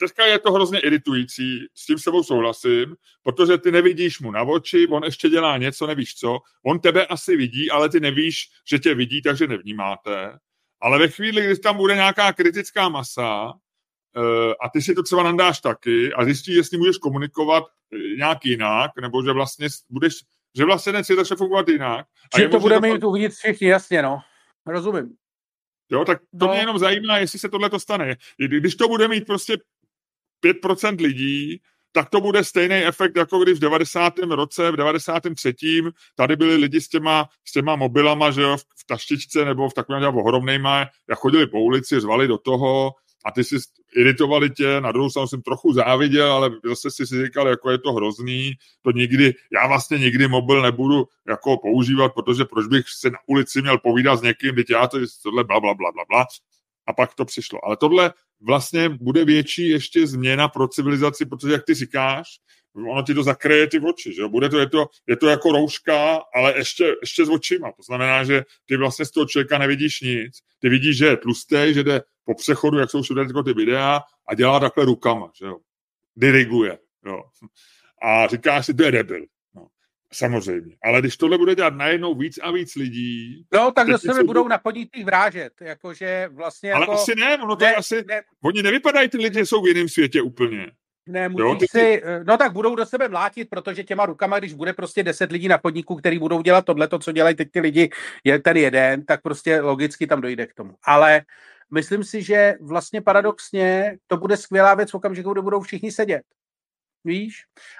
teďka 0.00 0.26
je 0.26 0.38
to 0.38 0.52
hrozně 0.52 0.80
iritující, 0.80 1.66
s 1.74 1.86
tím 1.86 1.98
sebou 1.98 2.22
souhlasím, 2.22 2.96
protože 3.22 3.58
ty 3.58 3.72
nevidíš 3.72 4.20
mu 4.20 4.30
na 4.30 4.42
oči, 4.42 4.86
on 4.86 5.04
ještě 5.04 5.28
dělá 5.28 5.56
něco, 5.58 5.86
nevíš 5.86 6.14
co, 6.14 6.38
on 6.66 6.80
tebe 6.80 7.06
asi 7.06 7.36
vidí, 7.36 7.70
ale 7.70 7.88
ty 7.88 8.00
nevíš, 8.00 8.36
že 8.70 8.78
tě 8.78 8.94
vidí, 8.94 9.22
takže 9.22 9.46
nevnímáte. 9.46 10.38
Ale 10.80 10.98
ve 10.98 11.08
chvíli, 11.08 11.46
kdy 11.46 11.58
tam 11.58 11.76
bude 11.76 11.94
nějaká 11.94 12.32
kritická 12.32 12.88
masa 12.88 13.44
uh, 13.46 14.52
a 14.64 14.68
ty 14.72 14.82
si 14.82 14.94
to 14.94 15.02
třeba 15.02 15.22
nandáš 15.22 15.60
taky 15.60 16.12
a 16.12 16.24
zjistíš, 16.24 16.56
jestli 16.56 16.78
můžeš 16.78 16.98
komunikovat 16.98 17.64
eh, 17.92 18.16
nějak 18.16 18.44
jinak, 18.44 18.90
nebo 19.00 19.22
že 19.22 19.32
vlastně 19.32 19.68
budeš, 19.90 20.14
že 20.56 20.64
vlastně 20.64 20.92
ten 20.92 21.04
svět 21.04 21.16
začne 21.16 21.36
fungovat 21.36 21.68
jinak. 21.68 22.06
Že 22.38 22.48
to 22.48 22.60
bude 22.60 22.80
mít 22.80 23.04
uvnitř 23.04 23.36
všichni, 23.36 23.68
jasně, 23.68 24.02
no. 24.02 24.18
Rozumím. 24.66 25.16
Jo, 25.90 26.04
tak 26.04 26.18
to 26.38 26.46
no. 26.46 26.52
mě 26.52 26.60
jenom 26.60 26.78
zajímá, 26.78 27.18
jestli 27.18 27.38
se 27.38 27.48
tohle 27.48 27.70
to 27.70 27.80
stane. 27.80 28.16
Když 28.38 28.74
to 28.74 28.88
bude 28.88 29.08
mít 29.08 29.26
prostě 29.26 29.56
5% 30.44 31.00
lidí, 31.00 31.60
tak 31.92 32.10
to 32.10 32.20
bude 32.20 32.44
stejný 32.44 32.76
efekt, 32.76 33.16
jako 33.16 33.38
když 33.38 33.58
v 33.58 33.60
90. 33.60 34.18
roce, 34.18 34.70
v 34.70 34.76
93. 34.76 35.54
tady 36.16 36.36
byli 36.36 36.56
lidi 36.56 36.80
s 36.80 36.88
těma, 36.88 37.28
s 37.44 37.52
těma 37.52 37.76
mobilama, 37.76 38.30
že 38.30 38.42
jo, 38.42 38.56
v 38.56 38.86
taštičce 38.86 39.44
nebo 39.44 39.68
v 39.68 39.74
takovém 39.74 40.16
ohromnejma, 40.16 40.86
jak 41.08 41.18
chodili 41.18 41.46
po 41.46 41.60
ulici, 41.60 42.00
řvali 42.00 42.28
do 42.28 42.38
toho, 42.38 42.92
a 43.24 43.30
ty 43.30 43.44
si 43.44 43.56
iritovali 43.96 44.50
tě, 44.50 44.80
na 44.80 44.92
druhou 44.92 45.10
stranu 45.10 45.28
jsem 45.28 45.42
trochu 45.42 45.72
záviděl, 45.72 46.32
ale 46.32 46.50
zase 46.64 47.06
si 47.06 47.24
říkal, 47.24 47.48
jako 47.48 47.70
je 47.70 47.78
to 47.78 47.92
hrozný, 47.92 48.52
to 48.82 48.90
nikdy, 48.90 49.34
já 49.52 49.66
vlastně 49.66 49.98
nikdy 49.98 50.28
mobil 50.28 50.62
nebudu 50.62 51.08
jako 51.28 51.56
používat, 51.56 52.14
protože 52.14 52.44
proč 52.44 52.66
bych 52.66 52.84
se 52.88 53.10
na 53.10 53.18
ulici 53.26 53.62
měl 53.62 53.78
povídat 53.78 54.18
s 54.18 54.22
někým, 54.22 54.54
teď 54.54 54.70
já 54.70 54.86
to 54.86 54.98
tohle 55.22 55.44
bla, 55.44 55.60
bla, 55.60 55.74
bla, 55.74 55.92
bla, 55.92 56.04
bla. 56.08 56.26
A 56.86 56.92
pak 56.92 57.14
to 57.14 57.24
přišlo. 57.24 57.64
Ale 57.64 57.76
tohle 57.76 58.12
vlastně 58.40 58.88
bude 58.88 59.24
větší 59.24 59.68
ještě 59.68 60.06
změna 60.06 60.48
pro 60.48 60.68
civilizaci, 60.68 61.26
protože 61.26 61.52
jak 61.52 61.64
ty 61.64 61.74
říkáš, 61.74 62.38
ono 62.74 63.02
ti 63.02 63.14
to 63.14 63.22
zakryje 63.22 63.66
ty 63.66 63.80
oči, 63.80 64.14
že 64.14 64.28
Bude 64.28 64.48
to, 64.48 64.58
je 64.58 64.68
to, 64.68 64.86
je 65.06 65.16
to 65.16 65.26
jako 65.26 65.52
rouška, 65.52 66.22
ale 66.34 66.58
ještě, 66.58 66.94
ještě 67.00 67.26
s 67.26 67.28
očima. 67.28 67.72
To 67.72 67.82
znamená, 67.82 68.24
že 68.24 68.42
ty 68.66 68.76
vlastně 68.76 69.04
z 69.04 69.10
toho 69.10 69.26
člověka 69.26 69.58
nevidíš 69.58 70.00
nic. 70.00 70.38
Ty 70.58 70.68
vidíš, 70.68 70.96
že 70.96 71.06
je 71.06 71.16
tlustý, 71.16 71.74
že 71.74 71.82
jde 71.82 72.00
po 72.24 72.34
přechodu, 72.34 72.78
jak 72.78 72.90
jsou 72.90 73.02
všude 73.02 73.24
ty 73.44 73.52
videa 73.52 74.00
a 74.28 74.34
dělá 74.34 74.60
takhle 74.60 74.84
rukama, 74.84 75.30
že 75.38 75.44
jo. 75.44 75.58
Diriguje, 76.16 76.78
jo. 77.06 77.22
A 78.02 78.26
říkáš 78.26 78.66
si, 78.66 78.74
to 78.74 78.82
je 78.82 78.92
debil. 78.92 79.26
No, 79.54 79.66
samozřejmě. 80.12 80.76
Ale 80.84 81.00
když 81.00 81.16
tohle 81.16 81.38
bude 81.38 81.54
dělat 81.54 81.74
najednou 81.74 82.14
víc 82.14 82.38
a 82.42 82.50
víc 82.50 82.74
lidí... 82.74 83.46
No, 83.52 83.72
tak 83.72 83.88
do 83.88 83.98
sebe 83.98 84.24
budou 84.24 84.48
na 84.48 84.58
podnitých 84.58 85.04
vrážet. 85.04 85.52
Jakože 85.60 86.28
vlastně 86.32 86.72
Ale 86.72 86.82
jako... 86.82 86.92
asi 86.92 87.14
ne, 87.14 87.38
ono 87.38 87.56
to 87.56 87.64
ne, 87.64 87.70
je 87.70 87.74
asi... 87.74 88.04
Ne. 88.08 88.22
Oni 88.42 88.62
nevypadají 88.62 89.08
ty 89.08 89.16
lidi, 89.16 89.46
jsou 89.46 89.62
v 89.62 89.68
jiném 89.68 89.88
světě 89.88 90.22
úplně. 90.22 90.70
Ne, 91.06 91.28
musíš 91.28 91.40
jo, 91.40 91.54
ty, 91.54 91.66
si, 91.66 92.02
no 92.26 92.36
tak 92.36 92.52
budou 92.52 92.74
do 92.74 92.86
sebe 92.86 93.08
mlátit, 93.08 93.50
protože 93.50 93.84
těma 93.84 94.06
rukama, 94.06 94.38
když 94.38 94.54
bude 94.54 94.72
prostě 94.72 95.02
deset 95.02 95.32
lidí 95.32 95.48
na 95.48 95.58
podniku, 95.58 95.96
který 95.96 96.18
budou 96.18 96.42
dělat 96.42 96.64
tohle, 96.64 96.88
to, 96.88 96.98
co 96.98 97.12
dělají 97.12 97.36
teď 97.36 97.50
ty 97.50 97.60
lidi, 97.60 97.90
je 98.24 98.38
ten 98.38 98.56
jeden, 98.56 99.04
tak 99.04 99.22
prostě 99.22 99.60
logicky 99.60 100.06
tam 100.06 100.20
dojde 100.20 100.46
k 100.46 100.54
tomu. 100.54 100.74
Ale 100.84 101.22
myslím 101.70 102.04
si, 102.04 102.22
že 102.22 102.54
vlastně 102.60 103.00
paradoxně 103.00 103.96
to 104.06 104.16
bude 104.16 104.36
skvělá 104.36 104.74
věc 104.74 104.90
v 104.90 104.94
okamžiku, 104.94 105.32
kdy 105.32 105.42
budou 105.42 105.60
všichni 105.60 105.92
sedět. 105.92 106.22
Víš? 107.04 107.34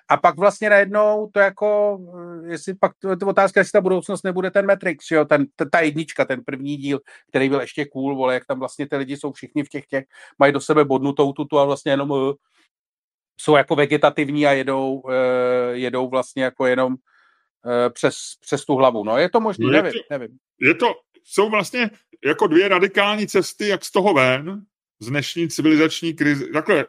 A 0.08 0.16
pak 0.16 0.36
vlastně 0.36 0.70
najednou 0.70 1.30
to 1.32 1.40
jako, 1.40 1.98
eh, 2.44 2.52
jestli 2.52 2.74
pak 2.74 2.92
to 2.98 3.10
je 3.10 3.16
to 3.16 3.26
otázka, 3.26 3.60
jestli 3.60 3.72
ta 3.72 3.80
budoucnost 3.80 4.22
nebude 4.22 4.50
ten 4.50 4.66
Matrix, 4.66 5.10
jo? 5.10 5.24
Ten, 5.24 5.46
ta 5.70 5.80
jednička, 5.80 6.24
ten 6.24 6.44
první 6.44 6.76
díl, 6.76 7.00
který 7.28 7.48
byl 7.48 7.60
ještě 7.60 7.84
cool, 7.84 8.16
vole, 8.16 8.34
jak 8.34 8.46
tam 8.46 8.58
vlastně 8.58 8.88
ty 8.88 8.96
lidi 8.96 9.16
jsou 9.16 9.32
všichni 9.32 9.64
v 9.64 9.68
těch 9.68 9.86
těch, 9.86 10.04
mají 10.38 10.52
do 10.52 10.60
sebe 10.60 10.84
bodnutou 10.84 11.32
tutu 11.32 11.58
a 11.58 11.64
vlastně 11.64 11.92
jenom 11.92 12.10
uh, 12.10 12.32
jsou 13.40 13.56
jako 13.56 13.76
vegetativní 13.76 14.46
a 14.46 14.52
jedou, 14.52 14.94
uh, 14.94 15.12
jedou 15.72 16.08
vlastně 16.08 16.44
jako 16.44 16.66
jenom 16.66 16.92
uh, 16.92 17.92
přes, 17.92 18.16
přes 18.40 18.64
tu 18.64 18.74
hlavu. 18.74 19.04
No 19.04 19.18
je 19.18 19.30
to 19.30 19.40
možné, 19.40 19.66
no 19.66 19.72
nevím, 19.72 19.92
nevím. 20.10 20.38
Je 20.60 20.74
to, 20.74 20.86
jsou 21.24 21.50
vlastně 21.50 21.90
jako 22.24 22.46
dvě 22.46 22.68
radikální 22.68 23.26
cesty, 23.26 23.68
jak 23.68 23.84
z 23.84 23.90
toho 23.90 24.14
ven, 24.14 24.62
z 25.00 25.06
dnešní 25.06 25.48
civilizační 25.48 26.14
krize. 26.14 26.46
Takhle, 26.52 26.86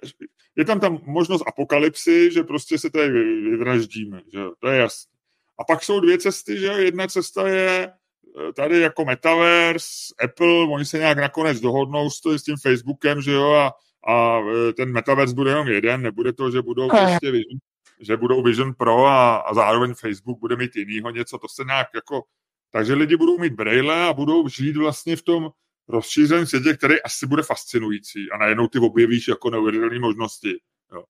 je 0.56 0.66
tam 0.66 0.80
tam 0.80 1.00
možnost 1.06 1.44
apokalypsy, 1.48 2.32
že 2.32 2.44
prostě 2.44 2.78
se 2.78 2.90
tady 2.90 3.10
vyvraždíme, 3.50 4.22
že 4.34 4.40
to 4.60 4.68
je 4.68 4.80
jasné. 4.80 5.12
A 5.60 5.64
pak 5.64 5.84
jsou 5.84 6.00
dvě 6.00 6.18
cesty, 6.18 6.60
že 6.60 6.68
jedna 6.68 7.08
cesta 7.08 7.48
je 7.48 7.88
eh, 7.88 8.54
tady 8.54 8.80
jako 8.80 9.06
Metaverse, 9.06 9.90
Apple, 10.24 10.68
oni 10.68 10.86
se 10.86 10.98
nějak 10.98 11.18
nakonec 11.18 11.60
dohodnou 11.60 12.10
s, 12.10 12.22
to, 12.22 12.40
s 12.40 12.44
tím 12.44 12.56
Facebookem, 12.62 13.22
že 13.22 13.32
jo, 13.32 13.52
a, 13.52 13.72
a 14.12 14.40
eh, 14.40 14.74
ten 14.74 14.92
Metaverse 14.92 15.36
bude 15.36 15.52
jenom 15.52 15.68
jeden, 15.68 16.02
nebude 16.02 16.34
to, 16.34 16.52
že 16.52 16.62
budou 16.62 16.90
prostě 16.90 17.32
Vision, 17.32 17.60
že 18.00 18.18
budou 18.18 18.44
Vision 18.44 18.74
Pro 18.74 19.06
a, 19.06 19.36
a 19.36 19.54
zároveň 19.54 19.94
Facebook 19.94 20.40
bude 20.40 20.56
mít 20.56 20.76
jinýho 20.76 21.10
něco, 21.10 21.38
to 21.38 21.48
se 21.48 21.64
nějak 21.64 21.88
jako 21.96 22.24
takže 22.76 22.94
lidi 22.94 23.18
budou 23.18 23.38
mít 23.38 23.54
braille 23.54 24.04
a 24.04 24.14
budou 24.14 24.48
žít 24.48 24.78
vlastně 24.78 25.16
v 25.16 25.22
tom 25.22 25.50
rozšířeném 25.88 26.46
světě, 26.46 26.74
který 26.74 27.02
asi 27.02 27.28
bude 27.28 27.44
fascinující 27.44 28.32
a 28.32 28.38
najednou 28.38 28.68
ty 28.68 28.80
objevíš 28.80 29.28
jako 29.28 29.50
neuvěřitelné 29.50 30.00
možnosti. 30.00 30.60
Jo. 30.94 31.04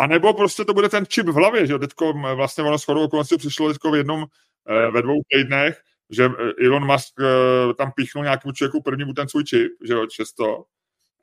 A 0.00 0.06
nebo 0.06 0.34
prostě 0.34 0.64
to 0.64 0.74
bude 0.74 0.88
ten 0.88 1.06
čip 1.06 1.26
v 1.26 1.34
hlavě, 1.34 1.66
že 1.66 1.78
teďko 1.78 2.12
vlastně 2.12 2.64
ono 2.64 2.78
shodou 2.78 3.04
okolností 3.04 3.36
přišlo 3.36 3.72
teďko 3.72 3.90
v 3.90 3.96
jednom, 3.96 4.24
eh, 4.68 4.90
ve 4.90 5.02
dvou 5.02 5.20
týdnech, 5.34 5.80
že 6.10 6.24
eh, 6.24 6.66
Elon 6.66 6.86
Musk 6.86 7.14
eh, 7.20 7.74
tam 7.74 7.92
píchnul 7.96 8.24
nějakému 8.24 8.52
člověku 8.52 8.82
první 8.82 9.14
ten 9.14 9.28
svůj 9.28 9.44
čip, 9.44 9.72
že 9.84 9.92
jo, 9.92 10.06
často. 10.06 10.64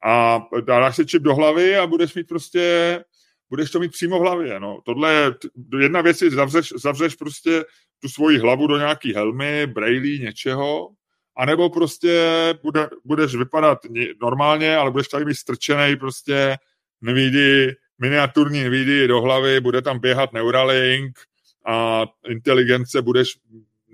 A 0.05 0.41
dáš 0.61 0.95
si 0.95 1.05
čip 1.05 1.23
do 1.23 1.35
hlavy 1.35 1.77
a 1.77 1.87
budeš 1.87 2.15
mít 2.15 2.27
prostě 2.27 3.03
budeš 3.49 3.71
to 3.71 3.79
mít 3.79 3.91
přímo 3.91 4.19
v 4.19 4.21
hlavě. 4.21 4.59
No. 4.59 4.81
Tohle 4.85 5.13
je, 5.13 5.31
jedna 5.79 6.01
věc 6.01 6.21
je, 6.21 6.31
zavřeš, 6.31 6.73
zavřeš 6.75 7.15
prostě 7.15 7.65
tu 7.99 8.09
svoji 8.09 8.37
hlavu 8.37 8.67
do 8.67 8.77
nějaký 8.77 9.13
helmy, 9.13 9.67
brailí, 9.67 10.19
něčeho, 10.19 10.89
anebo 11.37 11.69
prostě 11.69 12.29
bude, 12.63 12.89
budeš 13.05 13.35
vypadat 13.35 13.79
normálně, 14.21 14.77
ale 14.77 14.91
budeš 14.91 15.07
tady 15.07 15.25
mít 15.25 15.35
strčený 15.35 15.95
prostě 15.95 16.57
nevidí 17.01 17.73
miniaturní 17.99 18.63
NVIDIA 18.63 19.07
do 19.07 19.21
hlavy, 19.21 19.59
bude 19.59 19.81
tam 19.81 19.99
běhat 19.99 20.33
Neuralink 20.33 21.19
a 21.65 22.05
inteligence 22.29 23.01
budeš 23.01 23.37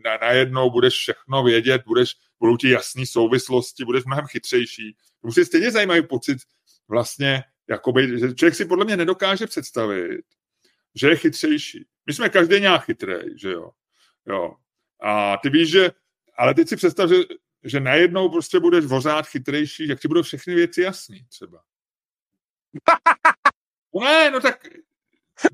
na, 0.04 0.18
najednou 0.22 0.72
budeš 0.72 0.94
všechno 0.94 1.44
vědět, 1.44 1.82
budeš, 1.86 2.16
budou 2.40 2.58
ti 2.58 2.70
jasné 2.70 3.06
souvislosti, 3.06 3.86
budeš 3.86 4.06
mnohem 4.06 4.26
chytřejší. 4.26 4.96
To 5.22 5.40
je 5.40 5.46
stejně 5.46 5.72
zajímavý 5.72 6.08
pocit 6.08 6.38
vlastně, 6.88 7.44
jakoby, 7.70 8.20
že 8.20 8.34
člověk 8.34 8.56
si 8.56 8.66
podle 8.66 8.86
mě 8.86 8.98
nedokáže 8.98 9.48
představit, 9.48 10.22
že 10.96 11.10
je 11.10 11.16
chytřejší. 11.16 11.86
My 12.06 12.14
jsme 12.14 12.30
každý 12.30 12.60
nějak 12.60 12.86
chytrej, 12.86 13.34
že 13.38 13.52
jo. 13.52 13.72
Jo. 14.28 14.56
A 15.02 15.38
ty 15.38 15.50
víš, 15.50 15.70
že, 15.70 15.92
ale 16.38 16.54
teď 16.54 16.70
si 16.70 16.76
představ, 16.76 17.10
že, 17.10 17.16
že 17.64 17.80
najednou 17.80 18.30
prostě 18.30 18.60
budeš 18.60 18.86
vořád 18.86 19.28
chytrejší, 19.28 19.88
jak 19.88 20.00
ti 20.00 20.08
budou 20.08 20.22
všechny 20.22 20.56
věci 20.56 20.82
jasný 20.82 21.26
třeba. 21.30 21.64
Ne, 24.02 24.32
no 24.32 24.40
tak 24.42 24.68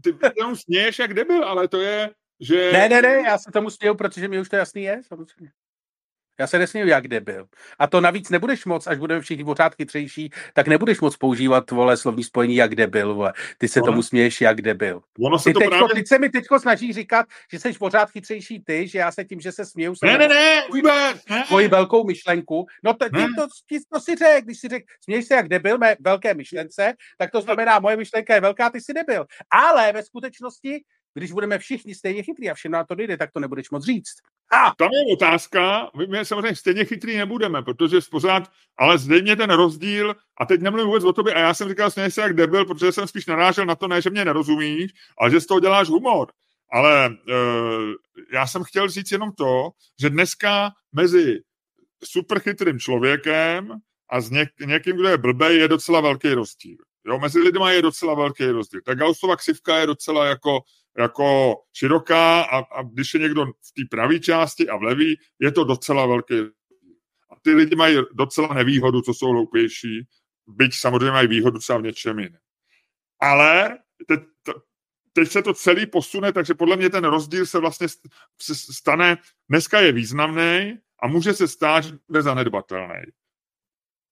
ty 0.01 0.13
tomu 0.39 0.55
směješ 0.55 0.99
jak 0.99 1.13
debil, 1.13 1.43
ale 1.45 1.67
to 1.67 1.81
je, 1.81 2.09
že... 2.39 2.71
Ne, 2.71 2.89
ne, 2.89 3.01
ne, 3.01 3.13
já 3.25 3.37
se 3.37 3.51
tomu 3.51 3.69
směju, 3.69 3.95
protože 3.95 4.27
mi 4.27 4.39
už 4.39 4.49
to 4.49 4.55
jasný 4.55 4.83
je, 4.83 5.01
samozřejmě. 5.07 5.51
Já 6.39 6.47
se 6.47 6.59
nesmím, 6.59 6.87
jak 6.87 7.07
debil. 7.07 7.45
A 7.79 7.87
to 7.87 8.01
navíc 8.01 8.29
nebudeš 8.29 8.65
moc, 8.65 8.87
až 8.87 8.97
budeme 8.97 9.21
všichni 9.21 9.43
pořád 9.43 9.75
chytřejší, 9.75 10.29
tak 10.53 10.67
nebudeš 10.67 10.99
moc 10.99 11.17
používat, 11.17 11.71
vole, 11.71 11.97
slovní 11.97 12.23
spojení 12.23 12.55
jak 12.55 12.75
debil, 12.75 13.15
vole. 13.15 13.33
Ty 13.57 13.67
se 13.67 13.81
ono, 13.81 13.91
tomu 13.91 14.03
směješ 14.03 14.41
jak 14.41 14.61
debil. 14.61 15.01
Ono 15.19 15.39
se 15.39 15.49
ty, 15.49 15.53
to 15.53 15.59
teďko, 15.59 15.75
právě... 15.75 15.95
teď 15.95 16.07
se 16.07 16.19
mi 16.19 16.29
teďko 16.29 16.59
snaží 16.59 16.93
říkat, 16.93 17.25
že 17.51 17.59
jsi 17.59 17.73
pořád 17.73 18.11
chytřejší 18.11 18.63
ty, 18.63 18.87
že 18.87 18.99
já 18.99 19.11
se 19.11 19.25
tím, 19.25 19.39
že 19.39 19.51
se 19.51 19.65
směju, 19.65 19.93
ne, 20.03 20.17
ne, 20.17 20.27
ne, 20.27 20.61
vůbec, 20.69 21.17
ne. 21.29 21.43
tvoji 21.47 21.67
velkou 21.67 22.03
myšlenku. 22.03 22.65
No 22.83 22.93
to, 22.93 23.05
ty, 23.05 23.25
to, 23.37 23.47
ty, 23.69 23.79
to 23.93 23.99
si 23.99 24.15
řek, 24.15 24.45
když 24.45 24.59
si 24.59 24.67
řek, 24.67 24.83
směješ 25.03 25.25
se 25.25 25.35
jak 25.35 25.47
debil 25.47 25.77
mé 25.77 25.95
velké 25.99 26.33
myšlence, 26.33 26.93
tak 27.17 27.31
to 27.31 27.41
znamená, 27.41 27.79
moje 27.79 27.97
myšlenka 27.97 28.35
je 28.35 28.41
velká, 28.41 28.69
ty 28.69 28.81
si 28.81 28.93
debil. 28.93 29.25
Ale 29.49 29.93
ve 29.93 30.03
skutečnosti 30.03 30.83
když 31.13 31.31
budeme 31.31 31.59
všichni 31.59 31.95
stejně 31.95 32.23
chytrý 32.23 32.49
a 32.49 32.53
všem 32.53 32.71
na 32.71 32.83
to 32.83 32.95
dojde, 32.95 33.17
tak 33.17 33.31
to 33.31 33.39
nebudeš 33.39 33.69
moc 33.69 33.85
říct. 33.85 34.15
A 34.51 34.73
tam 34.77 34.89
je 34.91 35.13
otázka, 35.13 35.89
my 36.07 36.25
samozřejmě 36.25 36.55
stejně 36.55 36.85
chytrý 36.85 37.17
nebudeme, 37.17 37.61
protože 37.61 37.99
pořád, 38.11 38.51
ale 38.77 38.97
zřejmě 38.97 39.35
ten 39.35 39.49
rozdíl, 39.49 40.15
a 40.37 40.45
teď 40.45 40.61
nemluvím 40.61 40.87
vůbec 40.87 41.03
o 41.03 41.13
tobě, 41.13 41.33
a 41.33 41.39
já 41.39 41.53
jsem 41.53 41.69
říkal 41.69 41.91
směj 41.91 42.11
se 42.11 42.21
jak 42.21 42.33
debil, 42.33 42.65
protože 42.65 42.91
jsem 42.91 43.07
spíš 43.07 43.25
narážel 43.25 43.65
na 43.65 43.75
to, 43.75 43.87
ne, 43.87 44.01
že 44.01 44.09
mě 44.09 44.25
nerozumíš, 44.25 44.91
ale 45.17 45.31
že 45.31 45.41
z 45.41 45.45
toho 45.45 45.59
děláš 45.59 45.87
humor. 45.87 46.31
Ale 46.73 47.09
uh, 47.09 47.15
já 48.33 48.47
jsem 48.47 48.63
chtěl 48.63 48.89
říct 48.89 49.11
jenom 49.11 49.31
to, 49.31 49.69
že 50.01 50.09
dneska 50.09 50.71
mezi 50.95 51.39
superchytrým 52.03 52.79
člověkem 52.79 53.71
a 54.09 54.21
s 54.21 54.31
něk- 54.31 54.65
někým, 54.65 54.95
kdo 54.95 55.07
je 55.07 55.17
blbej, 55.17 55.57
je 55.57 55.67
docela 55.67 56.01
velký 56.01 56.33
rozdíl. 56.33 56.77
Jo, 57.05 57.19
mezi 57.19 57.39
lidmi 57.39 57.73
je 57.75 57.81
docela 57.81 58.13
velký 58.13 58.45
rozdíl. 58.45 58.81
Ta 58.85 58.93
Gaussova 58.93 59.35
ksivka 59.35 59.77
je 59.77 59.87
docela 59.87 60.25
jako 60.25 60.59
jako 60.97 61.55
široká 61.73 62.41
a, 62.41 62.57
a 62.57 62.83
když 62.83 63.13
je 63.13 63.19
někdo 63.19 63.45
v 63.45 63.71
té 63.75 63.81
pravé 63.89 64.19
části 64.19 64.69
a 64.69 64.77
v 64.77 64.81
levý, 64.81 65.15
je 65.39 65.51
to 65.51 65.63
docela 65.63 66.05
velký. 66.05 66.39
A 67.31 67.35
ty 67.41 67.53
lidi 67.53 67.75
mají 67.75 67.97
docela 68.13 68.53
nevýhodu, 68.53 69.01
co 69.01 69.13
jsou 69.13 69.27
hloupější, 69.27 70.07
byť 70.47 70.75
samozřejmě 70.75 71.11
mají 71.11 71.27
výhodu 71.27 71.59
třeba 71.59 71.79
v 71.79 71.83
něčem 71.83 72.19
jiném. 72.19 72.41
Ale 73.21 73.77
teď, 74.07 74.19
teď 75.13 75.31
se 75.31 75.41
to 75.41 75.53
celý 75.53 75.85
posune, 75.85 76.33
takže 76.33 76.53
podle 76.53 76.75
mě 76.75 76.89
ten 76.89 77.03
rozdíl 77.03 77.45
se 77.45 77.59
vlastně 77.59 77.87
stane, 78.71 79.17
dneska 79.49 79.79
je 79.79 79.91
významný 79.91 80.77
a 81.03 81.07
může 81.07 81.33
se 81.33 81.47
stát, 81.47 81.83
že 81.83 81.97
bude 82.07 82.21
zanedbatelný. 82.21 83.01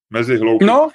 Mezi 0.10 0.38
hloupými 0.38 0.68
no, 0.68 0.90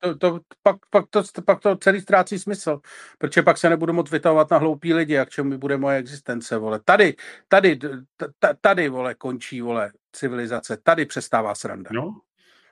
to, 0.00 0.16
to, 0.16 0.40
pak, 0.62 0.76
pak, 0.90 1.04
to, 1.10 1.22
pak 1.44 1.60
to 1.60 1.76
celý 1.76 2.00
ztrácí 2.00 2.38
smysl, 2.38 2.80
protože 3.18 3.42
pak 3.42 3.58
se 3.58 3.70
nebudu 3.70 3.92
moc 3.92 4.10
vytahovat 4.10 4.50
na 4.50 4.58
hloupí 4.58 4.94
lidi, 4.94 5.18
a 5.18 5.24
k 5.24 5.30
čemu 5.30 5.58
bude 5.58 5.76
moje 5.76 5.98
existence, 5.98 6.58
vole. 6.58 6.80
Tady, 6.84 7.16
tady, 7.48 7.78
tady, 8.60 8.88
vole, 8.88 9.14
končí, 9.14 9.60
vole, 9.60 9.92
civilizace, 10.12 10.76
tady 10.82 11.06
přestává 11.06 11.54
sranda. 11.54 11.90
No, 11.92 12.20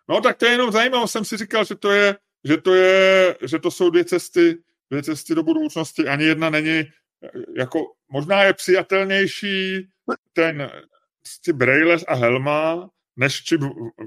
no 0.08 0.20
tak 0.20 0.36
to 0.36 0.46
je 0.46 0.52
jenom 0.52 0.72
zajímavé, 0.72 1.08
jsem 1.08 1.24
si 1.24 1.36
říkal, 1.36 1.64
že 1.64 1.74
to 1.74 1.90
je, 1.90 2.16
že 2.44 2.56
to 2.56 2.74
je, 2.74 3.36
že 3.46 3.58
to 3.58 3.70
jsou 3.70 3.90
dvě 3.90 4.04
cesty, 4.04 4.58
dvě 4.90 5.02
cesty 5.02 5.34
do 5.34 5.42
budoucnosti, 5.42 6.08
ani 6.08 6.24
jedna 6.24 6.50
není, 6.50 6.82
jako, 7.56 7.78
možná 8.08 8.42
je 8.42 8.54
přijatelnější 8.54 9.88
ten 10.32 10.70
ty 11.44 11.52
Braille 11.52 11.96
a 12.08 12.14
Helma, 12.14 12.90
než 13.16 13.42
čip, 13.42 13.60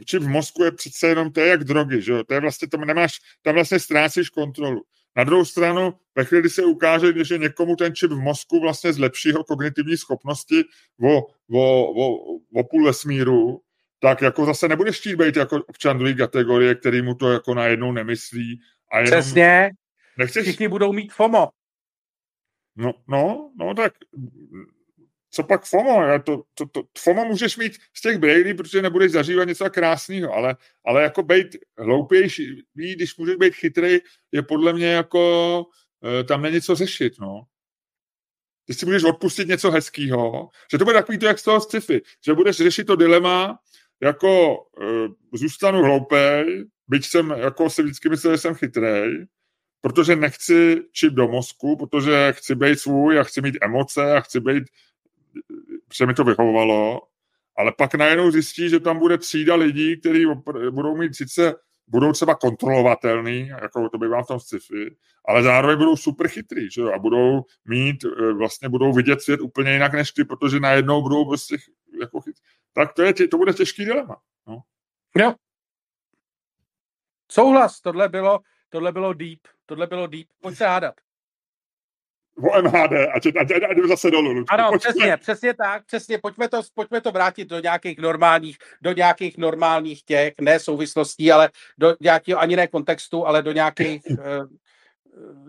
čip 0.06 0.24
v 0.24 0.28
mozku 0.28 0.64
je 0.64 0.72
přece 0.72 1.08
jenom, 1.08 1.32
to 1.32 1.40
je 1.40 1.48
jak 1.48 1.64
drogy, 1.64 2.02
že 2.02 2.12
jo? 2.12 2.24
To 2.24 2.34
je 2.34 2.40
vlastně, 2.40 2.68
tam 2.68 2.82
nemáš, 2.82 3.20
tam 3.42 3.54
vlastně 3.56 3.80
ztrácíš 3.80 4.30
kontrolu. 4.30 4.82
Na 5.16 5.24
druhou 5.24 5.46
stranu, 5.46 5.94
ve 6.16 6.26
chvíli, 6.26 6.42
kdy 6.42 6.50
se 6.50 6.64
ukáže, 6.66 7.26
že 7.26 7.38
někomu 7.38 7.76
ten 7.76 7.96
čip 7.96 8.12
v 8.12 8.20
mozku 8.20 8.60
vlastně 8.62 8.94
zlepší 8.94 9.30
jeho 9.30 9.44
kognitivní 9.44 9.98
schopnosti 9.98 10.64
o, 11.04 11.22
o, 11.52 11.92
o, 12.04 12.36
o 12.56 12.64
půl 12.64 12.86
vesmíru, 12.86 13.62
tak 14.00 14.22
jako 14.22 14.46
zase 14.46 14.68
nebudeš 14.68 15.00
chtít 15.00 15.16
být 15.16 15.36
jako 15.36 15.64
občan 15.68 15.98
druhé 15.98 16.14
kategorie, 16.14 16.76
který 16.76 17.02
mu 17.02 17.16
to 17.16 17.32
jako 17.32 17.54
najednou 17.54 17.92
nemyslí. 17.92 18.60
A 18.92 19.00
jenom 19.00 19.22
Přesně. 19.22 19.70
Nechceš... 20.18 20.44
Všichni 20.44 20.68
budou 20.68 20.94
mít 20.94 21.14
FOMO. 21.14 21.48
No, 22.76 22.94
no, 23.08 23.52
no 23.60 23.74
tak 23.74 23.94
co 25.32 25.44
pak 25.44 25.66
FOMO? 25.66 26.20
To, 26.24 26.44
to, 26.54 26.66
to, 26.66 26.84
FOMO 26.98 27.26
můžeš 27.26 27.58
mít 27.58 27.74
z 27.94 28.02
těch 28.02 28.18
Brady, 28.18 28.54
protože 28.54 28.82
nebudeš 28.82 29.12
zažívat 29.12 29.44
něco 29.48 29.70
krásného, 29.70 30.34
ale, 30.34 30.56
ale 30.86 31.04
jako 31.04 31.24
být 31.24 31.48
hloupější, 31.78 32.64
když 32.74 33.18
můžeš 33.18 33.36
být 33.36 33.56
chytrý, 33.56 33.98
je 34.32 34.42
podle 34.42 34.74
mě 34.74 34.88
jako, 34.88 35.66
e, 36.20 36.24
tam 36.24 36.42
není 36.42 36.62
co 36.62 36.76
řešit, 36.76 37.14
no. 37.20 37.44
Ty 38.66 38.74
si 38.74 38.86
můžeš 38.86 39.04
odpustit 39.04 39.48
něco 39.48 39.72
hezkého, 39.72 40.50
že 40.72 40.78
to 40.78 40.86
bude 40.86 40.98
takový 40.98 41.18
to, 41.18 41.26
jak 41.26 41.40
z 41.40 41.44
toho 41.44 41.62
sci-fi, 41.62 42.02
že 42.26 42.34
budeš 42.34 42.58
řešit 42.58 42.84
to 42.84 42.96
dilema, 42.96 43.60
jako 44.02 44.58
e, 44.82 45.38
zůstanu 45.38 45.84
hloupej, 45.84 46.66
byť 46.88 47.06
jsem 47.06 47.30
jako 47.30 47.70
si 47.70 47.84
vždycky 47.84 48.10
myslel, 48.10 48.34
že 48.34 48.38
jsem 48.38 48.56
chytrej, 48.56 49.26
protože 49.82 50.16
nechci 50.16 50.82
čip 50.92 51.14
do 51.14 51.28
mozku, 51.28 51.78
protože 51.78 52.34
chci 52.38 52.56
být 52.56 52.80
svůj 52.80 53.20
a 53.20 53.24
chci 53.24 53.42
mít 53.42 53.58
emoce 53.62 54.14
a 54.14 54.22
chci 54.22 54.40
být 54.40 54.64
se 55.94 56.06
mi 56.06 56.14
to 56.14 56.24
vyhovovalo, 56.24 57.02
ale 57.58 57.74
pak 57.78 57.96
najednou 57.96 58.32
zjistí, 58.32 58.70
že 58.70 58.80
tam 58.80 59.00
bude 59.00 59.18
třída 59.18 59.56
lidí, 59.56 60.00
kteří 60.00 60.26
budou 60.72 60.96
mít 60.98 61.16
sice 61.16 61.56
budou 61.90 62.12
třeba 62.12 62.36
kontrolovatelný, 62.36 63.48
jako 63.48 63.90
to 63.90 63.98
bývá 63.98 64.24
v 64.24 64.28
tom 64.28 64.40
sci-fi, 64.40 64.96
ale 65.26 65.44
zároveň 65.44 65.78
budou 65.78 65.96
super 65.96 66.28
chytrý, 66.28 66.72
že 66.72 66.82
jo? 66.82 66.92
a 66.94 67.00
budou 67.00 67.44
mít, 67.66 68.06
e, 68.06 68.34
vlastně 68.34 68.70
budou 68.70 68.94
vidět 68.94 69.22
svět 69.22 69.42
úplně 69.42 69.72
jinak 69.72 69.94
než 69.94 70.12
ty, 70.12 70.26
protože 70.26 70.60
najednou 70.60 71.02
budou 71.02 71.26
prostě 71.26 71.58
jako 72.02 72.22
chytrý. 72.22 72.44
Tak 72.74 72.94
to, 72.94 73.02
je, 73.02 73.14
to 73.14 73.38
bude 73.38 73.54
těžký 73.54 73.86
dilema. 73.86 74.22
No. 74.48 74.60
Jo. 75.18 75.34
Souhlas, 77.32 77.82
tohle 77.82 78.10
bylo, 78.10 78.40
tohle 78.70 78.92
bylo 78.92 79.14
deep, 79.14 79.40
tohle 79.66 79.88
bylo 79.88 80.08
deep. 80.08 80.28
Pojď 80.42 80.58
se 80.58 80.66
hádat 80.66 80.96
o 82.42 82.62
MHD, 82.62 82.94
ať, 83.14 83.26
ať, 83.26 83.52
ať, 83.52 83.64
ať 83.64 83.78
zase 83.88 84.12
dolů. 84.12 84.32
Lučku. 84.32 84.54
Ano, 84.54 84.70
pojďme. 84.70 84.80
přesně, 84.80 85.18
přesně 85.18 85.54
tak, 85.54 85.86
přesně, 85.86 86.18
pojďme 86.18 86.50
to, 86.50 86.62
pojďme 86.74 87.02
to 87.02 87.12
vrátit 87.12 87.46
do 87.46 87.60
nějakých 87.60 88.00
normálních, 88.00 88.58
do 88.82 88.92
nějakých 88.92 89.38
normálních 89.38 90.04
těch, 90.04 90.34
ne 90.42 90.60
souvislostí, 90.60 91.32
ale 91.32 91.50
do 91.78 91.96
nějakého, 92.02 92.40
ani 92.40 92.56
ne 92.56 92.68
kontextu, 92.68 93.28
ale 93.28 93.44
do 93.44 93.52
nějakých, 93.52 94.02
eh, 94.12 94.40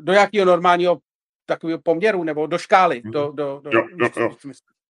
do 0.00 0.12
nějakého 0.12 0.46
normálního 0.46 0.98
takového 1.46 1.78
poměru, 1.78 2.24
nebo 2.24 2.46
do 2.46 2.58
škály. 2.58 3.02
Do, 3.04 3.32
do, 3.34 3.60
do, 3.64 3.70
jo, 3.72 3.86
jo, 3.96 4.08
jo. 4.16 4.30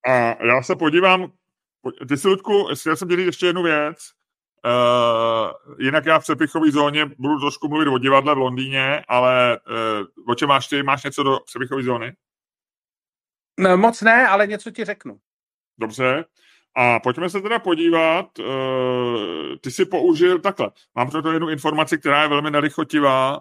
A 0.07 0.45
já 0.45 0.63
se 0.63 0.77
podívám, 0.77 1.33
ty 2.09 2.17
si, 2.17 2.29
Ludku, 2.29 2.69
já 2.87 2.97
jsem 2.97 3.09
dělal 3.09 3.25
ještě 3.25 3.47
jednu 3.47 3.63
věc, 3.63 3.99
Uh, 4.65 5.75
jinak 5.79 6.07
já 6.07 6.19
v 6.19 6.23
přepichové 6.23 6.71
zóně 6.71 7.07
budu 7.19 7.41
trošku 7.41 7.69
mluvit 7.69 7.89
o 7.89 7.99
divadle 7.99 8.35
v 8.35 8.39
Londýně, 8.39 9.05
ale 9.09 9.59
uh, 9.59 10.33
o 10.33 10.35
čem 10.35 10.49
máš 10.49 10.69
ty? 10.69 10.83
Máš 10.83 11.05
něco 11.05 11.23
do 11.23 11.39
přepichové 11.47 11.83
zóny? 11.83 12.17
No, 13.59 13.77
moc 13.77 14.03
ne, 14.03 14.29
ale 14.29 14.47
něco 14.47 14.71
ti 14.71 14.85
řeknu. 14.85 15.19
Dobře. 15.79 16.25
A 16.77 17.01
pojďme 17.01 17.31
se 17.31 17.41
teda 17.41 17.59
podívat, 17.59 18.39
uh, 18.39 18.45
ty 19.61 19.71
si 19.71 19.85
použil 19.85 20.39
takhle. 20.39 20.71
Mám 20.95 21.11
pro 21.11 21.23
to 21.23 21.33
jednu 21.33 21.49
informaci, 21.49 21.99
která 21.99 22.23
je 22.23 22.29
velmi 22.29 22.51
nelichotivá 22.51 23.41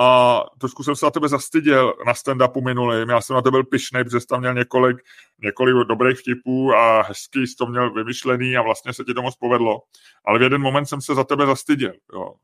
a 0.00 0.44
trošku 0.58 0.84
jsem 0.84 0.96
se 0.96 1.06
na 1.06 1.10
tebe 1.10 1.28
zastyděl 1.28 1.94
na 2.06 2.12
stand-upu 2.12 2.64
minulým. 2.64 3.08
Já 3.08 3.20
jsem 3.20 3.34
na 3.34 3.42
to 3.42 3.50
byl 3.50 3.64
pišnej, 3.64 4.04
protože 4.04 4.20
jsi 4.20 4.26
tam 4.26 4.40
měl 4.40 4.54
několik, 4.54 4.96
několik 5.38 5.88
dobrých 5.88 6.18
vtipů 6.18 6.74
a 6.74 7.02
hezký 7.02 7.46
jsi 7.46 7.56
to 7.56 7.66
měl 7.66 7.92
vymyšlený 7.92 8.56
a 8.56 8.62
vlastně 8.62 8.92
se 8.92 9.04
ti 9.04 9.14
to 9.14 9.22
moc 9.22 9.36
povedlo. 9.36 9.82
Ale 10.24 10.38
v 10.38 10.42
jeden 10.42 10.60
moment 10.60 10.86
jsem 10.86 11.00
se 11.00 11.14
za 11.14 11.24
tebe 11.24 11.46
zastyděl. 11.46 11.92
Jo. 12.12 12.34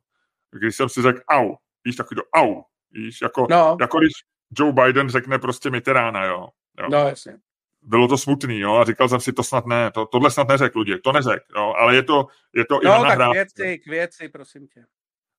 Když 0.51 0.77
jsem 0.77 0.89
si 0.89 1.03
řekl 1.03 1.21
au, 1.29 1.55
víš, 1.85 1.97
takový 1.97 2.17
to 2.17 2.23
au, 2.41 2.63
víš, 2.91 3.23
jako, 3.23 3.47
no. 3.51 3.77
jako 3.81 3.99
když 3.99 4.13
Joe 4.59 4.73
Biden 4.73 5.09
řekne 5.09 5.39
prostě 5.39 5.71
Mitterána, 5.71 6.25
jo. 6.25 6.49
jo. 6.81 6.87
No, 6.91 6.99
jasně. 6.99 7.39
Bylo 7.83 8.09
to 8.09 8.19
smutný, 8.19 8.59
jo, 8.59 8.75
a 8.75 8.85
říkal 8.85 9.09
jsem 9.09 9.21
si, 9.21 9.33
to 9.33 9.43
snad 9.43 9.67
ne, 9.67 9.91
to, 9.91 10.07
tohle 10.07 10.31
snad 10.31 10.49
neřekl 10.49 10.81
lidi, 10.81 10.99
to 10.99 11.13
neřekl, 11.13 11.45
jo, 11.57 11.75
ale 11.79 11.95
je 11.95 12.03
to, 12.03 12.27
je 12.55 12.65
to 12.65 12.75
no, 12.75 12.81
i 12.83 12.85
na 12.85 12.99
tak 12.99 13.19
nahrávce. 13.19 13.35
věci, 13.35 13.79
k 13.79 13.87
věci, 13.87 14.29
prosím 14.29 14.69
tě. 14.69 14.85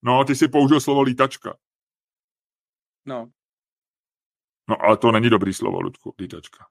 No, 0.01 0.23
ty 0.23 0.35
si 0.35 0.47
použil 0.47 0.79
slovo 0.79 1.01
lítačka. 1.01 1.57
No. 3.07 3.31
No 4.69 4.81
ale 4.81 4.97
to 4.97 5.11
není 5.11 5.29
dobrý 5.29 5.53
slovo, 5.53 5.81
Ludku, 5.81 6.15
lítačka. 6.19 6.67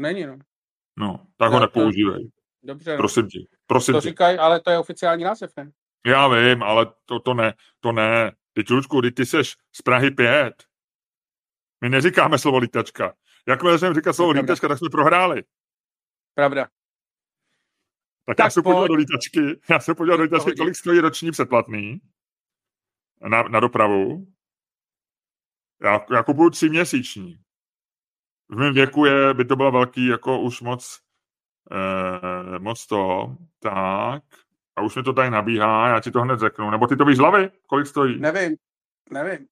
Není, 0.00 0.26
no. 0.26 0.38
No, 0.98 1.26
tak 1.36 1.52
ho 1.52 1.60
No, 1.60 1.66
to- 1.68 1.80
nepoužívej. 1.80 2.30
Dobře, 2.62 2.90
no. 2.92 2.96
Prosím 2.96 3.28
tě. 3.28 3.38
Prosím 3.66 3.94
To 3.94 4.00
tě. 4.00 4.08
říkají, 4.08 4.38
ale 4.38 4.60
to 4.60 4.70
je 4.70 4.78
oficiální 4.78 5.24
název, 5.24 5.50
ne? 5.56 5.70
Já 6.06 6.28
vím, 6.28 6.62
ale 6.62 6.86
to, 7.04 7.20
to 7.20 7.34
ne, 7.34 7.54
to 7.80 7.92
ne. 7.92 8.32
Teď, 8.52 8.70
Ludku, 8.70 9.02
teď 9.02 9.14
ty 9.14 9.26
seš 9.26 9.56
z 9.72 9.82
Prahy 9.82 10.10
5. 10.10 10.64
My 11.80 11.88
neříkáme 11.88 12.38
slovo 12.38 12.58
lítačka. 12.58 13.14
Jakmile 13.48 13.74
začneme 13.74 13.94
říkat 13.94 14.12
slovo 14.12 14.32
pravda. 14.32 14.42
lítačka, 14.42 14.68
tak 14.68 14.78
jsme 14.78 14.88
prohráli. 14.90 15.42
Pravda. 16.34 16.64
Tak, 18.24 18.36
Tak 18.36 18.44
já 18.44 18.50
se 18.50 18.62
podíval 18.62 18.88
do 18.88 18.94
lítačky. 18.94 19.40
Já 19.70 19.80
se 19.80 19.94
podíval 19.94 20.18
do 20.18 20.22
lítačky, 20.24 20.52
kolik 20.58 20.76
stojí 20.76 21.00
roční 21.00 21.30
předplatný 21.30 22.00
na, 23.28 23.42
na 23.42 23.60
dopravu. 23.60 24.26
Já, 25.82 26.00
já 26.10 26.22
kupuju 26.22 26.50
tři 26.50 26.68
měsíční. 26.68 27.38
V 28.48 28.56
mém 28.56 28.74
věku 28.74 29.04
je, 29.04 29.34
by 29.34 29.44
to 29.44 29.56
bylo 29.56 29.72
velký, 29.72 30.06
jako 30.06 30.40
už 30.40 30.60
moc, 30.60 31.00
eh, 31.72 32.58
moc 32.58 32.86
to. 32.86 33.34
Tak. 33.60 34.22
A 34.76 34.82
už 34.82 34.96
mi 34.96 35.02
to 35.02 35.12
tady 35.12 35.30
nabíhá, 35.30 35.88
já 35.88 36.00
ti 36.00 36.10
to 36.10 36.20
hned 36.20 36.40
řeknu. 36.40 36.70
Nebo 36.70 36.86
ty 36.86 36.96
to 36.96 37.04
víš 37.04 37.16
z 37.16 37.20
hlavy? 37.20 37.50
Kolik 37.66 37.86
stojí? 37.86 38.20
Nevím, 38.20 38.56
nevím. 39.10 39.46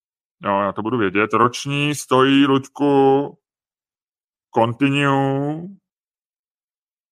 Jo, 0.44 0.60
já 0.60 0.72
to 0.72 0.82
budu 0.82 0.98
vědět. 0.98 1.32
Roční 1.32 1.94
stojí, 1.94 2.46
Luďku, 2.46 3.38
Continue, 4.54 5.68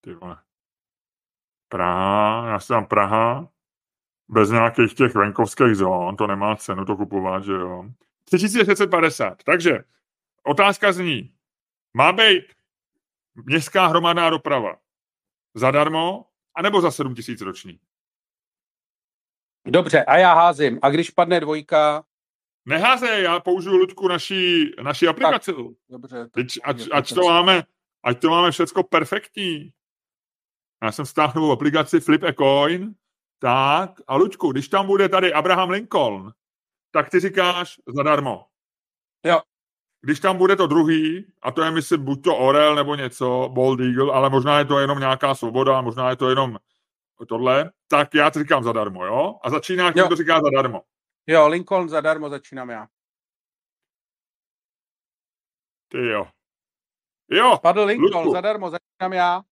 ty 0.01 0.15
vole, 0.15 0.37
Praha, 1.69 2.49
já 2.49 2.61
si 2.61 2.73
dám 2.73 2.87
Praha, 2.87 3.49
bez 4.29 4.51
nějakých 4.51 4.95
těch 4.95 5.15
venkovských 5.15 5.75
zón, 5.75 6.17
to 6.17 6.27
nemá 6.27 6.57
cenu 6.57 6.85
to 6.85 6.97
kupovat, 6.97 7.45
že 7.45 7.53
jo. 7.53 7.85
3650, 8.25 9.43
takže 9.45 9.85
otázka 10.43 10.93
zní, 10.93 11.35
má 11.97 12.13
být 12.13 12.45
městská 13.35 13.87
hromadná 13.87 14.31
doprava 14.31 14.79
zadarmo, 15.55 16.27
anebo 16.55 16.81
za 16.81 16.91
7000 16.91 17.41
roční? 17.41 17.81
Dobře, 19.67 20.05
a 20.05 20.17
já 20.17 20.35
házím. 20.35 20.79
A 20.83 20.91
když 20.91 21.11
padne 21.11 21.41
dvojka, 21.41 22.05
Neházej, 22.65 23.23
já 23.23 23.41
použiju 23.41 23.77
Ludku 23.77 24.09
naší, 24.09 24.71
naší 24.83 25.09
aplikaci. 25.09 25.53
dobře. 25.89 26.17
tak- 26.17 26.33
Teď, 26.33 26.47
ať, 26.65 26.89
ať, 26.93 27.15
to 27.15 27.21
máme, 27.23 27.63
ať 28.05 28.21
to 28.21 28.31
máme 28.31 28.51
všecko 28.51 28.83
perfektní. 28.83 29.73
Já 30.83 30.93
jsem 30.93 31.07
stáhl 31.07 31.33
novou 31.37 31.53
aplikaci 31.53 32.01
Flip 32.01 32.23
a 32.23 32.33
Coin. 32.33 32.95
Tak, 33.39 33.91
a 34.07 34.17
Luďku, 34.17 34.53
když 34.53 34.69
tam 34.69 34.87
bude 34.87 35.09
tady 35.09 35.33
Abraham 35.33 35.71
Lincoln, 35.71 36.33
tak 36.93 37.11
ty 37.11 37.21
říkáš 37.21 37.81
zadarmo. 37.97 38.47
Jo. 39.25 39.41
Když 40.05 40.21
tam 40.21 40.37
bude 40.37 40.57
to 40.57 40.67
druhý, 40.67 41.27
a 41.43 41.51
to 41.51 41.63
je 41.63 41.71
myslím 41.71 42.05
buď 42.05 42.25
to 42.25 42.37
Orel 42.37 42.75
nebo 42.75 42.95
něco, 42.95 43.49
Bold 43.53 43.81
Eagle, 43.81 44.13
ale 44.13 44.31
možná 44.31 44.59
je 44.59 44.65
to 44.65 44.79
jenom 44.79 44.99
nějaká 44.99 45.35
svoboda, 45.35 45.81
možná 45.81 46.11
je 46.11 46.17
to 46.17 46.29
jenom 46.29 46.59
tohle, 47.29 47.71
tak 47.89 48.15
já 48.15 48.31
ti 48.31 48.39
říkám 48.39 48.65
zadarmo, 48.65 49.07
jo? 49.07 49.39
A 49.43 49.51
začínáš, 49.51 49.95
Jo. 49.97 50.03
kdo 50.05 50.09
to 50.09 50.17
říká 50.23 50.41
zadarmo. 50.41 50.83
Jo, 51.27 51.49
Lincoln 51.49 51.89
zadarmo 51.89 52.29
začínám 52.29 52.71
já. 52.71 52.87
Ty 55.89 56.07
jo. 56.07 56.27
Jo, 57.31 57.59
Padl 57.63 57.81
Lincoln, 57.85 58.15
Ludku. 58.15 58.33
zadarmo 58.33 58.71
začínám 58.71 59.13
já. 59.13 59.43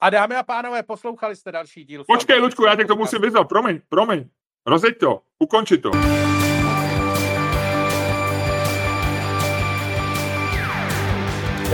A 0.00 0.10
dámy 0.10 0.36
a 0.36 0.42
pánové, 0.42 0.82
poslouchali 0.82 1.36
jste 1.36 1.52
další 1.52 1.84
díl. 1.84 2.04
Počkej, 2.04 2.38
Luďku, 2.40 2.64
já 2.64 2.76
tě 2.76 2.84
k 2.84 2.88
tomu 2.88 3.00
musím 3.02 3.20
vyzvat. 3.22 3.48
Promiň, 3.48 3.80
promiň. 3.88 4.28
Rozjeď 4.66 4.98
to, 4.98 5.22
ukonči 5.38 5.78
to. 5.78 5.90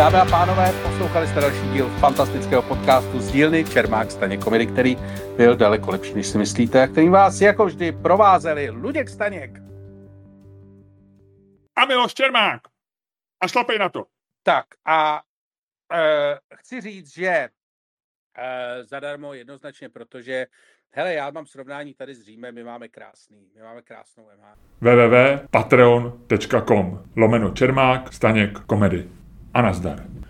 Dámy 0.01 0.17
a 0.17 0.25
pánové, 0.25 0.73
poslouchali 0.83 1.29
jste 1.29 1.41
další 1.41 1.69
díl 1.73 1.89
fantastického 1.89 2.63
podcastu 2.63 3.21
z 3.21 3.33
dílny 3.33 3.65
Čermák 3.65 4.11
Staně 4.11 4.37
komedy, 4.37 4.67
který 4.67 4.97
byl 5.37 5.57
daleko 5.57 5.91
lepší, 5.91 6.15
než 6.15 6.27
si 6.27 6.39
myslíte, 6.39 6.83
a 6.83 6.87
kterým 6.87 7.13
vás 7.13 7.41
jako 7.41 7.67
vždy 7.67 7.93
provázeli 7.93 8.71
Luděk 8.71 9.09
Staněk. 9.09 9.59
A 11.77 11.85
Miloš 11.85 12.15
Čermák. 12.15 12.61
A 13.41 13.49
šlapej 13.49 13.79
na 13.79 13.89
to. 13.89 14.07
Tak 14.43 14.65
a 14.87 15.23
e, 15.93 16.39
chci 16.55 16.81
říct, 16.81 17.15
že 17.15 17.29
e, 17.29 17.51
zadarmo 18.85 19.35
jednoznačně, 19.35 19.89
protože 19.89 20.47
hele, 20.91 21.15
já 21.15 21.31
mám 21.31 21.47
srovnání 21.47 21.95
tady 21.95 22.15
s 22.15 22.23
Římem, 22.23 22.55
my 22.55 22.65
máme 22.65 22.89
krásný, 22.89 23.51
my 23.55 23.63
máme 23.63 23.83
krásnou 23.83 24.25
MH. 24.25 24.55
www.patreon.com 24.81 27.05
lomeno 27.17 27.51
Čermák, 27.51 28.13
Staněk, 28.13 28.59
komedy. 28.59 29.20
Араздара. 29.53 30.05